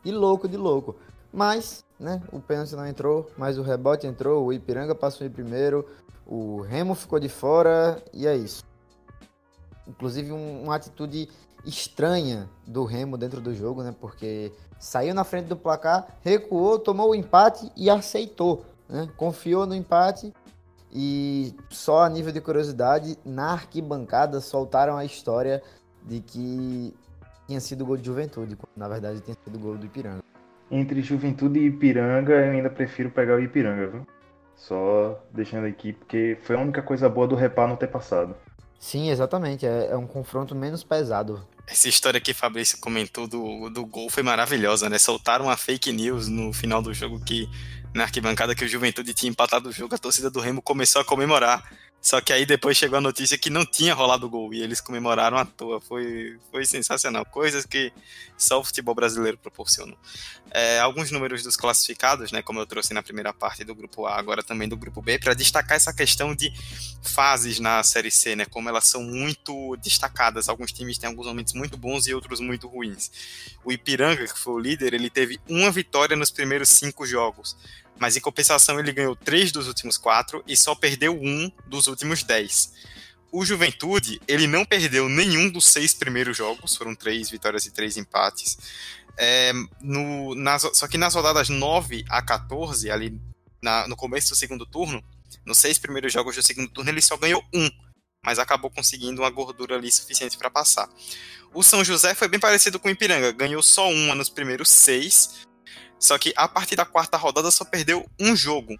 De 0.03 0.11
louco, 0.11 0.47
de 0.47 0.55
louco. 0.55 0.95
Mas, 1.33 1.83
né, 1.99 2.21
o 2.31 2.39
pênalti 2.39 2.75
não 2.75 2.85
entrou, 2.85 3.29
mas 3.35 3.57
o 3.57 3.63
rebote 3.63 4.05
entrou, 4.05 4.45
o 4.45 4.53
Ipiranga 4.53 4.93
passou 4.93 5.25
em 5.25 5.29
primeiro, 5.29 5.85
o 6.25 6.61
Remo 6.61 6.93
ficou 6.93 7.19
de 7.19 7.27
fora 7.27 8.01
e 8.13 8.27
é 8.27 8.37
isso. 8.37 8.63
Inclusive 9.87 10.31
um, 10.31 10.63
uma 10.63 10.75
atitude 10.75 11.27
estranha 11.65 12.47
do 12.67 12.85
Remo 12.85 13.17
dentro 13.17 13.41
do 13.41 13.55
jogo, 13.55 13.81
né? 13.81 13.93
Porque 13.99 14.53
saiu 14.79 15.15
na 15.15 15.23
frente 15.23 15.47
do 15.47 15.57
placar, 15.57 16.07
recuou, 16.21 16.77
tomou 16.77 17.09
o 17.09 17.15
empate 17.15 17.71
e 17.75 17.89
aceitou, 17.89 18.63
né? 18.87 19.09
Confiou 19.17 19.65
no 19.65 19.73
empate 19.73 20.31
e 20.93 21.55
só 21.69 22.03
a 22.03 22.09
nível 22.09 22.31
de 22.31 22.39
curiosidade, 22.39 23.17
na 23.25 23.53
arquibancada 23.53 24.39
soltaram 24.39 24.95
a 24.95 25.03
história 25.03 25.63
de 26.03 26.21
que 26.21 26.93
tinha 27.47 27.59
sido 27.59 27.85
gol 27.85 27.97
de 27.97 28.05
Juventude, 28.05 28.55
quando 28.55 28.77
na 28.77 28.87
verdade 28.87 29.19
tinha 29.21 29.35
sido 29.43 29.57
gol 29.57 29.75
do 29.75 29.85
Ipiranga. 29.85 30.23
Entre 30.69 31.01
Juventude 31.01 31.59
e 31.59 31.67
Ipiranga, 31.67 32.33
eu 32.33 32.51
ainda 32.51 32.69
prefiro 32.69 33.09
pegar 33.09 33.35
o 33.35 33.39
Ipiranga, 33.39 33.87
viu? 33.87 34.07
Só 34.55 35.19
deixando 35.33 35.65
aqui, 35.65 35.93
porque 35.93 36.37
foi 36.43 36.55
a 36.55 36.59
única 36.59 36.81
coisa 36.81 37.09
boa 37.09 37.27
do 37.27 37.35
Repá 37.35 37.67
não 37.67 37.75
ter 37.75 37.87
passado. 37.87 38.35
Sim, 38.79 39.09
exatamente. 39.09 39.65
É, 39.65 39.91
é 39.91 39.97
um 39.97 40.05
confronto 40.05 40.53
menos 40.53 40.83
pesado. 40.83 41.47
Essa 41.65 41.87
história 41.87 42.19
que 42.19 42.33
Fabrício 42.33 42.77
comentou 42.79 43.27
do, 43.27 43.69
do 43.69 43.85
gol 43.85 44.09
foi 44.09 44.21
maravilhosa, 44.21 44.89
né? 44.89 44.99
Soltaram 44.99 45.45
uma 45.45 45.55
fake 45.55 45.91
news 45.91 46.27
no 46.27 46.51
final 46.51 46.81
do 46.81 46.93
jogo 46.93 47.19
que, 47.23 47.49
na 47.93 48.03
arquibancada, 48.03 48.55
que 48.55 48.65
o 48.65 48.67
Juventude 48.67 49.13
tinha 49.13 49.29
empatado 49.29 49.69
o 49.69 49.71
jogo, 49.71 49.95
a 49.95 49.97
torcida 49.97 50.29
do 50.29 50.39
Remo 50.39 50.61
começou 50.61 51.01
a 51.01 51.05
comemorar. 51.05 51.63
Só 52.03 52.19
que 52.19 52.33
aí 52.33 52.45
depois 52.45 52.75
chegou 52.75 52.97
a 52.97 53.01
notícia 53.01 53.37
que 53.37 53.49
não 53.49 53.65
tinha 53.65 53.93
rolado 53.93 54.29
gol 54.29 54.53
e 54.53 54.61
eles 54.61 54.81
comemoraram 54.81 55.37
à 55.37 55.45
toa. 55.45 55.79
Foi, 55.79 56.37
foi 56.51 56.65
sensacional. 56.65 57.25
Coisas 57.25 57.65
que 57.65 57.93
só 58.37 58.59
o 58.59 58.63
futebol 58.63 58.93
brasileiro 58.93 59.37
proporciona. 59.37 59.95
É, 60.51 60.79
alguns 60.81 61.11
números 61.11 61.43
dos 61.43 61.55
classificados, 61.55 62.29
né, 62.33 62.41
como 62.41 62.59
eu 62.59 62.65
trouxe 62.65 62.93
na 62.93 63.01
primeira 63.01 63.33
parte 63.33 63.63
do 63.63 63.73
grupo 63.73 64.05
A, 64.05 64.19
agora 64.19 64.43
também 64.43 64.67
do 64.67 64.75
grupo 64.75 65.01
B, 65.01 65.17
para 65.17 65.33
destacar 65.33 65.77
essa 65.77 65.93
questão 65.93 66.35
de 66.35 66.51
fases 67.01 67.57
na 67.61 67.81
Série 67.83 68.11
C, 68.11 68.35
né, 68.35 68.43
como 68.43 68.67
elas 68.67 68.85
são 68.85 69.01
muito 69.01 69.77
destacadas. 69.77 70.49
Alguns 70.49 70.73
times 70.73 70.97
têm 70.97 71.07
alguns 71.07 71.25
momentos 71.25 71.53
muito 71.53 71.77
bons 71.77 72.05
e 72.05 72.13
outros 72.13 72.41
muito 72.41 72.67
ruins. 72.67 73.09
O 73.63 73.71
Ipiranga, 73.71 74.27
que 74.27 74.37
foi 74.37 74.53
o 74.55 74.59
líder, 74.59 74.93
ele 74.93 75.09
teve 75.09 75.39
uma 75.47 75.71
vitória 75.71 76.17
nos 76.17 76.31
primeiros 76.31 76.67
cinco 76.67 77.05
jogos 77.05 77.55
mas 77.99 78.15
em 78.17 78.21
compensação 78.21 78.79
ele 78.79 78.91
ganhou 78.91 79.15
três 79.15 79.51
dos 79.51 79.67
últimos 79.67 79.97
quatro 79.97 80.43
e 80.47 80.57
só 80.57 80.75
perdeu 80.75 81.13
um 81.13 81.51
dos 81.67 81.87
últimos 81.87 82.23
dez. 82.23 82.73
O 83.31 83.43
Juventude, 83.43 84.21
ele 84.27 84.45
não 84.45 84.63
perdeu 84.63 85.09
nenhum 85.09 85.49
dos 85.49 85.65
seis 85.65 85.93
primeiros 85.93 86.37
jogos, 86.37 86.75
foram 86.75 86.93
três 86.93 87.29
vitórias 87.29 87.65
e 87.65 87.71
três 87.71 87.97
empates. 87.97 88.57
É, 89.17 89.51
no, 89.81 90.35
só 90.73 90.87
que 90.87 90.97
nas 90.97 91.15
rodadas 91.15 91.49
9 91.49 92.05
a 92.09 92.21
14, 92.21 92.91
ali 92.91 93.19
na, 93.61 93.87
no 93.87 93.95
começo 93.95 94.29
do 94.29 94.35
segundo 94.35 94.65
turno, 94.65 95.03
nos 95.45 95.57
seis 95.57 95.79
primeiros 95.79 96.11
jogos 96.13 96.35
do 96.35 96.43
segundo 96.43 96.69
turno, 96.69 96.91
ele 96.91 97.01
só 97.01 97.17
ganhou 97.17 97.43
um, 97.53 97.69
mas 98.23 98.39
acabou 98.39 98.69
conseguindo 98.69 99.21
uma 99.21 99.29
gordura 99.29 99.75
ali 99.75 99.91
suficiente 99.91 100.37
para 100.37 100.49
passar. 100.49 100.89
O 101.53 101.63
São 101.63 101.83
José 101.83 102.13
foi 102.13 102.27
bem 102.27 102.39
parecido 102.39 102.79
com 102.79 102.87
o 102.87 102.91
Ipiranga, 102.91 103.31
ganhou 103.31 103.61
só 103.61 103.89
uma 103.89 104.15
nos 104.15 104.29
primeiros 104.29 104.69
seis, 104.69 105.41
só 106.03 106.17
que 106.17 106.33
a 106.35 106.49
partir 106.49 106.75
da 106.75 106.83
quarta 106.83 107.15
rodada 107.15 107.49
só 107.49 107.63
perdeu 107.63 108.05
um 108.19 108.35
jogo. 108.35 108.77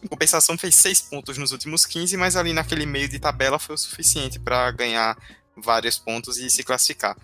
Em 0.00 0.06
compensação, 0.06 0.56
fez 0.56 0.76
seis 0.76 1.00
pontos 1.00 1.36
nos 1.36 1.50
últimos 1.50 1.84
15, 1.84 2.16
mas 2.16 2.36
ali 2.36 2.52
naquele 2.52 2.86
meio 2.86 3.08
de 3.08 3.18
tabela 3.18 3.58
foi 3.58 3.74
o 3.74 3.78
suficiente 3.78 4.38
para 4.38 4.70
ganhar 4.70 5.18
vários 5.56 5.98
pontos 5.98 6.38
e 6.38 6.48
se 6.48 6.62
classificar. 6.62 7.16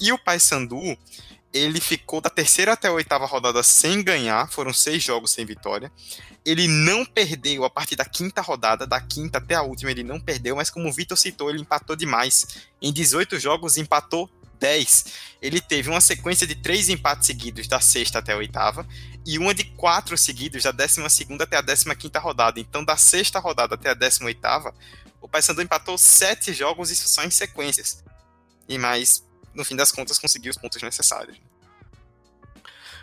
E 0.00 0.10
o 0.14 0.18
Paysandu, 0.18 0.96
ele 1.52 1.78
ficou 1.78 2.22
da 2.22 2.30
terceira 2.30 2.72
até 2.72 2.88
a 2.88 2.92
oitava 2.92 3.26
rodada 3.26 3.62
sem 3.62 4.02
ganhar, 4.02 4.50
foram 4.50 4.72
seis 4.72 5.02
jogos 5.02 5.30
sem 5.30 5.44
vitória. 5.44 5.92
Ele 6.42 6.66
não 6.66 7.04
perdeu 7.04 7.66
a 7.66 7.70
partir 7.70 7.96
da 7.96 8.04
quinta 8.06 8.40
rodada, 8.40 8.86
da 8.86 8.98
quinta 8.98 9.36
até 9.36 9.56
a 9.56 9.62
última 9.62 9.90
ele 9.90 10.04
não 10.04 10.18
perdeu, 10.18 10.56
mas 10.56 10.70
como 10.70 10.88
o 10.88 10.92
Vitor 10.92 11.18
citou, 11.18 11.50
ele 11.50 11.60
empatou 11.60 11.94
demais. 11.94 12.66
Em 12.80 12.90
18 12.90 13.38
jogos, 13.38 13.76
empatou 13.76 14.30
10, 14.58 15.04
ele 15.40 15.60
teve 15.60 15.88
uma 15.88 16.00
sequência 16.00 16.46
de 16.46 16.54
três 16.54 16.88
empates 16.88 17.26
seguidos 17.26 17.68
da 17.68 17.80
sexta 17.80 18.18
até 18.18 18.32
a 18.32 18.36
oitava 18.36 18.86
e 19.24 19.38
uma 19.38 19.54
de 19.54 19.64
quatro 19.64 20.16
seguidos 20.16 20.62
da 20.62 20.72
décima 20.72 21.08
segunda 21.08 21.44
até 21.44 21.56
a 21.56 21.60
décima 21.60 21.94
quinta 21.94 22.18
rodada. 22.18 22.60
Então, 22.60 22.84
da 22.84 22.96
sexta 22.96 23.38
rodada 23.38 23.74
até 23.74 23.90
a 23.90 23.94
décima 23.94 24.26
oitava, 24.26 24.74
o 25.20 25.28
Paysandu 25.28 25.62
empatou 25.62 25.98
sete 25.98 26.52
jogos 26.52 26.90
isso 26.90 27.08
só 27.08 27.24
em 27.24 27.30
sequências. 27.30 28.04
E 28.68 28.78
mais, 28.78 29.24
no 29.54 29.64
fim 29.64 29.76
das 29.76 29.92
contas, 29.92 30.18
conseguiu 30.18 30.50
os 30.50 30.56
pontos 30.56 30.80
necessários. 30.82 31.36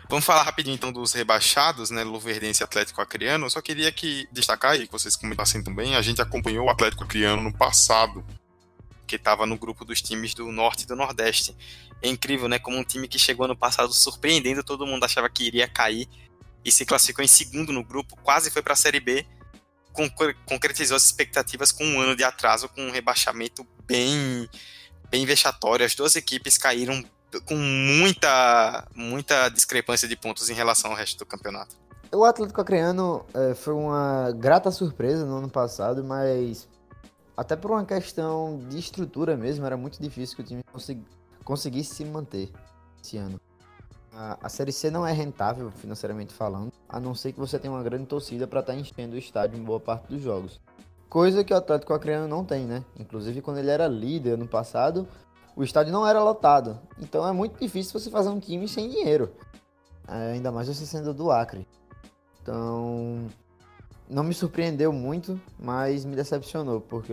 Vamos 0.08 0.24
falar 0.24 0.42
rapidinho 0.42 0.74
então 0.74 0.92
dos 0.92 1.12
rebaixados, 1.12 1.90
né? 1.90 2.04
Luverdense 2.04 2.62
e 2.62 2.64
Atlético 2.64 3.00
Acreano. 3.00 3.46
Eu 3.46 3.50
só 3.50 3.60
queria 3.62 3.90
que 3.90 4.28
destacar 4.30 4.72
aí 4.72 4.86
que 4.86 4.92
vocês 4.92 5.16
comentassem 5.16 5.62
também. 5.62 5.96
A 5.96 6.02
gente 6.02 6.20
acompanhou 6.20 6.66
o 6.66 6.70
Atlético 6.70 7.04
Acreano 7.04 7.42
no 7.42 7.52
passado 7.52 8.24
que 9.06 9.16
estava 9.16 9.46
no 9.46 9.58
grupo 9.58 9.84
dos 9.84 10.00
times 10.00 10.34
do 10.34 10.50
Norte 10.50 10.84
e 10.84 10.86
do 10.86 10.96
Nordeste. 10.96 11.56
É 12.02 12.08
incrível, 12.08 12.48
né? 12.48 12.58
Como 12.58 12.76
um 12.76 12.84
time 12.84 13.08
que 13.08 13.18
chegou 13.18 13.44
ano 13.44 13.56
passado 13.56 13.92
surpreendendo, 13.92 14.62
todo 14.62 14.86
mundo 14.86 15.04
achava 15.04 15.28
que 15.28 15.44
iria 15.44 15.68
cair 15.68 16.08
e 16.64 16.72
se 16.72 16.84
classificou 16.84 17.24
em 17.24 17.28
segundo 17.28 17.72
no 17.72 17.84
grupo, 17.84 18.16
quase 18.22 18.50
foi 18.50 18.62
para 18.62 18.72
a 18.72 18.76
Série 18.76 19.00
B, 19.00 19.26
concretizou 20.46 20.96
as 20.96 21.04
expectativas 21.04 21.70
com 21.70 21.84
um 21.84 22.00
ano 22.00 22.16
de 22.16 22.24
atraso, 22.24 22.68
com 22.68 22.80
um 22.80 22.90
rebaixamento 22.90 23.66
bem, 23.86 24.48
bem 25.10 25.26
vexatório. 25.26 25.84
As 25.84 25.94
duas 25.94 26.16
equipes 26.16 26.56
caíram 26.56 27.04
com 27.44 27.54
muita, 27.56 28.86
muita 28.94 29.48
discrepância 29.48 30.08
de 30.08 30.16
pontos 30.16 30.48
em 30.48 30.54
relação 30.54 30.90
ao 30.90 30.96
resto 30.96 31.18
do 31.18 31.26
campeonato. 31.26 31.76
O 32.12 32.24
Atlético 32.24 32.60
Acreano 32.60 33.26
é, 33.34 33.54
foi 33.54 33.74
uma 33.74 34.32
grata 34.32 34.70
surpresa 34.70 35.24
no 35.26 35.38
ano 35.38 35.48
passado, 35.48 36.04
mas 36.04 36.68
até 37.36 37.56
por 37.56 37.70
uma 37.70 37.84
questão 37.84 38.58
de 38.68 38.78
estrutura 38.78 39.36
mesmo, 39.36 39.66
era 39.66 39.76
muito 39.76 40.00
difícil 40.00 40.36
que 40.36 40.42
o 40.42 40.44
time 40.44 40.62
consegui, 40.72 41.04
conseguisse 41.44 41.94
se 41.94 42.04
manter 42.04 42.50
esse 43.02 43.16
ano. 43.16 43.40
A, 44.12 44.38
a 44.42 44.48
Série 44.48 44.72
C 44.72 44.90
não 44.90 45.04
é 45.04 45.12
rentável, 45.12 45.70
financeiramente 45.72 46.32
falando, 46.32 46.72
a 46.88 47.00
não 47.00 47.14
ser 47.14 47.32
que 47.32 47.40
você 47.40 47.58
tenha 47.58 47.72
uma 47.72 47.82
grande 47.82 48.06
torcida 48.06 48.46
para 48.46 48.60
estar 48.60 48.72
tá 48.72 48.78
enchendo 48.78 49.16
o 49.16 49.18
estádio 49.18 49.58
em 49.58 49.62
boa 49.62 49.80
parte 49.80 50.08
dos 50.08 50.22
jogos. 50.22 50.60
Coisa 51.08 51.44
que 51.44 51.52
o 51.52 51.56
Atlético 51.56 51.92
Acreano 51.92 52.28
não 52.28 52.44
tem, 52.44 52.64
né? 52.64 52.84
Inclusive, 52.98 53.40
quando 53.40 53.58
ele 53.58 53.70
era 53.70 53.86
líder 53.86 54.38
no 54.38 54.48
passado, 54.48 55.06
o 55.56 55.62
estádio 55.62 55.92
não 55.92 56.06
era 56.06 56.22
lotado. 56.22 56.78
Então 56.98 57.26
é 57.26 57.32
muito 57.32 57.58
difícil 57.58 57.98
você 57.98 58.10
fazer 58.10 58.28
um 58.28 58.40
time 58.40 58.68
sem 58.68 58.88
dinheiro. 58.88 59.32
É, 60.06 60.32
ainda 60.32 60.52
mais 60.52 60.68
você 60.68 60.84
sendo 60.84 61.14
do 61.14 61.30
Acre. 61.30 61.66
Então, 62.42 63.26
não 64.08 64.22
me 64.22 64.34
surpreendeu 64.34 64.92
muito, 64.92 65.40
mas 65.58 66.04
me 66.04 66.14
decepcionou, 66.14 66.80
porque 66.80 67.12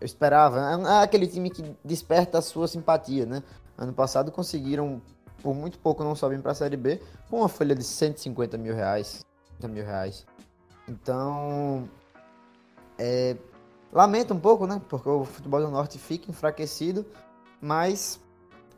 eu 0.00 0.06
esperava. 0.06 0.60
É 0.60 1.02
aquele 1.02 1.26
time 1.26 1.50
que 1.50 1.62
desperta 1.84 2.38
a 2.38 2.42
sua 2.42 2.68
simpatia, 2.68 3.26
né? 3.26 3.42
Ano 3.76 3.92
passado 3.92 4.30
conseguiram, 4.30 5.02
por 5.42 5.54
muito 5.54 5.78
pouco, 5.78 6.04
não 6.04 6.14
sobem 6.14 6.40
para 6.40 6.52
a 6.52 6.54
Série 6.54 6.76
B, 6.76 7.00
com 7.28 7.38
uma 7.38 7.48
folha 7.48 7.74
de 7.74 7.82
150 7.82 8.56
mil 8.56 8.74
reais. 8.74 9.24
50 9.56 9.68
mil 9.68 9.84
reais. 9.84 10.24
Então, 10.88 11.88
é, 12.98 13.36
lamento 13.92 14.34
um 14.34 14.40
pouco, 14.40 14.66
né? 14.66 14.80
Porque 14.88 15.08
o 15.08 15.24
futebol 15.24 15.60
do 15.60 15.70
Norte 15.70 15.98
fica 15.98 16.30
enfraquecido, 16.30 17.04
mas 17.60 18.20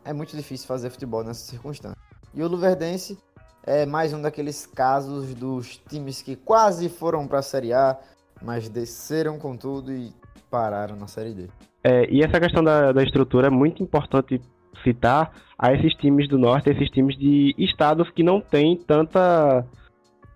é 0.05 0.13
muito 0.13 0.37
difícil 0.37 0.67
fazer 0.67 0.89
futebol 0.89 1.23
nessa 1.23 1.45
circunstância. 1.45 1.99
E 2.33 2.43
o 2.43 2.49
Luverdense 2.49 3.19
é 3.67 3.85
mais 3.85 4.15
um 4.15 4.23
daqueles 4.23 4.65
casos 4.65 5.35
dos 5.35 5.77
times 5.89 6.23
que 6.23 6.37
quase 6.37 6.89
foram 6.89 7.27
para 7.27 7.41
a 7.41 7.43
Série 7.43 7.73
A, 7.73 7.99
mas 8.41 8.69
desceram 8.69 9.39
com 9.39 9.57
tudo 9.57 9.93
e 9.93 10.13
pararam 10.49 10.95
na 10.95 11.09
Série 11.09 11.35
D. 11.35 11.49
É, 11.83 12.09
e 12.09 12.23
essa 12.23 12.41
questão 12.41 12.63
da, 12.63 12.93
da 12.93 13.03
estrutura 13.03 13.49
é 13.49 13.51
muito 13.51 13.83
importante 13.83 14.41
citar 14.85 15.33
a 15.59 15.73
esses 15.73 15.95
times 15.95 16.29
do 16.29 16.39
norte, 16.39 16.71
a 16.71 16.73
esses 16.73 16.89
times 16.91 17.17
de 17.19 17.55
estados 17.59 18.09
que 18.11 18.23
não 18.23 18.41
têm 18.41 18.77
tanta 18.77 19.67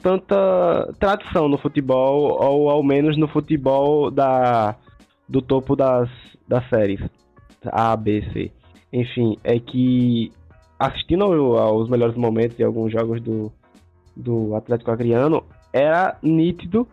tanta 0.03 0.95
tradição 0.99 1.47
no 1.47 1.59
futebol 1.59 2.43
ou 2.43 2.71
ao 2.71 2.83
menos 2.83 3.19
no 3.19 3.29
futebol 3.29 4.11
da 4.11 4.75
do 5.29 5.43
topo 5.43 5.77
das 5.77 6.09
das 6.49 6.69
séries 6.69 7.01
A, 7.67 7.95
B, 7.97 8.23
C. 8.33 8.51
Enfim, 8.93 9.39
é 9.45 9.61
que 9.61 10.33
assistindo 10.81 11.25
aos 11.25 11.89
melhores 11.91 12.17
momentos 12.17 12.57
de 12.57 12.65
alguns 12.65 12.91
jogos 12.91 13.21
do 13.21 13.53
do 14.17 14.55
Atlético 14.55 14.91
Acreano, 14.91 15.45
era 15.73 16.17
nítido 16.23 16.87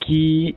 que 0.00 0.56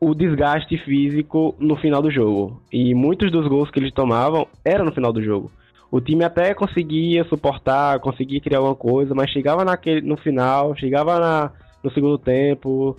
o 0.00 0.14
desgaste 0.14 0.78
físico 0.78 1.54
no 1.58 1.76
final 1.76 2.00
do 2.00 2.10
jogo. 2.10 2.60
E 2.72 2.94
muitos 2.94 3.30
dos 3.30 3.46
gols 3.46 3.70
que 3.70 3.78
eles 3.78 3.92
tomavam 3.92 4.46
eram 4.64 4.86
no 4.86 4.92
final 4.92 5.12
do 5.12 5.22
jogo. 5.22 5.50
O 5.90 6.00
time 6.00 6.24
até 6.24 6.54
conseguia 6.54 7.24
suportar, 7.24 8.00
conseguia 8.00 8.40
criar 8.40 8.58
alguma 8.58 8.76
coisa, 8.76 9.14
mas 9.14 9.30
chegava 9.30 9.64
naquele, 9.64 10.00
no 10.00 10.16
final, 10.16 10.74
chegava 10.76 11.18
na, 11.18 11.52
no 11.82 11.90
segundo 11.92 12.16
tempo 12.16 12.96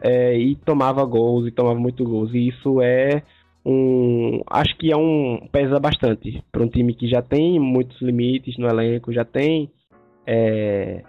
é, 0.00 0.36
e 0.36 0.56
tomava 0.56 1.04
gols, 1.04 1.46
e 1.46 1.50
tomava 1.50 1.78
muito 1.78 2.04
gols. 2.04 2.34
E 2.34 2.48
isso 2.48 2.82
é 2.82 3.22
um. 3.64 4.42
Acho 4.48 4.76
que 4.76 4.92
é 4.92 4.96
um. 4.96 5.48
pesa 5.50 5.78
bastante 5.78 6.42
para 6.50 6.62
um 6.62 6.68
time 6.68 6.94
que 6.94 7.08
já 7.08 7.22
tem 7.22 7.58
muitos 7.58 8.00
limites 8.00 8.58
no 8.58 8.68
elenco, 8.68 9.12
já 9.12 9.24
tem 9.24 9.70
é, 10.26 11.02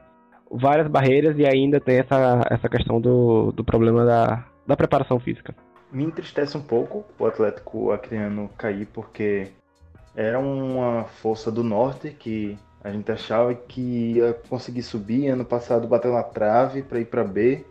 várias 0.51 0.88
barreiras 0.88 1.38
e 1.38 1.45
ainda 1.45 1.80
tem 1.80 1.99
essa, 1.99 2.45
essa 2.49 2.70
questão 2.70 3.01
do, 3.01 3.51
do 3.51 3.64
problema 3.64 4.06
da, 4.06 4.45
da 4.66 4.78
preparação 4.78 5.20
física. 5.20 5.56
Me 5.91 6.04
entristece 6.04 6.58
um 6.58 6.62
pouco 6.62 7.06
o 7.20 7.26
Atlético 7.26 7.91
Acreano 7.91 8.49
cair, 8.58 8.88
porque 8.88 9.47
era 10.16 10.39
uma 10.39 11.04
força 11.04 11.51
do 11.51 11.64
norte 11.64 12.12
que 12.12 12.58
a 12.84 12.91
gente 12.91 13.12
achava 13.12 13.54
que 13.54 14.14
ia 14.16 14.34
conseguir 14.49 14.84
subir. 14.84 15.28
Ano 15.28 15.45
passado 15.45 15.88
bateu 15.88 16.12
na 16.14 16.24
trave 16.24 16.82
para 16.82 16.99
ir 16.99 17.06
para 17.06 17.24
B. 17.24 17.64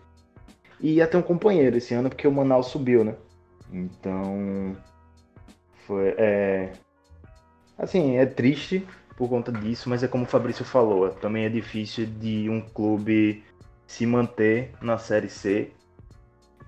E 0.80 0.94
ia 0.94 1.06
ter 1.06 1.16
um 1.16 1.22
companheiro 1.22 1.76
esse 1.76 1.94
ano, 1.94 2.08
porque 2.08 2.26
o 2.26 2.32
Manaus 2.32 2.66
subiu, 2.66 3.04
né? 3.04 3.14
Então. 3.72 4.76
Foi. 5.86 6.14
É... 6.18 6.72
Assim, 7.78 8.16
é 8.16 8.26
triste 8.26 8.86
por 9.16 9.28
conta 9.28 9.50
disso, 9.50 9.88
mas 9.88 10.02
é 10.02 10.08
como 10.08 10.24
o 10.24 10.26
Fabrício 10.26 10.64
falou, 10.64 11.10
também 11.10 11.44
é 11.44 11.48
difícil 11.48 12.06
de 12.06 12.48
um 12.48 12.60
clube 12.60 13.44
se 13.86 14.06
manter 14.06 14.72
na 14.80 14.98
Série 14.98 15.28
C 15.28 15.72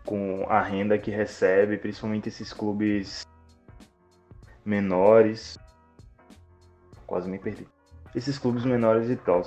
com 0.04 0.44
a 0.48 0.60
renda 0.60 0.98
que 0.98 1.10
recebe, 1.10 1.78
principalmente 1.78 2.28
esses 2.28 2.52
clubes 2.52 3.24
menores. 4.64 5.58
Quase 7.06 7.28
me 7.28 7.38
perdi. 7.38 7.66
Esses 8.14 8.38
clubes 8.38 8.64
menores 8.64 9.10
e 9.10 9.16
tal. 9.16 9.42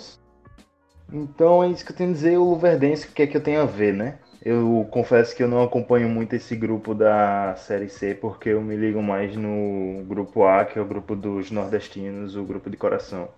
Então 1.11 1.63
é 1.63 1.69
isso 1.69 1.85
que 1.85 1.91
eu 1.91 1.95
tenho 1.95 2.09
a 2.09 2.13
dizer. 2.13 2.37
O 2.37 2.49
Luverdense, 2.49 3.07
o 3.07 3.11
que 3.11 3.21
é 3.21 3.27
que 3.27 3.37
eu 3.37 3.43
tenho 3.43 3.61
a 3.61 3.65
ver, 3.65 3.93
né? 3.93 4.19
Eu 4.41 4.87
confesso 4.91 5.35
que 5.35 5.41
eu 5.41 5.47
não 5.47 5.63
acompanho 5.63 6.07
muito 6.07 6.35
esse 6.35 6.55
grupo 6.55 6.93
da 6.93 7.55
Série 7.55 7.89
C, 7.89 8.13
porque 8.13 8.49
eu 8.49 8.61
me 8.61 8.75
ligo 8.75 9.01
mais 9.01 9.35
no 9.35 10.03
grupo 10.05 10.45
A, 10.45 10.63
que 10.63 10.77
é 10.77 10.81
o 10.81 10.85
grupo 10.85 11.15
dos 11.15 11.51
nordestinos, 11.51 12.35
o 12.35 12.43
grupo 12.43 12.69
de 12.69 12.77
coração. 12.77 13.29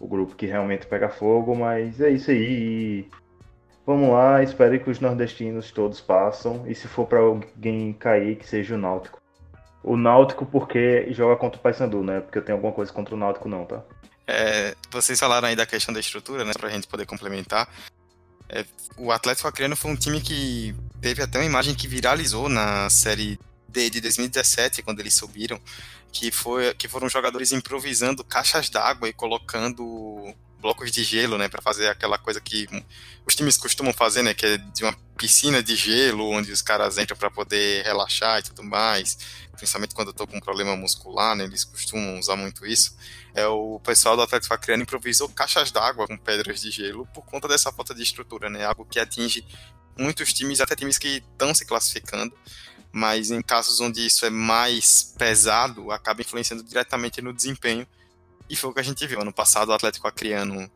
O 0.00 0.06
grupo 0.08 0.34
que 0.34 0.46
realmente 0.46 0.86
pega 0.86 1.08
fogo, 1.08 1.54
mas 1.54 2.00
é 2.00 2.10
isso 2.10 2.30
aí. 2.30 3.08
Vamos 3.86 4.10
lá, 4.10 4.42
espero 4.42 4.78
que 4.80 4.90
os 4.90 5.00
nordestinos 5.00 5.70
todos 5.70 6.00
passam. 6.00 6.64
E 6.66 6.74
se 6.74 6.88
for 6.88 7.06
para 7.06 7.20
alguém 7.20 7.92
cair, 7.92 8.36
que 8.36 8.48
seja 8.48 8.74
o 8.74 8.78
Náutico. 8.78 9.20
O 9.82 9.96
Náutico 9.96 10.46
porque 10.46 11.12
joga 11.12 11.36
contra 11.36 11.58
o 11.58 11.62
Paysandu, 11.62 12.02
né? 12.02 12.20
Porque 12.20 12.38
eu 12.38 12.44
tenho 12.44 12.56
alguma 12.56 12.72
coisa 12.72 12.92
contra 12.92 13.14
o 13.14 13.18
Náutico 13.18 13.48
não, 13.48 13.64
tá? 13.64 13.82
É, 14.26 14.74
vocês 14.90 15.18
falaram 15.18 15.48
aí 15.48 15.56
da 15.56 15.66
questão 15.66 15.92
da 15.92 16.00
estrutura, 16.00 16.44
né? 16.44 16.52
Pra 16.58 16.70
gente 16.70 16.86
poder 16.86 17.06
complementar. 17.06 17.68
É, 18.52 18.66
o 18.98 19.10
Atlético 19.10 19.48
Acreano 19.48 19.74
foi 19.74 19.90
um 19.90 19.96
time 19.96 20.20
que 20.20 20.74
teve 21.00 21.22
até 21.22 21.38
uma 21.38 21.46
imagem 21.46 21.74
que 21.74 21.88
viralizou 21.88 22.50
na 22.50 22.88
série 22.90 23.40
D 23.66 23.88
de 23.88 24.00
2017, 24.02 24.82
quando 24.82 25.00
eles 25.00 25.14
subiram, 25.14 25.58
que, 26.12 26.30
foi, 26.30 26.74
que 26.74 26.86
foram 26.86 27.08
jogadores 27.08 27.50
improvisando 27.50 28.22
caixas 28.22 28.68
d'água 28.68 29.08
e 29.08 29.12
colocando 29.14 30.34
blocos 30.62 30.92
de 30.92 31.02
gelo, 31.02 31.36
né, 31.36 31.48
para 31.48 31.60
fazer 31.60 31.88
aquela 31.88 32.16
coisa 32.16 32.40
que 32.40 32.68
os 33.26 33.34
times 33.34 33.56
costumam 33.56 33.92
fazer, 33.92 34.22
né, 34.22 34.32
que 34.32 34.46
é 34.46 34.56
de 34.56 34.84
uma 34.84 34.96
piscina 35.18 35.60
de 35.60 35.74
gelo 35.74 36.30
onde 36.30 36.52
os 36.52 36.62
caras 36.62 36.96
entram 36.96 37.16
para 37.16 37.30
poder 37.30 37.84
relaxar 37.84 38.38
e 38.38 38.42
tudo 38.44 38.62
mais, 38.62 39.18
principalmente 39.56 39.94
quando 39.94 40.08
eu 40.08 40.14
tô 40.14 40.26
com 40.26 40.36
um 40.36 40.40
problema 40.40 40.76
muscular, 40.76 41.34
né, 41.34 41.44
eles 41.44 41.64
costumam 41.64 42.18
usar 42.18 42.36
muito 42.36 42.64
isso. 42.64 42.96
É 43.34 43.46
o 43.46 43.80
pessoal 43.80 44.16
do 44.16 44.22
Atlético 44.22 44.54
Acreano 44.54 44.84
improvisou 44.84 45.28
caixas 45.28 45.72
d'água 45.72 46.06
com 46.06 46.16
pedras 46.16 46.60
de 46.60 46.70
gelo 46.70 47.06
por 47.12 47.24
conta 47.24 47.48
dessa 47.48 47.72
falta 47.72 47.92
de 47.94 48.02
estrutura, 48.02 48.48
né, 48.48 48.64
algo 48.64 48.84
que 48.84 49.00
atinge 49.00 49.44
muitos 49.98 50.32
times, 50.32 50.60
até 50.60 50.76
times 50.76 50.96
que 50.96 51.22
estão 51.32 51.52
se 51.54 51.66
classificando, 51.66 52.34
mas 52.92 53.30
em 53.30 53.42
casos 53.42 53.80
onde 53.80 54.06
isso 54.06 54.24
é 54.24 54.30
mais 54.30 55.14
pesado, 55.18 55.90
acaba 55.90 56.20
influenciando 56.20 56.62
diretamente 56.62 57.20
no 57.20 57.32
desempenho 57.32 57.86
e 58.48 58.56
foi 58.56 58.70
o 58.70 58.74
que 58.74 58.80
a 58.80 58.84
gente 58.84 59.06
viu. 59.06 59.20
Ano 59.20 59.32
passado 59.32 59.70
o 59.70 59.72
Atlético 59.72 60.06
Acreano 60.08 60.70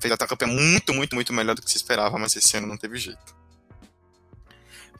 fez 0.00 0.12
até 0.12 0.24
uma 0.24 0.28
campanha 0.28 0.52
muito, 0.52 0.92
muito, 0.92 1.14
muito 1.14 1.32
melhor 1.32 1.54
do 1.54 1.62
que 1.62 1.70
se 1.70 1.76
esperava, 1.76 2.18
mas 2.18 2.34
esse 2.36 2.56
ano 2.56 2.66
não 2.66 2.76
teve 2.76 2.96
jeito. 2.98 3.36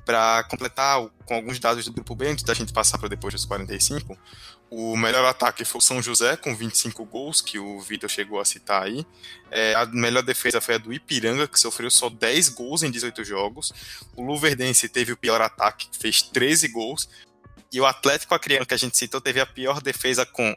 Para 0.05 0.45
completar 0.45 1.01
com 1.25 1.35
alguns 1.35 1.59
dados 1.59 1.85
do 1.85 1.93
grupo 1.93 2.15
B, 2.15 2.29
antes 2.29 2.45
da 2.45 2.55
gente 2.55 2.73
passar 2.73 2.97
para 2.97 3.09
depois 3.09 3.35
dos 3.35 3.45
45, 3.45 4.17
o 4.71 4.97
melhor 4.97 5.25
ataque 5.25 5.65
foi 5.65 5.79
o 5.79 5.83
São 5.83 6.01
José, 6.01 6.37
com 6.37 6.55
25 6.55 7.05
gols, 7.05 7.41
que 7.41 7.59
o 7.59 7.81
Vitor 7.81 8.09
chegou 8.09 8.41
a 8.41 8.45
citar 8.45 8.85
aí. 8.85 9.05
É, 9.51 9.75
a 9.75 9.87
melhor 9.87 10.23
defesa 10.23 10.61
foi 10.61 10.77
a 10.77 10.79
do 10.79 10.93
Ipiranga, 10.93 11.49
que 11.49 11.59
sofreu 11.59 11.91
só 11.91 12.09
10 12.09 12.51
gols 12.51 12.83
em 12.83 12.91
18 12.91 13.25
jogos. 13.25 13.73
O 14.17 14.23
Luverdense 14.23 14.89
teve 14.89 15.13
o 15.13 15.17
pior 15.17 15.41
ataque, 15.41 15.89
que 15.89 15.99
fez 15.99 16.23
13 16.23 16.69
gols. 16.69 17.09
E 17.73 17.81
o 17.81 17.87
Atlético 17.87 18.35
Acreano, 18.35 18.67
que 18.67 18.75
a 18.75 18.79
gente 18.79 18.97
citou, 18.97 19.21
teve 19.21 19.41
a 19.41 19.47
pior 19.47 19.81
defesa 19.81 20.25
com 20.25 20.55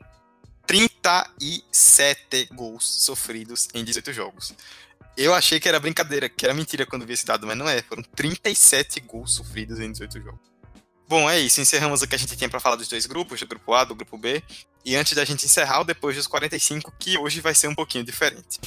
37 0.70 2.47
gols 2.53 3.03
sofridos 3.03 3.67
em 3.74 3.84
18 3.84 4.13
jogos. 4.13 4.53
Eu 5.17 5.34
achei 5.34 5.59
que 5.59 5.67
era 5.67 5.80
brincadeira, 5.80 6.30
que 6.30 6.45
era 6.45 6.53
mentira 6.53 6.86
quando 6.86 7.07
vi 7.07 7.13
esse 7.13 7.26
dado, 7.26 7.47
mas 7.47 7.57
não 7.57 7.67
é. 7.67 7.82
Foram 7.82 8.03
37 8.03 8.99
gols 8.99 9.34
sofridos 9.34 9.80
em 9.80 9.91
18 9.91 10.22
jogos. 10.22 10.39
Bom, 11.07 11.28
é 11.28 11.39
isso. 11.39 11.59
Encerramos 11.59 12.03
o 12.03 12.07
que 12.07 12.13
a 12.13 12.20
gente 12.20 12.38
tinha 12.38 12.47
para 12.47 12.59
falar 12.59 12.76
dos 12.76 12.88
dois 12.88 13.07
grupos, 13.07 13.39
do 13.39 13.47
grupo 13.47 13.74
A, 13.74 13.84
do 13.84 13.95
grupo 13.95 14.15
B. 14.15 14.43
E 14.86 14.95
antes 14.95 15.13
da 15.13 15.26
gente 15.26 15.43
encerrar, 15.43 15.82
o 15.82 15.84
depois 15.84 16.15
dos 16.15 16.28
45, 16.28 16.93
que 16.99 17.17
hoje 17.17 17.41
vai 17.41 17.55
ser 17.55 17.67
um 17.67 17.74
pouquinho 17.74 18.03
diferente. 18.03 18.59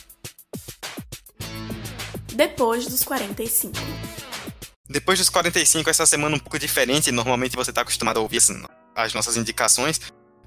Depois 2.35 2.85
dos 2.85 3.05
45. 3.05 3.79
Depois 4.89 5.21
dos 5.21 5.29
45, 5.31 5.89
essa 5.89 6.05
semana 6.05 6.35
um 6.35 6.41
pouco 6.41 6.59
diferente. 6.59 7.13
Normalmente 7.13 7.55
você 7.55 7.71
está 7.71 7.83
acostumado 7.83 8.17
a 8.17 8.21
ouvir 8.21 8.41
as 8.97 9.15
nossas 9.15 9.37
indicações, 9.37 10.01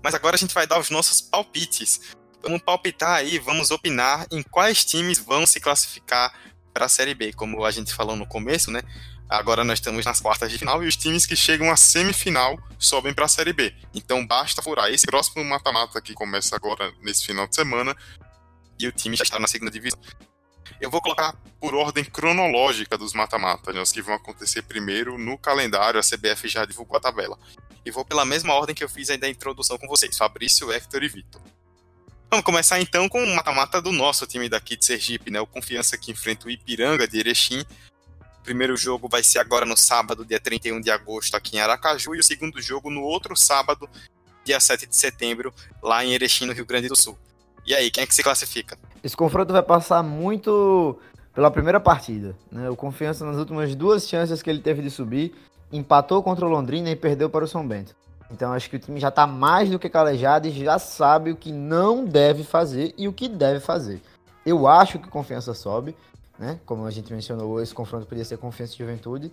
mas 0.06 0.14
agora 0.14 0.36
a 0.36 0.38
gente 0.38 0.54
vai 0.54 0.68
dar 0.68 0.78
os 0.78 0.92
nossos 0.92 1.20
palpites. 1.20 2.00
Vamos 2.44 2.62
palpitar 2.62 3.16
aí, 3.16 3.40
vamos 3.40 3.72
opinar 3.72 4.28
em 4.32 4.44
quais 4.44 4.86
times 4.86 5.18
vão 5.18 5.48
se 5.48 5.60
classificar 5.60 6.32
para 6.72 6.86
a 6.86 6.88
Série 6.88 7.16
B. 7.16 7.34
Como 7.34 7.66
a 7.66 7.72
gente 7.72 7.92
falou 7.92 8.16
no 8.16 8.28
começo, 8.28 8.70
né? 8.70 8.84
Agora 9.28 9.64
nós 9.64 9.80
estamos 9.80 10.06
nas 10.06 10.22
quartas 10.22 10.52
de 10.52 10.60
final 10.60 10.84
e 10.84 10.88
os 10.88 10.96
times 10.96 11.26
que 11.26 11.36
chegam 11.36 11.72
à 11.72 11.76
semifinal 11.76 12.56
sobem 12.78 13.16
para 13.16 13.26
a 13.26 13.28
Série 13.28 13.52
B. 13.52 13.74
Então 13.96 14.24
basta 14.28 14.62
furar 14.62 14.92
esse 14.92 15.08
próximo 15.08 15.44
mata-mata 15.44 16.00
que 16.00 16.14
começa 16.14 16.56
agora 16.56 16.94
nesse 17.02 17.26
final 17.26 17.48
de 17.48 17.56
semana 17.56 17.98
e 18.80 18.86
o 18.88 18.92
time 18.92 19.16
já 19.16 19.24
está 19.24 19.40
na 19.40 19.48
segunda 19.48 19.72
divisão. 19.72 20.00
Eu 20.80 20.90
vou 20.90 21.02
colocar 21.02 21.36
por 21.60 21.74
ordem 21.74 22.04
cronológica 22.04 22.98
dos 22.98 23.14
mata-matas, 23.14 23.74
né, 23.74 23.82
os 23.82 23.92
que 23.92 24.02
vão 24.02 24.16
acontecer 24.16 24.62
primeiro 24.64 25.18
no 25.18 25.38
calendário, 25.38 26.00
a 26.00 26.04
CBF 26.04 26.48
já 26.48 26.66
divulgou 26.66 26.98
a 26.98 27.00
tabela. 27.00 27.38
E 27.86 27.92
vou 27.92 28.04
pela 28.04 28.26
mesma 28.26 28.54
ordem 28.54 28.76
que 28.76 28.84
eu 28.84 28.90
fiz 28.90 29.10
aí 29.10 29.18
da 29.18 29.30
introdução 29.30 29.78
com 29.78 29.88
vocês, 29.88 30.18
Fabrício, 30.18 30.72
Hector 30.72 31.04
e 31.04 31.08
Vitor. 31.08 31.42
Vamos 32.30 32.44
começar 32.44 32.80
então 32.82 33.08
com 33.08 33.24
o 33.24 33.36
mata-mata 33.36 33.82
do 33.82 33.92
nosso 33.92 34.26
time 34.26 34.50
daqui 34.50 34.76
de 34.76 34.84
Sergipe, 34.84 35.32
né? 35.32 35.40
O 35.40 35.48
Confiança 35.48 35.98
que 35.98 36.12
enfrenta 36.12 36.48
o 36.48 36.50
Ipiranga 36.50 37.08
de 37.08 37.20
Erechim. 37.20 37.62
O 38.40 38.44
primeiro 38.44 38.76
jogo 38.76 39.08
vai 39.08 39.24
ser 39.24 39.40
agora 39.40 39.66
no 39.66 39.78
sábado, 39.78 40.26
dia 40.26 40.40
31 40.40 40.82
de 40.82 40.92
agosto, 40.92 41.36
aqui 41.36 41.56
em 41.56 41.60
Aracaju, 41.60 42.16
e 42.16 42.20
o 42.20 42.24
segundo 42.24 42.62
jogo 42.62 42.90
no 42.90 43.02
outro 43.02 43.36
sábado, 43.36 43.90
dia 44.44 44.60
7 44.60 44.86
de 44.88 44.96
setembro, 44.96 45.54
lá 45.82 46.04
em 46.04 46.14
Erechim, 46.14 46.46
no 46.46 46.54
Rio 46.54 46.66
Grande 46.66 46.88
do 46.88 46.96
Sul. 46.96 47.18
E 47.66 47.74
aí, 47.74 47.90
quem 47.90 48.04
é 48.04 48.08
que 48.08 48.14
se 48.14 48.22
classifica? 48.22 48.78
Esse 49.04 49.18
confronto 49.18 49.52
vai 49.52 49.64
passar 49.64 50.04
muito 50.04 51.00
pela 51.34 51.50
primeira 51.50 51.80
partida. 51.80 52.36
Né? 52.52 52.70
O 52.70 52.76
Confiança, 52.76 53.26
nas 53.26 53.38
últimas 53.38 53.74
duas 53.76 54.08
chances 54.08 54.42
que 54.42 54.50
ele 54.50 54.62
teve 54.62 54.82
de 54.82 54.92
subir, 54.92 55.34
empatou 55.72 56.22
contra 56.22 56.46
o 56.46 56.50
Londrina 56.50 56.90
e 56.90 56.96
perdeu 56.96 57.30
para 57.30 57.44
o 57.44 57.48
São 57.48 57.68
Bento. 57.68 57.96
Então 58.32 58.54
acho 58.54 58.70
que 58.70 58.76
o 58.76 58.80
time 58.80 59.00
já 59.00 59.10
está 59.10 59.28
mais 59.28 59.70
do 59.70 59.78
que 59.78 59.90
calejado 59.90 60.48
e 60.48 60.52
já 60.52 60.80
sabe 60.80 61.32
o 61.32 61.36
que 61.36 61.52
não 61.52 62.06
deve 62.06 62.44
fazer 62.44 62.94
e 62.98 63.08
o 63.08 63.14
que 63.14 63.28
deve 63.28 63.60
fazer. 63.60 64.02
Eu 64.46 64.68
acho 64.68 65.00
que 65.00 65.08
confiança 65.08 65.54
sobe, 65.54 65.96
né? 66.38 66.60
Como 66.66 66.86
a 66.86 66.92
gente 66.92 67.12
mencionou, 67.12 67.62
esse 67.62 67.74
confronto 67.74 68.06
podia 68.06 68.26
ser 68.26 68.38
confiança 68.38 68.74
e 68.74 68.78
juventude. 68.78 69.32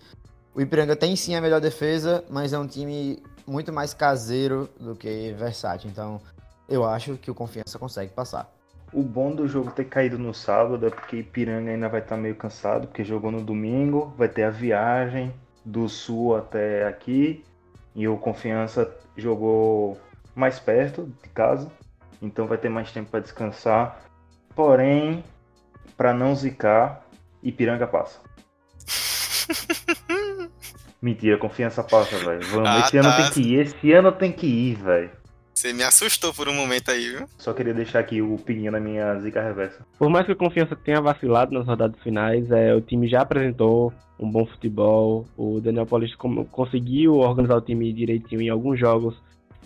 O 0.54 0.60
Ipiranga 0.60 0.94
tem 0.94 1.16
sim 1.16 1.34
a 1.34 1.40
melhor 1.40 1.60
defesa, 1.60 2.24
mas 2.28 2.52
é 2.52 2.58
um 2.58 2.66
time 2.66 3.22
muito 3.46 3.72
mais 3.72 3.94
caseiro 3.94 4.68
do 4.78 4.94
que 4.94 5.34
versátil. 5.38 5.90
Então 5.90 6.20
eu 6.68 6.84
acho 6.84 7.16
que 7.16 7.30
o 7.30 7.34
Confiança 7.34 7.78
consegue 7.78 8.12
passar. 8.12 8.50
O 8.92 9.02
bom 9.02 9.34
do 9.34 9.48
jogo 9.48 9.70
ter 9.70 9.84
caído 9.86 10.18
no 10.18 10.34
sábado 10.34 10.86
é 10.86 10.90
porque 10.90 11.16
Ipiranga 11.16 11.70
ainda 11.70 11.88
vai 11.88 12.00
estar 12.00 12.16
meio 12.16 12.34
cansado, 12.36 12.86
porque 12.88 13.02
jogou 13.04 13.30
no 13.30 13.42
domingo, 13.42 14.12
vai 14.18 14.28
ter 14.28 14.42
a 14.44 14.50
viagem 14.50 15.32
do 15.64 15.88
sul 15.88 16.36
até 16.36 16.86
aqui, 16.86 17.42
e 17.94 18.06
o 18.06 18.16
Confiança 18.18 18.94
jogou 19.16 19.98
mais 20.34 20.58
perto 20.58 21.10
de 21.22 21.28
casa, 21.30 21.70
então 22.20 22.46
vai 22.46 22.58
ter 22.58 22.68
mais 22.68 22.90
tempo 22.92 23.10
para 23.10 23.20
descansar. 23.20 24.02
Porém, 24.54 25.24
para 25.96 26.12
não 26.12 26.34
zicar, 26.34 27.06
Ipiranga 27.42 27.86
passa. 27.86 28.20
Mentira, 31.00 31.36
confiança 31.36 31.82
passa, 31.82 32.16
velho. 32.18 32.46
Vamos, 32.48 32.68
Ah, 32.68 32.78
esse 32.80 32.96
ano 32.96 33.08
tá. 33.08 33.16
tem 33.16 33.30
que 33.32 33.40
ir, 33.40 33.58
esse 33.60 33.92
ano 33.92 34.12
tem 34.12 34.30
que 34.32 34.46
ir, 34.46 34.74
velho. 34.76 35.10
Você 35.62 35.72
me 35.72 35.84
assustou 35.84 36.34
por 36.34 36.48
um 36.48 36.54
momento 36.54 36.90
aí, 36.90 37.08
viu? 37.08 37.24
Só 37.38 37.52
queria 37.52 37.72
deixar 37.72 38.00
aqui 38.00 38.20
o 38.20 38.36
pininho 38.36 38.72
na 38.72 38.80
minha 38.80 39.16
zica 39.20 39.40
reversa. 39.40 39.86
Por 39.96 40.10
mais 40.10 40.26
que 40.26 40.32
o 40.32 40.36
Confiança 40.36 40.74
tenha 40.74 41.00
vacilado 41.00 41.54
nas 41.54 41.64
rodadas 41.64 42.02
finais, 42.02 42.50
é, 42.50 42.74
o 42.74 42.80
time 42.80 43.06
já 43.06 43.20
apresentou 43.20 43.92
um 44.18 44.28
bom 44.28 44.44
futebol. 44.44 45.24
O 45.36 45.60
Daniel 45.60 45.86
Paulista 45.86 46.18
conseguiu 46.50 47.14
organizar 47.14 47.54
o 47.54 47.60
time 47.60 47.92
direitinho 47.92 48.42
em 48.42 48.48
alguns 48.48 48.76
jogos 48.76 49.14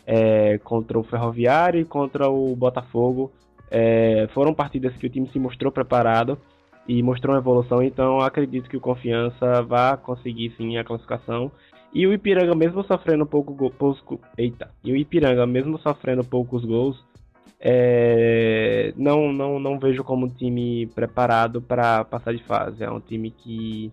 é, 0.07 0.59
contra 0.59 0.99
o 0.99 1.03
Ferroviário 1.03 1.81
e 1.81 1.85
contra 1.87 2.29
o 2.29 2.55
Botafogo. 2.55 3.33
É, 3.71 4.29
foram 4.35 4.53
partidas 4.53 4.95
que 4.99 5.07
o 5.07 5.11
time 5.11 5.31
se 5.33 5.39
mostrou 5.39 5.73
preparado 5.73 6.39
e 6.87 7.03
mostrou 7.03 7.35
uma 7.35 7.41
evolução, 7.41 7.83
então 7.83 8.21
acredito 8.21 8.69
que 8.69 8.77
o 8.77 8.81
Confiança 8.81 9.63
vai 9.63 9.97
conseguir 9.97 10.53
sim 10.59 10.77
a 10.77 10.85
classificação. 10.85 11.51
E 11.99 12.07
o 12.07 12.13
Ipiranga, 12.13 12.55
mesmo 12.55 12.85
sofrendo 12.85 13.25
pouco 13.25 13.55
go- 13.55 13.71
poucos, 13.71 14.19
eita, 14.37 14.71
e 14.85 14.93
o 14.93 14.97
Ipiranga, 14.97 15.47
mesmo 15.47 15.79
sofrendo 15.79 16.23
poucos 16.23 16.63
gols, 16.63 17.03
é, 17.59 18.93
não, 18.97 19.33
não, 19.33 19.59
não 19.59 19.79
vejo 19.79 20.05
como 20.05 20.27
um 20.27 20.29
time 20.29 20.87
preparado 20.95 21.61
para 21.63 22.05
passar 22.05 22.35
de 22.35 22.43
fase. 22.45 22.85
É 22.85 22.91
um 22.91 23.01
time 23.01 23.31
que, 23.31 23.91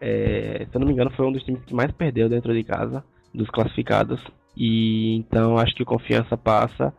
é, 0.00 0.66
se 0.70 0.76
eu 0.76 0.78
não 0.80 0.86
me 0.86 0.92
engano, 0.92 1.10
foi 1.10 1.26
um 1.26 1.32
dos 1.32 1.42
times 1.42 1.64
que 1.64 1.74
mais 1.74 1.90
perdeu 1.90 2.28
dentro 2.28 2.54
de 2.54 2.62
casa, 2.62 3.02
dos 3.34 3.50
classificados. 3.50 4.20
E 4.56 5.16
então 5.16 5.58
acho 5.58 5.74
que 5.74 5.82
o 5.82 5.86
confiança 5.86 6.36
passa. 6.36 6.92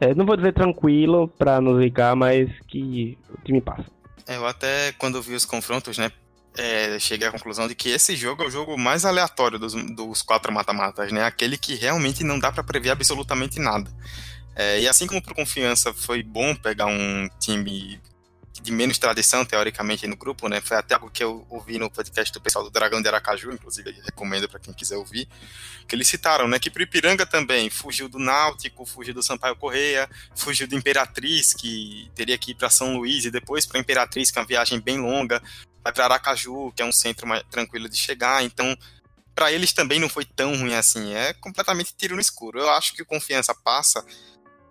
É, 0.00 0.14
não 0.14 0.24
vou 0.24 0.36
dizer 0.36 0.54
tranquilo 0.54 1.28
para 1.28 1.60
não 1.60 1.78
zicar, 1.78 2.16
mas 2.16 2.48
que 2.66 3.18
o 3.28 3.42
time 3.44 3.60
passa. 3.60 3.84
É, 4.26 4.36
Eu 4.36 4.46
até, 4.46 4.92
quando 4.92 5.20
vi 5.20 5.34
os 5.34 5.44
confrontos, 5.44 5.98
né, 5.98 6.10
é, 6.56 6.98
cheguei 6.98 7.26
à 7.26 7.32
conclusão 7.32 7.66
de 7.66 7.74
que 7.74 7.88
esse 7.88 8.14
jogo 8.14 8.42
é 8.42 8.46
o 8.46 8.50
jogo 8.50 8.76
mais 8.76 9.04
aleatório 9.04 9.58
dos, 9.58 9.74
dos 9.74 10.22
quatro 10.22 10.52
mata-matas, 10.52 11.10
né? 11.12 11.24
Aquele 11.24 11.56
que 11.56 11.74
realmente 11.74 12.22
não 12.22 12.38
dá 12.38 12.52
para 12.52 12.62
prever 12.62 12.90
absolutamente 12.90 13.58
nada. 13.58 13.90
É, 14.54 14.80
e 14.80 14.88
assim 14.88 15.06
como 15.06 15.22
pro 15.22 15.34
Confiança 15.34 15.94
foi 15.94 16.22
bom 16.22 16.54
pegar 16.54 16.86
um 16.86 17.28
time 17.40 17.98
de 18.60 18.70
menos 18.70 18.98
tradição, 18.98 19.44
teoricamente, 19.44 20.06
no 20.06 20.16
grupo, 20.16 20.48
né? 20.48 20.60
Foi 20.60 20.76
até 20.76 20.94
algo 20.94 21.10
que 21.10 21.24
eu 21.24 21.46
ouvi 21.48 21.78
no 21.78 21.90
podcast 21.90 22.32
do 22.32 22.40
pessoal 22.40 22.64
do 22.64 22.70
Dragão 22.70 23.00
de 23.00 23.08
Aracaju, 23.08 23.52
inclusive 23.52 23.90
recomendo 24.04 24.48
para 24.48 24.60
quem 24.60 24.74
quiser 24.74 24.96
ouvir, 24.96 25.26
que 25.88 25.94
eles 25.94 26.06
citaram, 26.08 26.46
né? 26.46 26.58
Que 26.58 26.70
pro 26.70 26.82
Ipiranga 26.82 27.24
também 27.24 27.70
fugiu 27.70 28.08
do 28.08 28.18
Náutico, 28.18 28.84
fugiu 28.84 29.14
do 29.14 29.22
Sampaio 29.22 29.56
Correia, 29.56 30.08
fugiu 30.34 30.68
do 30.68 30.74
Imperatriz, 30.74 31.54
que 31.54 32.10
teria 32.14 32.36
que 32.36 32.50
ir 32.50 32.54
para 32.54 32.68
São 32.68 32.96
Luís, 32.96 33.24
e 33.24 33.30
depois 33.30 33.64
para 33.64 33.80
Imperatriz, 33.80 34.30
que 34.30 34.38
é 34.38 34.42
uma 34.42 34.46
viagem 34.46 34.80
bem 34.80 34.98
longa, 34.98 35.42
vai 35.82 35.92
para 35.92 36.04
Aracaju, 36.04 36.72
que 36.72 36.82
é 36.82 36.84
um 36.84 36.92
centro 36.92 37.26
mais 37.26 37.42
tranquilo 37.50 37.88
de 37.88 37.96
chegar. 37.96 38.44
Então, 38.44 38.76
para 39.34 39.50
eles 39.50 39.72
também 39.72 39.98
não 39.98 40.08
foi 40.08 40.24
tão 40.24 40.56
ruim 40.56 40.74
assim. 40.74 41.14
É 41.14 41.32
completamente 41.32 41.94
tiro 41.96 42.14
no 42.14 42.20
escuro. 42.20 42.58
Eu 42.58 42.70
acho 42.70 42.92
que 42.94 43.02
o 43.02 43.06
Confiança 43.06 43.54
passa 43.54 44.04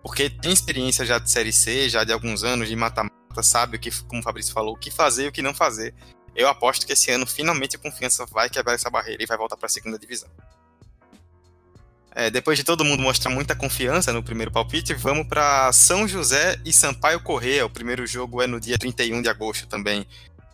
porque 0.02 0.30
tem 0.30 0.52
experiência 0.52 1.06
já 1.06 1.20
de 1.20 1.30
Série 1.30 1.54
C, 1.54 1.88
já 1.90 2.04
de 2.04 2.12
alguns 2.12 2.44
anos 2.44 2.68
de 2.68 2.76
mata-mata, 2.76 3.21
sabe 3.42 3.78
o 3.78 3.80
que, 3.80 3.92
como 4.04 4.22
o 4.22 4.24
Fabrício 4.24 4.54
falou, 4.54 4.74
o 4.74 4.78
que 4.78 4.92
fazer 4.92 5.26
e 5.26 5.28
o 5.28 5.32
que 5.32 5.42
não 5.42 5.54
fazer. 5.54 5.94
Eu 6.36 6.48
aposto 6.48 6.86
que 6.86 6.94
esse 6.94 7.12
ano 7.12 7.26
finalmente 7.26 7.76
a 7.76 7.80
Confiança 7.80 8.26
vai 8.26 8.50
quebrar 8.50 8.74
essa 8.74 8.90
barreira 8.90 9.22
e 9.22 9.26
vai 9.26 9.38
voltar 9.38 9.58
para 9.58 9.68
a 9.68 9.70
segunda 9.70 9.98
divisão. 9.98 10.30
É, 12.14 12.30
depois 12.30 12.58
de 12.58 12.64
todo 12.64 12.84
mundo 12.84 13.02
mostrar 13.02 13.32
muita 13.32 13.56
confiança 13.56 14.12
no 14.12 14.22
primeiro 14.22 14.52
palpite, 14.52 14.94
vamos 14.94 15.26
para 15.28 15.72
São 15.72 16.06
José 16.06 16.60
e 16.66 16.74
Sampaio 16.74 17.22
Corrêa. 17.22 17.66
O 17.66 17.70
primeiro 17.70 18.06
jogo 18.06 18.42
é 18.42 18.48
no 18.48 18.60
dia 18.60 18.78
31 18.78 19.22
de 19.22 19.30
agosto 19.30 19.66
também, 19.66 20.06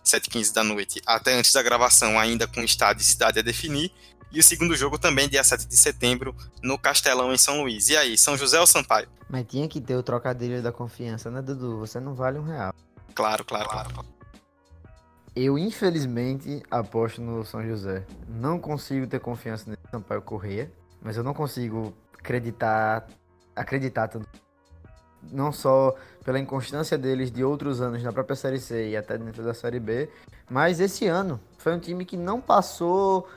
7h15 0.05 0.53
da 0.53 0.63
noite. 0.63 1.01
Até 1.05 1.34
antes 1.34 1.51
da 1.51 1.63
gravação, 1.63 2.19
ainda 2.19 2.47
com 2.47 2.61
estado 2.61 3.01
e 3.01 3.03
cidade 3.03 3.39
a 3.39 3.41
definir. 3.41 3.91
E 4.32 4.39
o 4.39 4.43
segundo 4.43 4.75
jogo 4.75 4.97
também, 4.97 5.30
dia 5.30 5.43
7 5.43 5.67
de 5.67 5.78
setembro, 5.78 6.36
no 6.61 6.78
Castelão, 6.78 7.34
em 7.34 7.38
São 7.38 7.61
Luís. 7.61 7.89
E 7.89 7.95
aí, 7.95 8.17
São 8.17 8.36
José 8.38 8.59
ou 8.59 8.67
Sampaio? 8.67 9.07
Mas 9.30 9.45
tinha 9.47 9.67
que 9.67 9.80
ter 9.80 9.95
o 9.95 10.03
trocadilho 10.03 10.61
da 10.61 10.71
confiança, 10.71 11.32
né, 11.32 11.41
Dudu? 11.41 11.80
Você 11.80 11.99
não 11.99 12.13
vale 12.13 12.38
um 12.38 12.43
real. 12.43 12.73
Claro, 13.15 13.45
claro, 13.45 13.69
claro. 13.69 14.05
Eu, 15.36 15.57
infelizmente, 15.57 16.63
aposto 16.69 17.21
no 17.21 17.45
São 17.45 17.65
José. 17.65 18.05
Não 18.28 18.59
consigo 18.59 19.07
ter 19.07 19.19
confiança 19.19 19.69
nesse 19.69 19.84
Sampaio 19.91 20.21
Correia, 20.21 20.71
mas 21.01 21.15
eu 21.15 21.23
não 21.23 21.34
consigo 21.34 21.95
acreditar, 22.17 23.07
acreditar 23.55 24.07
tanto. 24.07 24.28
Não 25.32 25.51
só 25.51 25.95
pela 26.23 26.39
inconstância 26.39 26.97
deles 26.97 27.32
de 27.32 27.43
outros 27.43 27.82
anos 27.82 28.01
na 28.03 28.11
própria 28.11 28.36
Série 28.36 28.59
C 28.59 28.89
e 28.89 28.97
até 28.97 29.17
dentro 29.17 29.43
da 29.43 29.53
Série 29.53 29.80
B, 29.80 30.09
mas 30.49 30.80
esse 30.80 31.05
ano 31.07 31.39
foi 31.57 31.73
um 31.73 31.80
time 31.80 32.05
que 32.05 32.17
não 32.17 32.41
passou 32.41 33.28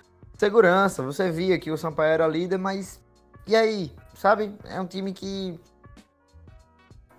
segurança. 0.40 1.02
Você 1.02 1.30
via 1.30 1.58
que 1.58 1.70
o 1.70 1.76
Sampaio 1.76 2.12
era 2.12 2.26
líder, 2.26 2.56
mas 2.56 2.98
e 3.46 3.54
aí? 3.54 3.92
Sabe? 4.14 4.54
É 4.64 4.80
um 4.80 4.86
time 4.86 5.12
que 5.12 5.60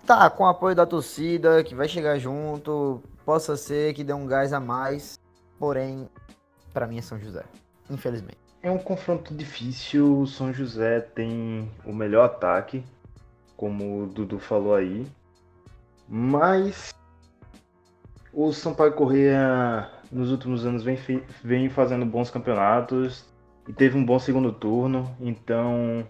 tá 0.04 0.28
com 0.28 0.42
o 0.42 0.48
apoio 0.48 0.74
da 0.74 0.84
torcida, 0.84 1.62
que 1.62 1.72
vai 1.72 1.88
chegar 1.88 2.18
junto, 2.18 3.00
possa 3.24 3.56
ser 3.56 3.94
que 3.94 4.02
dê 4.02 4.12
um 4.12 4.26
gás 4.26 4.52
a 4.52 4.58
mais, 4.58 5.20
porém, 5.56 6.10
pra 6.72 6.88
mim 6.88 6.98
é 6.98 7.02
São 7.02 7.18
José, 7.18 7.44
infelizmente. 7.88 8.38
É 8.60 8.70
um 8.70 8.78
confronto 8.78 9.32
difícil. 9.32 10.22
O 10.22 10.26
São 10.26 10.52
José 10.52 11.00
tem 11.00 11.70
o 11.84 11.92
melhor 11.92 12.24
ataque, 12.24 12.84
como 13.56 14.02
o 14.02 14.06
Dudu 14.08 14.40
falou 14.40 14.74
aí. 14.74 15.06
Mas 16.08 16.92
o 18.32 18.52
Sampaio 18.52 18.92
Corrêa 18.94 19.88
nos 20.12 20.30
últimos 20.30 20.66
anos 20.66 20.82
vem, 20.82 20.98
vem 21.42 21.68
fazendo 21.70 22.04
bons 22.04 22.30
campeonatos 22.30 23.24
e 23.66 23.72
teve 23.72 23.96
um 23.96 24.04
bom 24.04 24.18
segundo 24.18 24.52
turno. 24.52 25.10
Então 25.20 26.06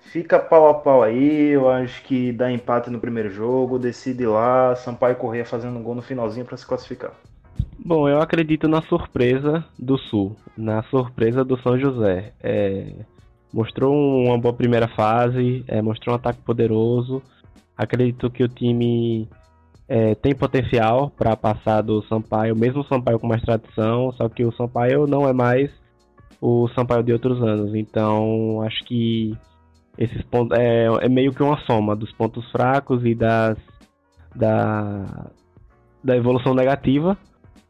fica 0.00 0.38
pau 0.38 0.68
a 0.68 0.74
pau 0.74 1.02
aí. 1.02 1.50
Eu 1.50 1.68
acho 1.68 2.02
que 2.04 2.32
dá 2.32 2.50
empate 2.50 2.90
no 2.90 2.98
primeiro 2.98 3.30
jogo, 3.30 3.78
decide 3.78 4.26
lá. 4.26 4.74
Sampaio 4.74 5.16
Corrêa 5.16 5.44
fazendo 5.44 5.78
um 5.78 5.82
gol 5.82 5.94
no 5.94 6.02
finalzinho 6.02 6.46
para 6.46 6.56
se 6.56 6.66
classificar. 6.66 7.12
Bom, 7.78 8.08
eu 8.08 8.20
acredito 8.20 8.66
na 8.66 8.80
surpresa 8.82 9.64
do 9.78 9.98
Sul, 9.98 10.36
na 10.56 10.82
surpresa 10.84 11.44
do 11.44 11.60
São 11.60 11.78
José. 11.78 12.32
É, 12.42 12.94
mostrou 13.52 13.94
uma 14.24 14.38
boa 14.38 14.54
primeira 14.54 14.88
fase, 14.88 15.64
é, 15.68 15.82
mostrou 15.82 16.14
um 16.14 16.16
ataque 16.16 16.40
poderoso. 16.40 17.22
Acredito 17.76 18.30
que 18.30 18.42
o 18.42 18.48
time 18.48 19.28
é, 19.88 20.14
tem 20.14 20.34
potencial 20.34 21.10
para 21.10 21.36
passar 21.36 21.82
do 21.82 22.02
Sampaio, 22.04 22.56
mesmo 22.56 22.80
o 22.80 22.86
Sampaio 22.86 23.18
com 23.18 23.26
mais 23.26 23.42
tradição, 23.42 24.12
só 24.12 24.28
que 24.28 24.44
o 24.44 24.52
Sampaio 24.52 25.06
não 25.06 25.28
é 25.28 25.32
mais 25.32 25.70
o 26.40 26.68
Sampaio 26.68 27.02
de 27.02 27.12
outros 27.12 27.42
anos. 27.42 27.74
Então, 27.74 28.62
acho 28.62 28.82
que 28.84 29.36
esses 29.98 30.22
pontos 30.22 30.58
é, 30.58 30.86
é 31.02 31.08
meio 31.08 31.32
que 31.32 31.42
uma 31.42 31.58
soma 31.60 31.94
dos 31.94 32.12
pontos 32.12 32.50
fracos 32.50 33.04
e 33.04 33.14
das 33.14 33.56
da, 34.34 35.30
da 36.02 36.16
evolução 36.16 36.54
negativa 36.54 37.16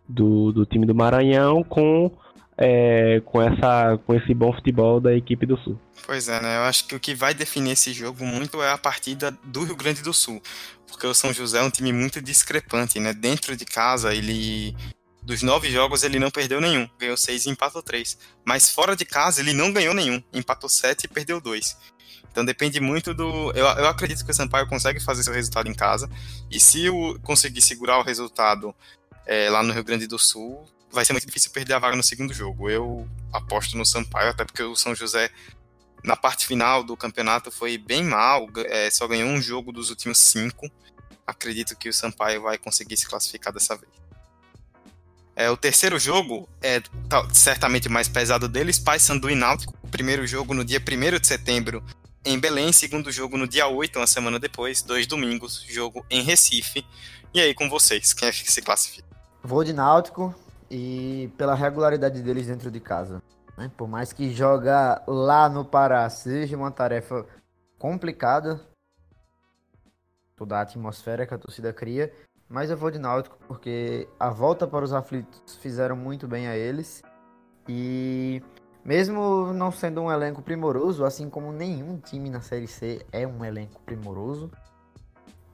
do, 0.08 0.50
do 0.52 0.64
time 0.64 0.86
do 0.86 0.94
Maranhão 0.94 1.62
com, 1.62 2.10
é, 2.56 3.20
com, 3.24 3.42
essa, 3.42 3.98
com 4.06 4.14
esse 4.14 4.32
bom 4.32 4.52
futebol 4.52 5.00
da 5.00 5.14
equipe 5.14 5.44
do 5.44 5.56
Sul. 5.58 5.78
Pois 6.06 6.28
é, 6.28 6.40
né? 6.40 6.56
Eu 6.56 6.62
acho 6.62 6.86
que 6.86 6.94
o 6.94 7.00
que 7.00 7.14
vai 7.14 7.34
definir 7.34 7.72
esse 7.72 7.92
jogo 7.92 8.24
muito 8.24 8.62
é 8.62 8.70
a 8.70 8.78
partida 8.78 9.36
do 9.44 9.64
Rio 9.64 9.76
Grande 9.76 10.02
do 10.02 10.12
Sul. 10.12 10.40
Porque 10.86 11.06
o 11.06 11.14
São 11.14 11.32
José 11.32 11.58
é 11.58 11.62
um 11.62 11.70
time 11.70 11.92
muito 11.92 12.20
discrepante, 12.20 13.00
né? 13.00 13.12
Dentro 13.12 13.56
de 13.56 13.64
casa, 13.64 14.14
ele. 14.14 14.76
Dos 15.22 15.42
nove 15.42 15.70
jogos, 15.70 16.02
ele 16.02 16.18
não 16.18 16.30
perdeu 16.30 16.60
nenhum. 16.60 16.86
Ganhou 16.98 17.16
seis 17.16 17.46
e 17.46 17.50
empatou 17.50 17.82
três. 17.82 18.18
Mas 18.44 18.70
fora 18.70 18.94
de 18.94 19.06
casa, 19.06 19.40
ele 19.40 19.54
não 19.54 19.72
ganhou 19.72 19.94
nenhum. 19.94 20.22
Empatou 20.34 20.68
sete 20.68 21.04
e 21.04 21.08
perdeu 21.08 21.40
dois. 21.40 21.76
Então 22.30 22.44
depende 22.44 22.78
muito 22.78 23.14
do. 23.14 23.50
Eu, 23.52 23.64
eu 23.64 23.86
acredito 23.88 24.24
que 24.24 24.30
o 24.30 24.34
Sampaio 24.34 24.68
consegue 24.68 25.00
fazer 25.00 25.22
seu 25.22 25.32
resultado 25.32 25.68
em 25.68 25.74
casa. 25.74 26.10
E 26.50 26.60
se 26.60 26.90
o 26.90 27.18
conseguir 27.20 27.62
segurar 27.62 27.98
o 27.98 28.02
resultado 28.02 28.74
é, 29.26 29.48
lá 29.48 29.62
no 29.62 29.72
Rio 29.72 29.84
Grande 29.84 30.06
do 30.06 30.18
Sul, 30.18 30.64
vai 30.94 31.04
ser 31.04 31.12
muito 31.12 31.26
difícil 31.26 31.50
perder 31.50 31.74
a 31.74 31.78
vaga 31.78 31.96
no 31.96 32.02
segundo 32.02 32.32
jogo. 32.32 32.70
Eu 32.70 33.08
aposto 33.32 33.76
no 33.76 33.84
Sampaio, 33.84 34.30
até 34.30 34.44
porque 34.44 34.62
o 34.62 34.76
São 34.76 34.94
José, 34.94 35.30
na 36.02 36.16
parte 36.16 36.46
final 36.46 36.82
do 36.82 36.96
campeonato, 36.96 37.50
foi 37.50 37.76
bem 37.76 38.04
mal, 38.04 38.48
é, 38.66 38.90
só 38.90 39.06
ganhou 39.06 39.28
um 39.28 39.42
jogo 39.42 39.72
dos 39.72 39.90
últimos 39.90 40.18
cinco. 40.18 40.70
Acredito 41.26 41.76
que 41.76 41.88
o 41.88 41.92
Sampaio 41.92 42.42
vai 42.42 42.56
conseguir 42.56 42.96
se 42.96 43.06
classificar 43.06 43.52
dessa 43.52 43.76
vez. 43.76 43.92
É, 45.36 45.50
o 45.50 45.56
terceiro 45.56 45.98
jogo 45.98 46.48
é 46.62 46.80
tá, 47.08 47.28
certamente 47.32 47.88
mais 47.88 48.08
pesado 48.08 48.48
deles, 48.48 48.78
Paysandu 48.78 49.28
e 49.28 49.34
Náutico. 49.34 49.74
O 49.82 49.88
primeiro 49.88 50.26
jogo 50.26 50.54
no 50.54 50.64
dia 50.64 50.80
1 50.80 51.18
de 51.18 51.26
setembro, 51.26 51.82
em 52.24 52.38
Belém, 52.38 52.72
segundo 52.72 53.10
jogo 53.10 53.36
no 53.36 53.48
dia 53.48 53.66
8, 53.66 53.98
uma 53.98 54.06
semana 54.06 54.38
depois, 54.38 54.80
dois 54.80 55.06
domingos, 55.06 55.64
jogo 55.68 56.06
em 56.08 56.22
Recife. 56.22 56.86
E 57.32 57.40
aí 57.40 57.52
com 57.52 57.68
vocês, 57.68 58.12
quem 58.12 58.28
é 58.28 58.32
que 58.32 58.50
se 58.50 58.62
classifica? 58.62 59.08
Vou 59.42 59.64
de 59.64 59.72
Náutico 59.72 60.34
e 60.70 61.32
pela 61.36 61.54
regularidade 61.54 62.22
deles 62.22 62.46
dentro 62.46 62.70
de 62.70 62.80
casa. 62.80 63.22
Né? 63.56 63.70
Por 63.76 63.88
mais 63.88 64.12
que 64.12 64.30
jogar 64.30 65.02
lá 65.06 65.48
no 65.48 65.64
Pará 65.64 66.08
seja 66.10 66.56
uma 66.56 66.70
tarefa 66.70 67.26
complicada, 67.78 68.60
toda 70.36 70.58
a 70.58 70.62
atmosfera 70.62 71.26
que 71.26 71.34
a 71.34 71.38
torcida 71.38 71.72
cria, 71.72 72.12
mas 72.48 72.70
eu 72.70 72.76
vou 72.76 72.90
de 72.90 72.98
Náutico 72.98 73.38
porque 73.46 74.08
a 74.18 74.30
volta 74.30 74.66
para 74.66 74.84
os 74.84 74.92
aflitos 74.92 75.56
fizeram 75.56 75.96
muito 75.96 76.28
bem 76.28 76.46
a 76.46 76.56
eles. 76.56 77.02
E 77.68 78.42
mesmo 78.84 79.52
não 79.52 79.70
sendo 79.70 80.02
um 80.02 80.12
elenco 80.12 80.42
primoroso, 80.42 81.04
assim 81.04 81.30
como 81.30 81.52
nenhum 81.52 81.98
time 81.98 82.28
na 82.28 82.40
Série 82.40 82.66
C 82.68 83.04
é 83.10 83.26
um 83.26 83.44
elenco 83.44 83.80
primoroso, 83.82 84.50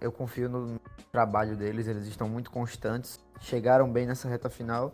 eu 0.01 0.11
confio 0.11 0.49
no 0.49 0.81
trabalho 1.13 1.57
deles, 1.57 1.87
eles 1.87 2.07
estão 2.07 2.29
muito 2.29 2.51
constantes, 2.51 3.21
chegaram 3.41 3.91
bem 3.91 4.07
nessa 4.07 4.29
reta 4.29 4.49
final 4.49 4.93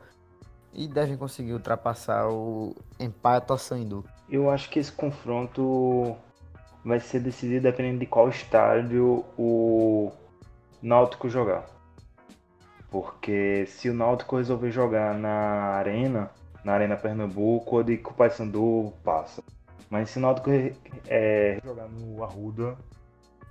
e 0.72 0.88
devem 0.88 1.16
conseguir 1.16 1.52
ultrapassar 1.52 2.28
o 2.28 2.74
empate 2.98 3.50
ao 3.50 3.58
Sandu. 3.58 4.04
Eu 4.28 4.50
acho 4.50 4.68
que 4.68 4.78
esse 4.78 4.92
confronto 4.92 6.16
vai 6.84 7.00
ser 7.00 7.20
decidido 7.20 7.62
dependendo 7.62 8.00
de 8.00 8.06
qual 8.06 8.28
estádio 8.28 9.24
o 9.38 10.12
Náutico 10.82 11.28
jogar. 11.28 11.66
Porque 12.90 13.66
se 13.66 13.88
o 13.88 13.94
Náutico 13.94 14.36
resolver 14.36 14.70
jogar 14.70 15.14
na 15.14 15.30
Arena, 15.76 16.30
na 16.64 16.72
Arena 16.74 16.96
Pernambuco, 16.96 17.76
ou 17.76 17.82
de 17.82 17.96
Paysandu 17.96 18.92
passa. 19.02 19.42
Mas 19.90 20.10
se 20.10 20.18
o 20.18 20.20
Náutico 20.20 20.50
é, 21.08 21.60
jogar 21.64 21.88
no 21.88 22.22
Arruda, 22.22 22.76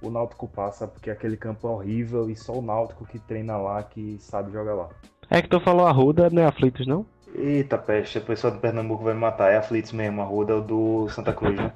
o 0.01 0.09
Náutico 0.09 0.47
passa 0.47 0.87
porque 0.87 1.09
aquele 1.09 1.37
campo 1.37 1.67
é 1.67 1.71
horrível 1.71 2.29
e 2.29 2.35
só 2.35 2.53
o 2.53 2.61
Náutico 2.61 3.05
que 3.05 3.19
treina 3.19 3.57
lá 3.57 3.81
que 3.83 4.17
sabe 4.19 4.51
jogar 4.51 4.73
lá. 4.73 4.89
É 5.29 5.41
que 5.41 5.49
tu 5.49 5.59
falou 5.59 5.87
Arruda, 5.87 6.29
não 6.29 6.41
é 6.41 6.45
Aflitos, 6.45 6.85
não? 6.85 7.05
Eita 7.33 7.77
peste, 7.77 8.17
a 8.17 8.21
pessoa 8.21 8.51
do 8.51 8.59
Pernambuco 8.59 9.03
vai 9.03 9.13
me 9.13 9.19
matar. 9.19 9.51
É 9.51 9.57
Aflitos 9.57 9.91
mesmo, 9.91 10.21
Arruda 10.21 10.53
é 10.53 10.55
o 10.55 10.61
do 10.61 11.09
Santa 11.09 11.33
Cruz, 11.33 11.55
né? 11.55 11.73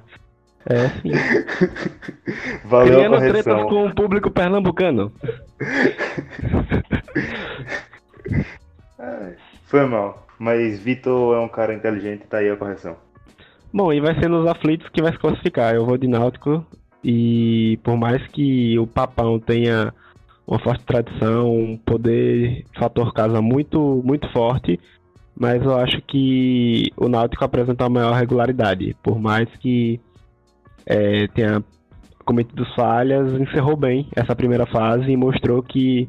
É, 0.66 0.88
sim. 0.88 1.10
Valeu 2.64 2.96
Criando 2.96 3.14
a 3.14 3.18
correção. 3.18 3.42
tretas 3.42 3.64
com 3.64 3.86
o 3.86 3.94
público 3.94 4.30
pernambucano. 4.30 5.12
Foi 9.64 9.86
mal. 9.86 10.26
Mas 10.38 10.80
Vitor 10.80 11.36
é 11.36 11.40
um 11.40 11.48
cara 11.48 11.72
inteligente, 11.72 12.26
tá 12.26 12.38
aí 12.38 12.50
a 12.50 12.56
correção. 12.56 12.96
Bom, 13.72 13.92
e 13.92 14.00
vai 14.00 14.18
ser 14.18 14.28
nos 14.28 14.46
aflitos 14.46 14.88
que 14.88 15.00
vai 15.00 15.12
se 15.12 15.18
classificar. 15.18 15.74
Eu 15.74 15.86
vou 15.86 15.96
de 15.96 16.08
Náutico 16.08 16.66
e 17.02 17.78
por 17.82 17.96
mais 17.96 18.26
que 18.28 18.78
o 18.78 18.86
Papão 18.86 19.38
tenha 19.38 19.92
uma 20.46 20.58
forte 20.58 20.84
tradição, 20.84 21.54
um 21.54 21.76
poder 21.76 22.64
fator 22.78 23.12
casa 23.12 23.40
muito 23.40 24.02
muito 24.04 24.28
forte, 24.32 24.78
mas 25.38 25.62
eu 25.62 25.76
acho 25.76 26.02
que 26.02 26.90
o 26.96 27.08
Náutico 27.08 27.44
apresenta 27.44 27.86
a 27.86 27.90
maior 27.90 28.12
regularidade. 28.14 28.96
Por 29.02 29.18
mais 29.18 29.48
que 29.56 30.00
é, 30.84 31.26
tenha 31.28 31.62
cometido 32.24 32.64
falhas, 32.76 33.32
encerrou 33.40 33.76
bem 33.76 34.08
essa 34.14 34.36
primeira 34.36 34.66
fase 34.66 35.10
e 35.10 35.16
mostrou 35.16 35.62
que 35.62 36.08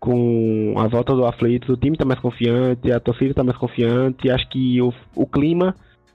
com 0.00 0.74
a 0.78 0.88
volta 0.88 1.14
do 1.14 1.26
Aflitos, 1.26 1.68
o 1.68 1.76
time 1.76 1.94
está 1.94 2.06
mais 2.06 2.18
confiante, 2.18 2.90
a 2.90 2.98
torcida 2.98 3.30
está 3.30 3.44
mais 3.44 3.58
confiante, 3.58 4.30
acho 4.30 4.48
que 4.48 4.80
o, 4.80 4.92
o 5.14 5.26
clima 5.26 5.74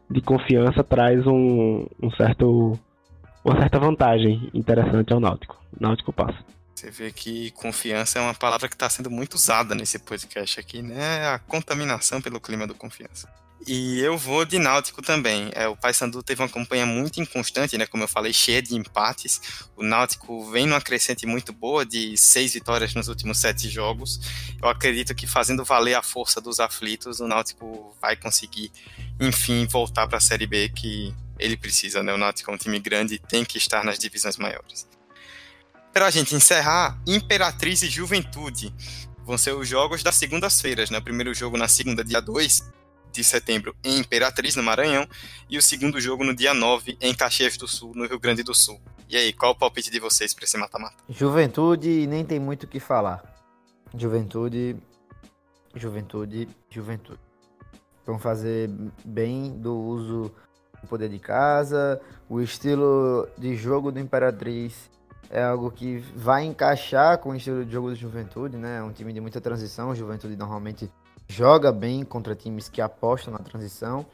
de 0.10 0.22
confiança 0.22 0.84
traz 0.84 1.26
um, 1.28 1.86
um 2.02 2.12
certo, 2.12 2.74
uma 3.46 3.60
certa 3.60 3.78
vantagem 3.78 4.50
interessante 4.56 5.14
ao 5.14 5.20
Náutico. 5.20 5.56
Náutico 5.80 6.12
passa. 6.12 6.43
Você 6.74 6.89
vê 6.89 7.12
que 7.12 7.52
confiança 7.52 8.18
é 8.18 8.22
uma 8.22 8.34
palavra 8.34 8.68
que 8.68 8.74
está 8.74 8.89
sendo 8.89 9.10
muito 9.10 9.36
usada 9.36 9.76
nesse 9.76 10.00
podcast 10.00 10.60
aqui, 10.60 10.82
né? 10.82 11.28
A 11.28 11.39
contaminação 11.39 12.20
pelo 12.20 12.41
clima 12.41 12.66
do 12.66 12.74
confiança. 12.74 13.30
E 13.68 14.00
eu 14.00 14.18
vou 14.18 14.46
de 14.46 14.60
Náutico 14.60 15.02
também. 15.02 15.50
É, 15.54 15.68
o 15.68 15.76
Paysandu 15.76 16.22
teve 16.22 16.41
uma 16.41 16.50
campanha 16.50 16.86
muito 16.86 17.22
inconstante, 17.22 17.78
né? 17.78 17.86
Como 17.86 18.04
eu 18.04 18.08
falei, 18.08 18.34
cheia 18.34 18.62
de 18.62 18.76
empates. 18.76 19.70
O 19.76 19.84
Náutico 19.84 20.52
vem 20.52 20.68
numa 20.68 20.82
crescente 20.82 21.26
muito 21.26 21.54
boa 21.54 21.86
de 21.86 22.18
seis 22.18 22.54
vitórias 22.54 22.93
nos 22.93 23.08
últimos 23.08 23.38
sete 23.38 23.70
jogos. 23.70 24.20
Eu 24.62 24.70
acredito 24.70 25.16
que 25.16 25.26
fazendo 25.26 25.64
valer 25.64 25.93
a 25.93 26.04
força 26.04 26.41
dos 26.41 26.60
aflitos, 26.60 27.20
o 27.20 27.28
Náutico 27.28 27.96
vai 28.02 28.16
conseguir, 28.16 28.72
enfim, 29.20 29.66
voltar 29.66 30.08
para 30.08 30.18
a 30.18 30.22
Série 30.22 30.46
B 30.46 30.70
que 30.70 31.14
ele 31.39 31.57
precisa, 31.57 32.01
né? 32.03 32.13
O 32.13 32.17
Náutico 32.17 32.51
é 32.51 32.53
um 32.53 32.57
time 32.57 32.79
grande 32.79 33.15
e 33.15 33.19
tem 33.19 33.43
que 33.43 33.57
estar 33.57 33.83
nas 33.83 33.99
divisões 33.99 34.38
maiores. 34.38 34.88
Para 35.93 36.07
a 36.07 36.11
gente 36.11 36.36
encerrar, 36.36 36.99
Imperatriz 37.07 37.81
e 37.81 37.88
Juventude 37.88 38.73
vão 39.23 39.38
ser 39.38 39.53
os 39.53 39.67
jogos 39.67 40.03
das 40.03 40.15
segundas-feiras, 40.15 40.89
né? 40.89 40.97
O 40.97 41.03
primeiro 41.03 41.33
jogo 41.33 41.57
na 41.57 41.67
segunda, 41.67 42.03
dia 42.03 42.21
2, 42.21 42.71
de 43.11 43.23
setembro 43.23 43.75
em 43.83 43.99
Imperatriz, 43.99 44.55
no 44.55 44.63
Maranhão, 44.63 45.07
e 45.49 45.57
o 45.57 45.61
segundo 45.61 45.99
jogo 46.01 46.23
no 46.23 46.36
dia 46.36 46.53
9 46.53 46.97
em 46.99 47.15
Caxias 47.15 47.55
do 47.57 47.67
Sul, 47.67 47.93
no 47.95 48.05
Rio 48.05 48.19
Grande 48.19 48.43
do 48.43 48.53
Sul. 48.53 48.79
E 49.07 49.15
aí, 49.15 49.31
qual 49.31 49.53
o 49.53 49.55
palpite 49.55 49.89
de 49.89 49.99
vocês 49.99 50.33
para 50.33 50.43
esse 50.43 50.57
mata-mata? 50.57 50.95
Juventude 51.09 52.05
nem 52.07 52.25
tem 52.25 52.39
muito 52.39 52.63
o 52.63 52.67
que 52.67 52.79
falar. 52.79 53.23
Juventude, 53.97 54.75
juventude, 55.73 56.49
juventude. 56.69 57.19
Vão 58.05 58.19
fazer 58.19 58.69
bem 59.05 59.57
do 59.57 59.73
uso 59.73 60.31
poder 60.86 61.09
de 61.09 61.19
casa, 61.19 61.99
o 62.29 62.41
estilo 62.41 63.27
de 63.38 63.55
jogo 63.55 63.91
do 63.91 63.99
Imperatriz 63.99 64.89
é 65.29 65.43
algo 65.43 65.71
que 65.71 65.97
vai 66.15 66.45
encaixar 66.45 67.17
com 67.17 67.29
o 67.29 67.36
estilo 67.36 67.65
de 67.65 67.71
jogo 67.71 67.89
do 67.89 67.95
Juventude, 67.95 68.57
né? 68.57 68.77
É 68.79 68.83
um 68.83 68.91
time 68.91 69.11
de 69.11 69.19
muita 69.19 69.41
transição, 69.41 69.89
o 69.89 69.95
Juventude 69.95 70.36
normalmente 70.36 70.89
joga 71.27 71.71
bem 71.71 72.03
contra 72.03 72.36
times 72.36 72.69
que 72.69 72.81
apostam 72.81 73.33
na 73.33 73.39
transição. 73.39 74.05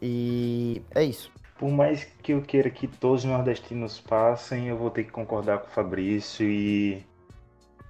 E 0.00 0.82
é 0.94 1.02
isso. 1.02 1.30
Por 1.58 1.70
mais 1.70 2.04
que 2.04 2.32
eu 2.32 2.42
queira 2.42 2.68
que 2.68 2.86
todos 2.86 3.24
os 3.24 3.30
nordestinos 3.30 4.00
passem, 4.00 4.68
eu 4.68 4.76
vou 4.76 4.90
ter 4.90 5.04
que 5.04 5.10
concordar 5.10 5.58
com 5.58 5.68
o 5.68 5.70
Fabrício 5.70 6.46
e 6.48 7.04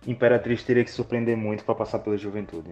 Imperatriz 0.06 0.62
teria 0.62 0.84
que 0.84 0.90
surpreender 0.90 1.36
muito 1.36 1.64
para 1.64 1.74
passar 1.74 1.98
pela 1.98 2.16
Juventude. 2.16 2.70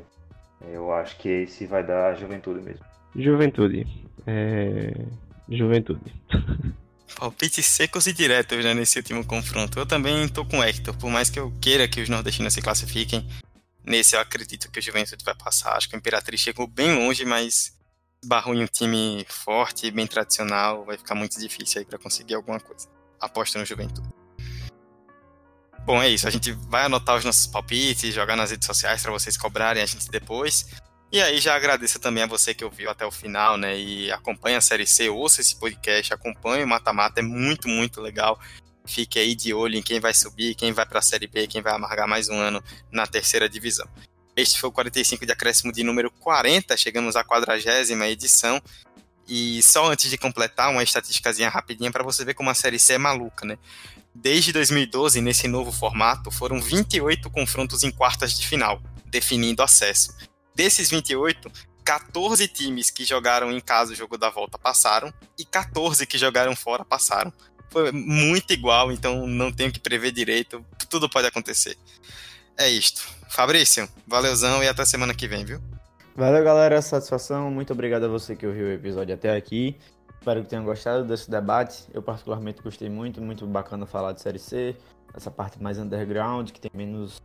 Eu 0.71 0.93
acho 0.93 1.19
que 1.19 1.29
esse 1.29 1.67
vai 1.67 1.85
dar 1.85 2.11
a 2.11 2.15
Juventude 2.15 2.63
mesmo. 2.63 2.85
Juventude. 3.17 3.87
É... 4.27 4.93
Juventude. 5.49 6.15
Palpites 7.17 7.67
secos 7.67 8.07
e 8.07 8.13
diretos 8.13 8.65
né, 8.65 8.75
nesse 8.75 8.99
último 8.99 9.25
confronto. 9.25 9.79
Eu 9.79 9.87
também 9.87 10.27
tô 10.29 10.45
com 10.45 10.59
o 10.59 10.65
Hector, 10.65 10.97
por 10.97 11.11
mais 11.11 11.31
que 11.31 11.39
eu 11.39 11.53
queira 11.61 11.87
que 11.87 12.01
os 12.01 12.09
nordestinos 12.09 12.55
se 12.55 12.63
classifiquem, 12.63 13.29
Nesse 13.85 14.15
eu 14.15 14.21
acredito 14.21 14.71
que 14.71 14.79
o 14.79 14.83
Juventude 14.83 15.25
vai 15.25 15.35
passar. 15.35 15.77
Acho 15.77 15.89
que 15.89 15.97
o 15.97 15.99
Imperatriz 15.99 16.41
chegou 16.41 16.67
bem 16.67 16.95
longe, 16.95 17.25
mas 17.25 17.77
barrou 18.25 18.55
em 18.55 18.63
um 18.63 18.67
time 18.67 19.27
forte, 19.29 19.91
bem 19.91 20.07
tradicional, 20.07 20.85
vai 20.85 20.97
ficar 20.97 21.17
muito 21.17 21.39
difícil 21.39 21.81
aí 21.81 21.85
para 21.85 21.99
conseguir 21.99 22.35
alguma 22.35 22.61
coisa. 22.61 22.89
Aposta 23.21 23.59
no 23.59 23.65
Juventude. 23.65 24.09
Bom, 25.85 26.01
é 26.01 26.09
isso. 26.09 26.29
A 26.29 26.31
gente 26.31 26.53
vai 26.53 26.85
anotar 26.85 27.17
os 27.17 27.25
nossos 27.25 27.49
palpites, 27.49 28.15
jogar 28.15 28.37
nas 28.37 28.53
redes 28.53 28.67
sociais 28.67 29.03
para 29.03 29.11
vocês 29.11 29.37
cobrarem 29.37 29.83
a 29.83 29.87
gente 29.87 30.09
depois. 30.09 30.69
E 31.13 31.21
aí 31.21 31.39
já 31.41 31.55
agradeço 31.55 31.99
também 31.99 32.23
a 32.23 32.27
você 32.27 32.55
que 32.55 32.65
ouviu 32.65 32.89
até 32.89 33.05
o 33.05 33.11
final, 33.11 33.59
né? 33.59 33.79
E 33.79 34.11
acompanha 34.11 34.57
a 34.57 34.63
série 34.63 34.87
C, 34.87 35.11
ouça 35.11 35.43
esse 35.43 35.55
podcast, 35.57 36.15
acompanha 36.15 36.65
o 36.65 36.69
Mata 36.69 36.91
Mata, 36.91 37.21
é 37.21 37.23
muito, 37.23 37.69
muito 37.69 38.01
legal. 38.01 38.41
Fique 38.87 39.19
aí 39.19 39.35
de 39.35 39.53
olho 39.53 39.77
em 39.77 39.83
quem 39.83 40.01
vai 40.01 40.15
subir, 40.15 40.55
quem 40.55 40.73
vai 40.73 40.87
para 40.87 41.01
a 41.01 41.03
Série 41.03 41.27
B, 41.27 41.47
quem 41.47 41.61
vai 41.61 41.75
amargar 41.75 42.09
mais 42.09 42.31
um 42.31 42.39
ano 42.39 42.65
na 42.91 43.07
terceira 43.07 43.47
divisão. 43.47 43.87
Este 44.35 44.59
foi 44.59 44.71
o 44.71 44.73
45 44.73 45.27
de 45.27 45.33
acréscimo 45.33 45.71
de 45.71 45.85
número 45.85 46.11
40, 46.11 46.75
chegamos 46.79 47.15
à 47.15 47.23
quadragésima 47.23 48.09
edição. 48.09 48.59
E 49.29 49.63
só 49.63 49.93
antes 49.93 50.09
de 50.09 50.17
completar, 50.17 50.71
uma 50.71 50.83
estatísticazinha 50.83 51.51
rapidinha 51.51 51.93
para 51.93 52.03
você 52.03 52.25
ver 52.25 52.33
como 52.33 52.49
a 52.49 52.55
Série 52.55 52.79
C 52.79 52.95
é 52.95 52.99
maluca, 52.99 53.45
né? 53.45 53.59
Desde 54.15 54.51
2012, 54.51 55.21
nesse 55.21 55.47
novo 55.47 55.71
formato, 55.71 56.31
foram 56.31 56.59
28 56.59 57.29
confrontos 57.29 57.83
em 57.83 57.91
quartas 57.91 58.35
de 58.35 58.49
final, 58.49 58.83
definindo 59.05 59.63
acesso. 59.63 60.32
Desses 60.55 60.91
28, 60.91 61.51
14 61.85 62.49
times 62.49 62.91
que 62.91 63.05
jogaram 63.05 63.51
em 63.51 63.61
casa 63.61 63.93
o 63.93 63.97
jogo 63.97 64.17
da 64.17 64.31
volta 64.31 64.59
passaram 64.59 65.13
e 65.39 65.45
14 65.45 66.07
que 66.07 66.19
jogaram 66.19 66.55
fora 66.55 66.85
passaram 66.85 67.33
foi 67.71 67.91
muito 67.91 68.53
igual, 68.53 68.93
então 68.93 69.27
não 69.27 69.51
tenho 69.51 69.73
que 69.73 69.81
prever 69.81 70.13
direito, 70.13 70.65
tudo 70.91 71.09
pode 71.09 71.27
acontecer. 71.27 71.77
É 72.57 72.69
isto. 72.69 73.03
Fabrício, 73.31 73.89
valeuzão 74.07 74.63
e 74.63 74.69
até 74.69 74.85
semana 74.85 75.15
que 75.15 75.27
vem, 75.27 75.43
viu? 75.43 75.59
Valeu, 76.15 76.45
galera, 76.45 76.83
satisfação. 76.83 77.51
Muito 77.51 77.73
obrigado 77.73 78.05
a 78.05 78.09
você 78.09 78.37
que 78.37 78.47
ouviu 78.47 78.67
o 78.67 78.71
episódio 78.71 79.15
até 79.15 79.35
aqui. 79.35 79.79
Espero 80.21 80.43
que 80.43 80.51
tenham 80.51 80.65
gostado 80.65 81.05
desse 81.05 81.31
debate. 81.31 81.85
Eu 81.95 82.03
particularmente 82.03 82.63
gostei 82.63 82.91
muito, 82.91 83.23
muito 83.23 83.47
bacana 83.47 83.87
falar 83.87 84.13
de 84.13 84.21
Série 84.21 84.39
C, 84.39 84.77
essa 85.15 85.31
parte 85.31 85.61
mais 85.61 85.79
underground, 85.79 86.51
que 86.51 86.61
tem 86.61 86.71
menos 86.75 87.21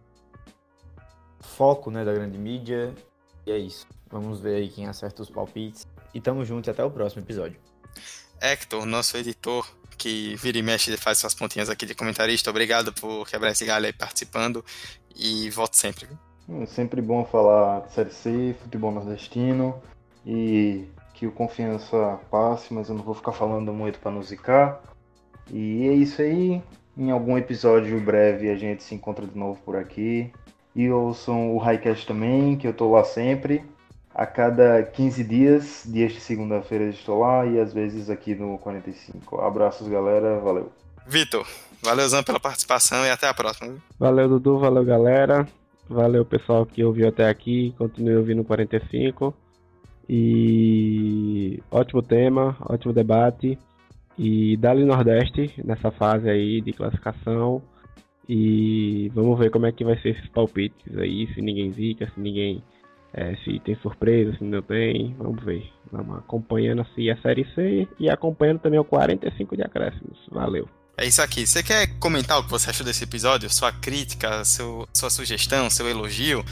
foco, 1.41 1.91
né, 1.91 2.05
da 2.05 2.13
grande 2.13 2.37
mídia. 2.37 2.95
E 3.47 3.51
é 3.51 3.57
isso. 3.57 3.87
Vamos 4.11 4.41
ver 4.41 4.55
aí 4.55 4.67
quem 4.67 4.87
acerta 4.87 5.21
os 5.21 5.29
palpites. 5.29 5.87
E 6.13 6.19
tamo 6.19 6.43
junto 6.43 6.67
e 6.67 6.69
até 6.69 6.83
o 6.83 6.91
próximo 6.91 7.21
episódio. 7.21 7.57
Hector, 8.41 8.85
nosso 8.85 9.15
editor, 9.15 9.65
que 9.97 10.35
vira 10.35 10.57
e 10.57 10.61
mexe 10.61 10.93
e 10.93 10.97
faz 10.97 11.19
suas 11.19 11.33
pontinhas 11.33 11.69
aqui 11.69 11.85
de 11.85 11.95
comentarista. 11.95 12.49
Obrigado 12.49 12.91
por 12.91 13.25
quebrar 13.25 13.51
esse 13.51 13.63
galho 13.63 13.85
aí 13.85 13.93
participando 13.93 14.65
e 15.15 15.49
volto 15.49 15.75
sempre. 15.75 16.09
É 16.61 16.65
sempre 16.65 17.01
bom 17.01 17.23
falar 17.23 17.85
de 17.85 17.93
Série 17.93 18.11
C, 18.11 18.55
futebol 18.61 18.91
nordestino 18.91 19.81
e 20.25 20.85
que 21.13 21.25
o 21.25 21.31
confiança 21.31 22.19
passe, 22.29 22.73
mas 22.73 22.89
eu 22.89 22.95
não 22.95 23.03
vou 23.03 23.15
ficar 23.15 23.31
falando 23.31 23.71
muito 23.71 23.97
para 23.99 24.11
não 24.11 24.21
zicar. 24.21 24.81
E 25.49 25.87
é 25.87 25.93
isso 25.93 26.21
aí. 26.21 26.61
Em 26.97 27.11
algum 27.11 27.37
episódio 27.37 27.97
breve 28.01 28.49
a 28.49 28.57
gente 28.57 28.83
se 28.83 28.93
encontra 28.93 29.25
de 29.25 29.37
novo 29.37 29.57
por 29.63 29.77
aqui. 29.77 30.33
E 30.77 30.91
ouçam 30.91 31.55
o 31.55 31.57
Highcast 31.57 32.05
também, 32.05 32.55
que 32.55 32.67
eu 32.67 32.73
tô 32.73 32.91
lá 32.91 33.03
sempre. 33.03 33.63
A 34.13 34.27
cada 34.27 34.83
15 34.83 35.23
dias, 35.23 35.83
dias 35.87 36.13
de 36.13 36.21
segunda-feira 36.21 36.85
estou 36.85 37.19
lá 37.19 37.47
e 37.47 37.59
às 37.59 37.73
vezes 37.73 38.11
aqui 38.11 38.35
no 38.35 38.59
45. 38.59 39.41
Abraços, 39.41 39.87
galera. 39.87 40.39
Valeu. 40.39 40.71
Vitor, 41.07 41.47
valeuzão 41.81 42.23
pela 42.23 42.39
participação 42.39 43.03
e 43.03 43.09
até 43.09 43.27
a 43.27 43.33
próxima. 43.33 43.75
Valeu, 43.97 44.29
Dudu. 44.29 44.59
Valeu, 44.59 44.85
galera. 44.85 45.47
Valeu, 45.89 46.23
pessoal 46.23 46.63
que 46.63 46.83
ouviu 46.83 47.07
até 47.07 47.27
aqui. 47.27 47.73
Continue 47.75 48.17
ouvindo 48.17 48.43
45. 48.43 49.33
E 50.07 51.59
ótimo 51.71 52.03
tema, 52.03 52.55
ótimo 52.69 52.93
debate. 52.93 53.57
E 54.15 54.55
Dali 54.57 54.85
Nordeste 54.85 55.53
nessa 55.63 55.89
fase 55.89 56.29
aí 56.29 56.61
de 56.61 56.71
classificação. 56.71 57.63
E 58.29 59.09
vamos 59.13 59.37
ver 59.39 59.49
como 59.49 59.65
é 59.65 59.71
que 59.71 59.85
vai 59.85 59.97
ser 60.01 60.09
esses 60.09 60.27
palpites 60.29 60.97
aí, 60.97 61.31
se 61.33 61.41
ninguém 61.41 61.71
zica, 61.73 62.11
se 62.13 62.19
ninguém. 62.19 62.63
É, 63.13 63.35
se 63.37 63.59
tem 63.61 63.75
surpresa, 63.75 64.37
se 64.37 64.43
não 64.43 64.61
tem. 64.61 65.15
Vamos 65.17 65.43
ver. 65.43 65.69
Vamos 65.91 66.17
acompanhando 66.17 66.81
assim 66.81 67.09
a 67.09 67.17
série 67.21 67.45
C 67.55 67.87
e 67.99 68.09
acompanhando 68.09 68.59
também 68.59 68.79
o 68.79 68.83
45 68.83 69.55
de 69.55 69.63
acréscimos. 69.63 70.19
Valeu. 70.29 70.67
É 70.99 71.05
isso 71.05 71.21
aqui. 71.21 71.45
Você 71.45 71.61
quer 71.61 71.87
comentar 71.99 72.39
o 72.39 72.43
que 72.43 72.49
você 72.49 72.71
achou 72.71 72.85
desse 72.85 73.03
episódio? 73.03 73.49
Sua 73.49 73.71
crítica, 73.71 74.43
seu, 74.43 74.87
sua 74.91 75.11
sugestão, 75.11 75.69
seu 75.69 75.87
elogio? 75.87 76.43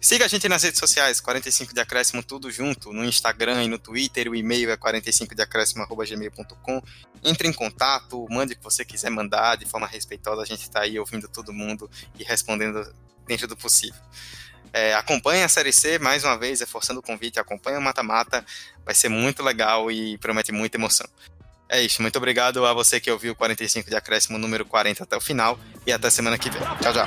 Siga 0.00 0.24
a 0.24 0.28
gente 0.28 0.48
nas 0.48 0.62
redes 0.62 0.78
sociais, 0.78 1.20
45 1.20 1.74
de 1.74 1.80
acréscimo, 1.80 2.22
tudo 2.22 2.50
junto, 2.50 2.90
no 2.90 3.04
Instagram 3.04 3.64
e 3.64 3.68
no 3.68 3.78
Twitter, 3.78 4.30
o 4.30 4.34
e-mail 4.34 4.70
é 4.70 4.76
45deacréscimo.gmail.com. 4.76 6.82
Entre 7.22 7.46
em 7.46 7.52
contato, 7.52 8.26
mande 8.30 8.54
o 8.54 8.56
que 8.56 8.64
você 8.64 8.82
quiser 8.82 9.10
mandar 9.10 9.58
de 9.58 9.66
forma 9.66 9.86
respeitosa, 9.86 10.40
a 10.40 10.46
gente 10.46 10.62
está 10.62 10.80
aí 10.80 10.98
ouvindo 10.98 11.28
todo 11.28 11.52
mundo 11.52 11.90
e 12.18 12.24
respondendo 12.24 12.90
dentro 13.26 13.46
do 13.46 13.54
possível. 13.54 14.00
É, 14.72 14.94
acompanhe 14.94 15.42
a 15.42 15.48
Série 15.48 15.72
C, 15.72 15.98
mais 15.98 16.24
uma 16.24 16.38
vez, 16.38 16.60
reforçando 16.60 17.00
o 17.00 17.02
convite, 17.02 17.38
acompanhe 17.38 17.76
o 17.76 17.82
Mata-Mata, 17.82 18.42
vai 18.86 18.94
ser 18.94 19.10
muito 19.10 19.42
legal 19.42 19.90
e 19.90 20.16
promete 20.16 20.50
muita 20.50 20.78
emoção. 20.78 21.06
É 21.68 21.82
isso, 21.82 22.00
muito 22.00 22.16
obrigado 22.16 22.64
a 22.64 22.72
você 22.72 22.98
que 22.98 23.10
ouviu 23.10 23.32
o 23.32 23.36
45 23.36 23.90
de 23.90 23.96
acréscimo 23.96 24.38
número 24.38 24.64
40 24.64 25.04
até 25.04 25.14
o 25.16 25.20
final 25.20 25.60
e 25.86 25.92
até 25.92 26.08
semana 26.08 26.38
que 26.38 26.48
vem. 26.48 26.62
Tchau, 26.80 26.94
tchau. 26.94 27.06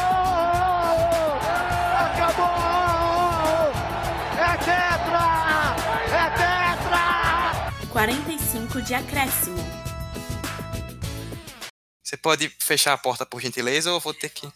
45 7.91 8.81
de 8.81 8.93
acréscimo. 8.93 9.57
Você 12.01 12.15
pode 12.15 12.49
fechar 12.59 12.93
a 12.93 12.97
porta 12.97 13.25
por 13.25 13.41
gentileza 13.41 13.89
ou 13.89 13.97
eu 13.97 13.99
vou 13.99 14.13
ter 14.13 14.29
que. 14.29 14.49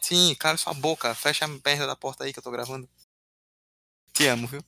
Sim, 0.00 0.34
cala 0.38 0.56
sua 0.56 0.72
boca, 0.72 1.14
fecha 1.14 1.44
a 1.44 1.48
merda 1.48 1.86
da 1.86 1.96
porta 1.96 2.24
aí 2.24 2.32
que 2.32 2.38
eu 2.38 2.42
tô 2.42 2.50
gravando. 2.50 2.88
Te 4.12 4.26
amo, 4.26 4.46
viu? 4.46 4.62